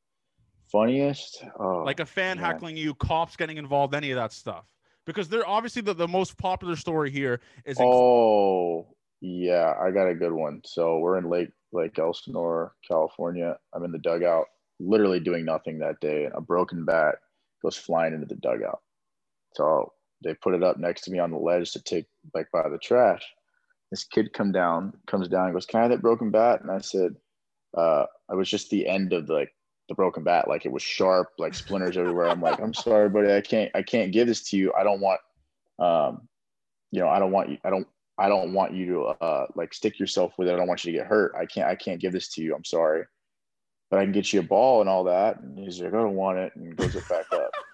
funniest, 0.70 1.44
oh, 1.58 1.82
like 1.84 2.00
a 2.00 2.06
fan 2.06 2.38
man. 2.38 2.44
heckling 2.44 2.76
you, 2.76 2.94
cops 2.94 3.36
getting 3.36 3.56
involved, 3.56 3.94
any 3.94 4.10
of 4.10 4.16
that 4.16 4.32
stuff. 4.32 4.64
Because 5.06 5.28
they're 5.28 5.46
obviously 5.46 5.82
the, 5.82 5.94
the 5.94 6.08
most 6.08 6.36
popular 6.38 6.76
story 6.76 7.10
here 7.10 7.40
is. 7.64 7.76
Oh 7.80 8.86
yeah, 9.20 9.74
I 9.80 9.90
got 9.90 10.08
a 10.08 10.14
good 10.14 10.32
one. 10.32 10.60
So 10.64 10.98
we're 10.98 11.18
in 11.18 11.28
Lake 11.28 11.50
Lake 11.72 11.98
Elsinore, 11.98 12.74
California. 12.86 13.56
I'm 13.74 13.84
in 13.84 13.92
the 13.92 13.98
dugout, 13.98 14.46
literally 14.80 15.20
doing 15.20 15.44
nothing 15.44 15.78
that 15.78 16.00
day, 16.00 16.24
and 16.24 16.34
a 16.34 16.40
broken 16.40 16.84
bat 16.84 17.16
goes 17.62 17.76
flying 17.76 18.14
into 18.14 18.26
the 18.26 18.36
dugout. 18.36 18.80
So 19.54 19.92
they 20.22 20.34
put 20.34 20.54
it 20.54 20.62
up 20.62 20.78
next 20.78 21.02
to 21.02 21.10
me 21.10 21.18
on 21.18 21.30
the 21.30 21.38
ledge 21.38 21.72
to 21.72 21.82
take 21.82 22.06
like 22.34 22.48
by 22.52 22.68
the 22.68 22.78
trash. 22.78 23.22
This 23.90 24.04
kid 24.04 24.32
come 24.32 24.52
down, 24.52 24.94
comes 25.06 25.28
down, 25.28 25.46
and 25.46 25.54
goes, 25.54 25.66
"Can 25.66 25.80
I 25.80 25.82
have 25.84 25.92
that 25.92 26.02
broken 26.02 26.30
bat?" 26.30 26.62
And 26.62 26.70
I 26.70 26.78
said, 26.78 27.14
uh, 27.76 28.06
"I 28.30 28.34
was 28.34 28.48
just 28.48 28.70
the 28.70 28.88
end 28.88 29.12
of 29.12 29.26
the, 29.26 29.34
like 29.34 29.54
the 29.88 29.94
broken 29.94 30.24
bat, 30.24 30.48
like 30.48 30.66
it 30.66 30.72
was 30.72 30.82
sharp, 30.82 31.28
like 31.38 31.54
splinters 31.54 31.96
everywhere." 31.96 32.28
I'm 32.28 32.40
like, 32.40 32.60
"I'm 32.60 32.74
sorry, 32.74 33.08
buddy, 33.08 33.32
I 33.32 33.40
can't, 33.40 33.70
I 33.74 33.82
can't 33.82 34.12
give 34.12 34.26
this 34.26 34.42
to 34.50 34.56
you. 34.56 34.72
I 34.72 34.84
don't 34.84 35.00
want, 35.00 35.20
um, 35.78 36.28
you 36.90 37.00
know, 37.00 37.08
I 37.08 37.18
don't 37.18 37.32
want 37.32 37.50
you, 37.50 37.58
I 37.64 37.70
don't, 37.70 37.86
I 38.18 38.28
don't 38.28 38.52
want 38.52 38.72
you 38.74 38.86
to 38.86 39.02
uh, 39.02 39.46
like 39.54 39.74
stick 39.74 39.98
yourself 39.98 40.34
with 40.38 40.48
it. 40.48 40.54
I 40.54 40.56
don't 40.56 40.68
want 40.68 40.84
you 40.84 40.92
to 40.92 40.98
get 40.98 41.06
hurt. 41.06 41.34
I 41.36 41.46
can't, 41.46 41.68
I 41.68 41.74
can't 41.74 42.00
give 42.00 42.12
this 42.12 42.28
to 42.34 42.42
you. 42.42 42.54
I'm 42.54 42.64
sorry, 42.64 43.04
but 43.90 43.98
I 43.98 44.04
can 44.04 44.12
get 44.12 44.32
you 44.32 44.40
a 44.40 44.44
ball 44.44 44.80
and 44.80 44.88
all 44.88 45.04
that." 45.04 45.40
And 45.40 45.58
he's 45.58 45.80
like, 45.80 45.92
"I 45.92 45.96
don't 45.96 46.14
want 46.14 46.38
it," 46.38 46.52
and 46.56 46.76
goes 46.76 46.94
it 46.94 47.08
back 47.08 47.26
up. 47.32 47.50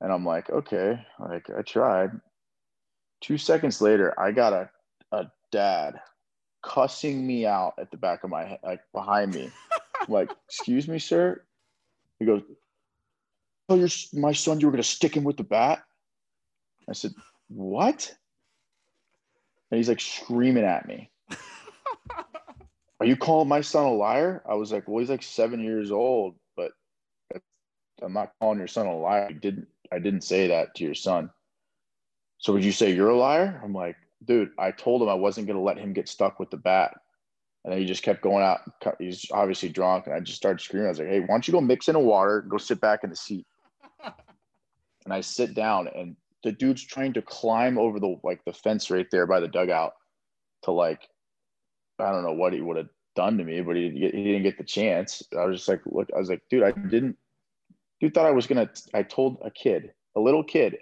And 0.00 0.12
I'm 0.12 0.24
like, 0.24 0.48
okay, 0.50 1.04
like 1.18 1.50
I 1.56 1.62
tried. 1.62 2.12
Two 3.20 3.36
seconds 3.36 3.80
later, 3.80 4.18
I 4.18 4.30
got 4.30 4.52
a, 4.52 4.70
a 5.10 5.26
dad 5.50 6.00
cussing 6.62 7.26
me 7.26 7.46
out 7.46 7.74
at 7.78 7.90
the 7.90 7.96
back 7.96 8.22
of 8.22 8.30
my 8.30 8.44
head, 8.44 8.60
like 8.62 8.80
behind 8.92 9.34
me. 9.34 9.50
I'm 10.00 10.12
like, 10.12 10.30
excuse 10.46 10.88
me, 10.88 10.98
sir. 10.98 11.42
He 12.18 12.26
goes, 12.26 12.42
Oh, 13.68 13.74
you're 13.74 13.88
my 14.14 14.32
son, 14.32 14.60
you 14.60 14.66
were 14.66 14.72
gonna 14.72 14.82
stick 14.82 15.16
him 15.16 15.24
with 15.24 15.36
the 15.36 15.44
bat. 15.44 15.82
I 16.88 16.92
said, 16.92 17.12
What? 17.48 18.14
And 19.70 19.76
he's 19.76 19.88
like 19.88 20.00
screaming 20.00 20.64
at 20.64 20.86
me. 20.86 21.10
Are 23.00 23.06
you 23.06 23.16
calling 23.16 23.48
my 23.48 23.60
son 23.60 23.84
a 23.84 23.92
liar? 23.92 24.42
I 24.48 24.54
was 24.54 24.72
like, 24.72 24.88
Well, 24.88 25.00
he's 25.00 25.10
like 25.10 25.22
seven 25.22 25.62
years 25.62 25.90
old, 25.90 26.36
but 26.56 26.72
I'm 28.02 28.12
not 28.12 28.32
calling 28.40 28.58
your 28.58 28.68
son 28.68 28.86
a 28.86 28.96
liar. 28.96 29.28
He 29.28 29.34
didn't 29.34 29.68
I 29.92 29.98
didn't 29.98 30.22
say 30.22 30.48
that 30.48 30.74
to 30.76 30.84
your 30.84 30.94
son. 30.94 31.30
So 32.38 32.52
would 32.52 32.64
you 32.64 32.72
say 32.72 32.92
you're 32.92 33.10
a 33.10 33.16
liar? 33.16 33.60
I'm 33.64 33.72
like, 33.72 33.96
dude, 34.24 34.50
I 34.58 34.70
told 34.70 35.02
him 35.02 35.08
I 35.08 35.14
wasn't 35.14 35.46
going 35.46 35.56
to 35.56 35.62
let 35.62 35.78
him 35.78 35.92
get 35.92 36.08
stuck 36.08 36.38
with 36.38 36.50
the 36.50 36.56
bat. 36.56 36.94
And 37.64 37.72
then 37.72 37.80
he 37.80 37.86
just 37.86 38.02
kept 38.02 38.22
going 38.22 38.42
out. 38.42 38.60
He's 38.98 39.26
obviously 39.32 39.68
drunk. 39.68 40.06
And 40.06 40.14
I 40.14 40.20
just 40.20 40.36
started 40.36 40.62
screaming. 40.62 40.86
I 40.86 40.90
was 40.90 40.98
like, 40.98 41.08
hey, 41.08 41.20
why 41.20 41.26
don't 41.26 41.46
you 41.46 41.52
go 41.52 41.60
mix 41.60 41.88
in 41.88 41.96
a 41.96 42.00
water, 42.00 42.42
go 42.42 42.56
sit 42.56 42.80
back 42.80 43.04
in 43.04 43.10
the 43.10 43.16
seat. 43.16 43.46
and 44.04 45.12
I 45.12 45.20
sit 45.20 45.54
down 45.54 45.88
and 45.88 46.16
the 46.44 46.52
dude's 46.52 46.84
trying 46.84 47.12
to 47.14 47.22
climb 47.22 47.78
over 47.78 47.98
the 47.98 48.16
like 48.22 48.44
the 48.44 48.52
fence 48.52 48.90
right 48.90 49.06
there 49.10 49.26
by 49.26 49.40
the 49.40 49.48
dugout 49.48 49.94
to 50.62 50.70
like, 50.70 51.08
I 51.98 52.12
don't 52.12 52.22
know 52.22 52.32
what 52.32 52.52
he 52.52 52.60
would 52.60 52.76
have 52.76 52.88
done 53.16 53.38
to 53.38 53.44
me, 53.44 53.60
but 53.60 53.74
he, 53.74 53.90
he 53.90 54.24
didn't 54.24 54.44
get 54.44 54.56
the 54.56 54.64
chance. 54.64 55.22
I 55.36 55.44
was 55.44 55.58
just 55.58 55.68
like, 55.68 55.82
look, 55.86 56.08
I 56.14 56.18
was 56.18 56.30
like, 56.30 56.42
dude, 56.48 56.62
I 56.62 56.70
didn't 56.70 57.16
Dude 58.00 58.14
thought 58.14 58.26
I 58.26 58.30
was 58.30 58.46
gonna. 58.46 58.70
I 58.94 59.02
told 59.02 59.38
a 59.44 59.50
kid, 59.50 59.92
a 60.16 60.20
little 60.20 60.44
kid, 60.44 60.78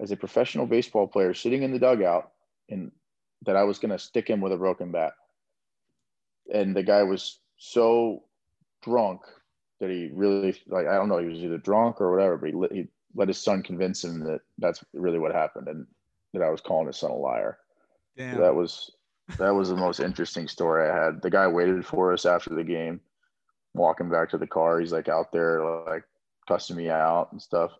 as 0.00 0.10
a 0.10 0.16
professional 0.16 0.66
baseball 0.66 1.06
player 1.06 1.32
sitting 1.34 1.62
in 1.62 1.72
the 1.72 1.78
dugout, 1.78 2.32
and 2.68 2.90
that 3.46 3.56
I 3.56 3.62
was 3.62 3.78
gonna 3.78 3.98
stick 3.98 4.28
him 4.28 4.40
with 4.40 4.52
a 4.52 4.56
broken 4.56 4.90
bat. 4.90 5.12
And 6.52 6.74
the 6.74 6.82
guy 6.82 7.02
was 7.02 7.40
so 7.56 8.24
drunk 8.82 9.22
that 9.80 9.90
he 9.90 10.10
really 10.12 10.56
like 10.66 10.86
I 10.86 10.94
don't 10.94 11.08
know 11.08 11.18
he 11.18 11.26
was 11.26 11.38
either 11.38 11.58
drunk 11.58 12.00
or 12.00 12.10
whatever, 12.10 12.36
but 12.36 12.48
he, 12.48 12.54
let, 12.54 12.72
he 12.72 12.88
let 13.14 13.28
his 13.28 13.38
son 13.38 13.62
convince 13.62 14.04
him 14.04 14.20
that 14.20 14.40
that's 14.58 14.84
really 14.92 15.18
what 15.18 15.34
happened 15.34 15.68
and 15.68 15.86
that 16.34 16.42
I 16.42 16.50
was 16.50 16.60
calling 16.60 16.86
his 16.86 16.96
son 16.96 17.10
a 17.10 17.16
liar. 17.16 17.58
Damn. 18.16 18.34
So 18.34 18.40
that 18.40 18.54
was 18.54 18.92
that 19.38 19.54
was 19.54 19.68
the 19.68 19.76
most 19.76 20.00
interesting 20.00 20.48
story 20.48 20.88
I 20.88 21.04
had. 21.04 21.22
The 21.22 21.30
guy 21.30 21.46
waited 21.46 21.84
for 21.84 22.12
us 22.12 22.24
after 22.24 22.54
the 22.54 22.64
game, 22.64 23.00
walking 23.74 24.08
back 24.08 24.30
to 24.30 24.38
the 24.38 24.46
car. 24.46 24.80
He's 24.80 24.92
like 24.92 25.08
out 25.08 25.32
there 25.32 25.64
like 25.86 26.04
cussing 26.46 26.76
me 26.76 26.88
out 26.88 27.28
and 27.32 27.40
stuff. 27.40 27.72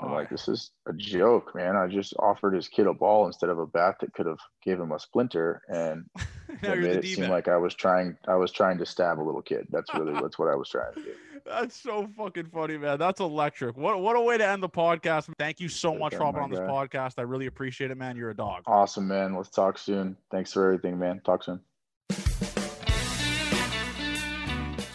I'm 0.00 0.10
oh, 0.10 0.14
like, 0.14 0.30
this 0.30 0.48
is 0.48 0.70
a 0.86 0.92
joke, 0.92 1.54
man. 1.54 1.76
I 1.76 1.86
just 1.86 2.14
offered 2.18 2.54
his 2.54 2.68
kid 2.68 2.86
a 2.86 2.94
ball 2.94 3.26
instead 3.26 3.50
of 3.50 3.58
a 3.58 3.66
bat 3.66 3.96
that 4.00 4.12
could 4.14 4.26
have 4.26 4.38
gave 4.64 4.80
him 4.80 4.90
a 4.90 4.98
splinter, 4.98 5.62
and 5.68 6.06
it 6.62 6.62
made 6.62 6.96
it 6.96 7.04
seem 7.04 7.28
like 7.28 7.46
I 7.48 7.56
was 7.56 7.74
trying. 7.74 8.16
I 8.26 8.34
was 8.34 8.50
trying 8.50 8.78
to 8.78 8.86
stab 8.86 9.20
a 9.20 9.22
little 9.22 9.42
kid. 9.42 9.66
That's 9.70 9.92
really 9.94 10.14
that's 10.14 10.38
what 10.38 10.48
I 10.48 10.56
was 10.56 10.68
trying 10.68 10.94
to 10.94 11.02
do. 11.02 11.14
That's 11.44 11.76
so 11.76 12.08
fucking 12.16 12.50
funny, 12.54 12.78
man. 12.78 12.98
That's 12.98 13.18
electric. 13.18 13.76
What 13.76 14.00
what 14.00 14.14
a 14.14 14.20
way 14.20 14.38
to 14.38 14.46
end 14.46 14.62
the 14.62 14.68
podcast. 14.68 15.28
Thank 15.40 15.58
you 15.58 15.68
so 15.68 15.96
much 15.96 16.14
for 16.14 16.22
hopping 16.22 16.40
on 16.40 16.50
this 16.50 16.60
podcast. 16.60 17.14
I 17.18 17.22
really 17.22 17.46
appreciate 17.46 17.90
it, 17.90 17.96
man. 17.96 18.16
You're 18.16 18.30
a 18.30 18.36
dog. 18.36 18.62
Awesome, 18.66 19.08
man. 19.08 19.34
Let's 19.34 19.50
talk 19.50 19.76
soon. 19.76 20.16
Thanks 20.30 20.52
for 20.52 20.64
everything, 20.66 21.00
man. 21.00 21.20
Talk 21.24 21.42
soon. 21.42 21.60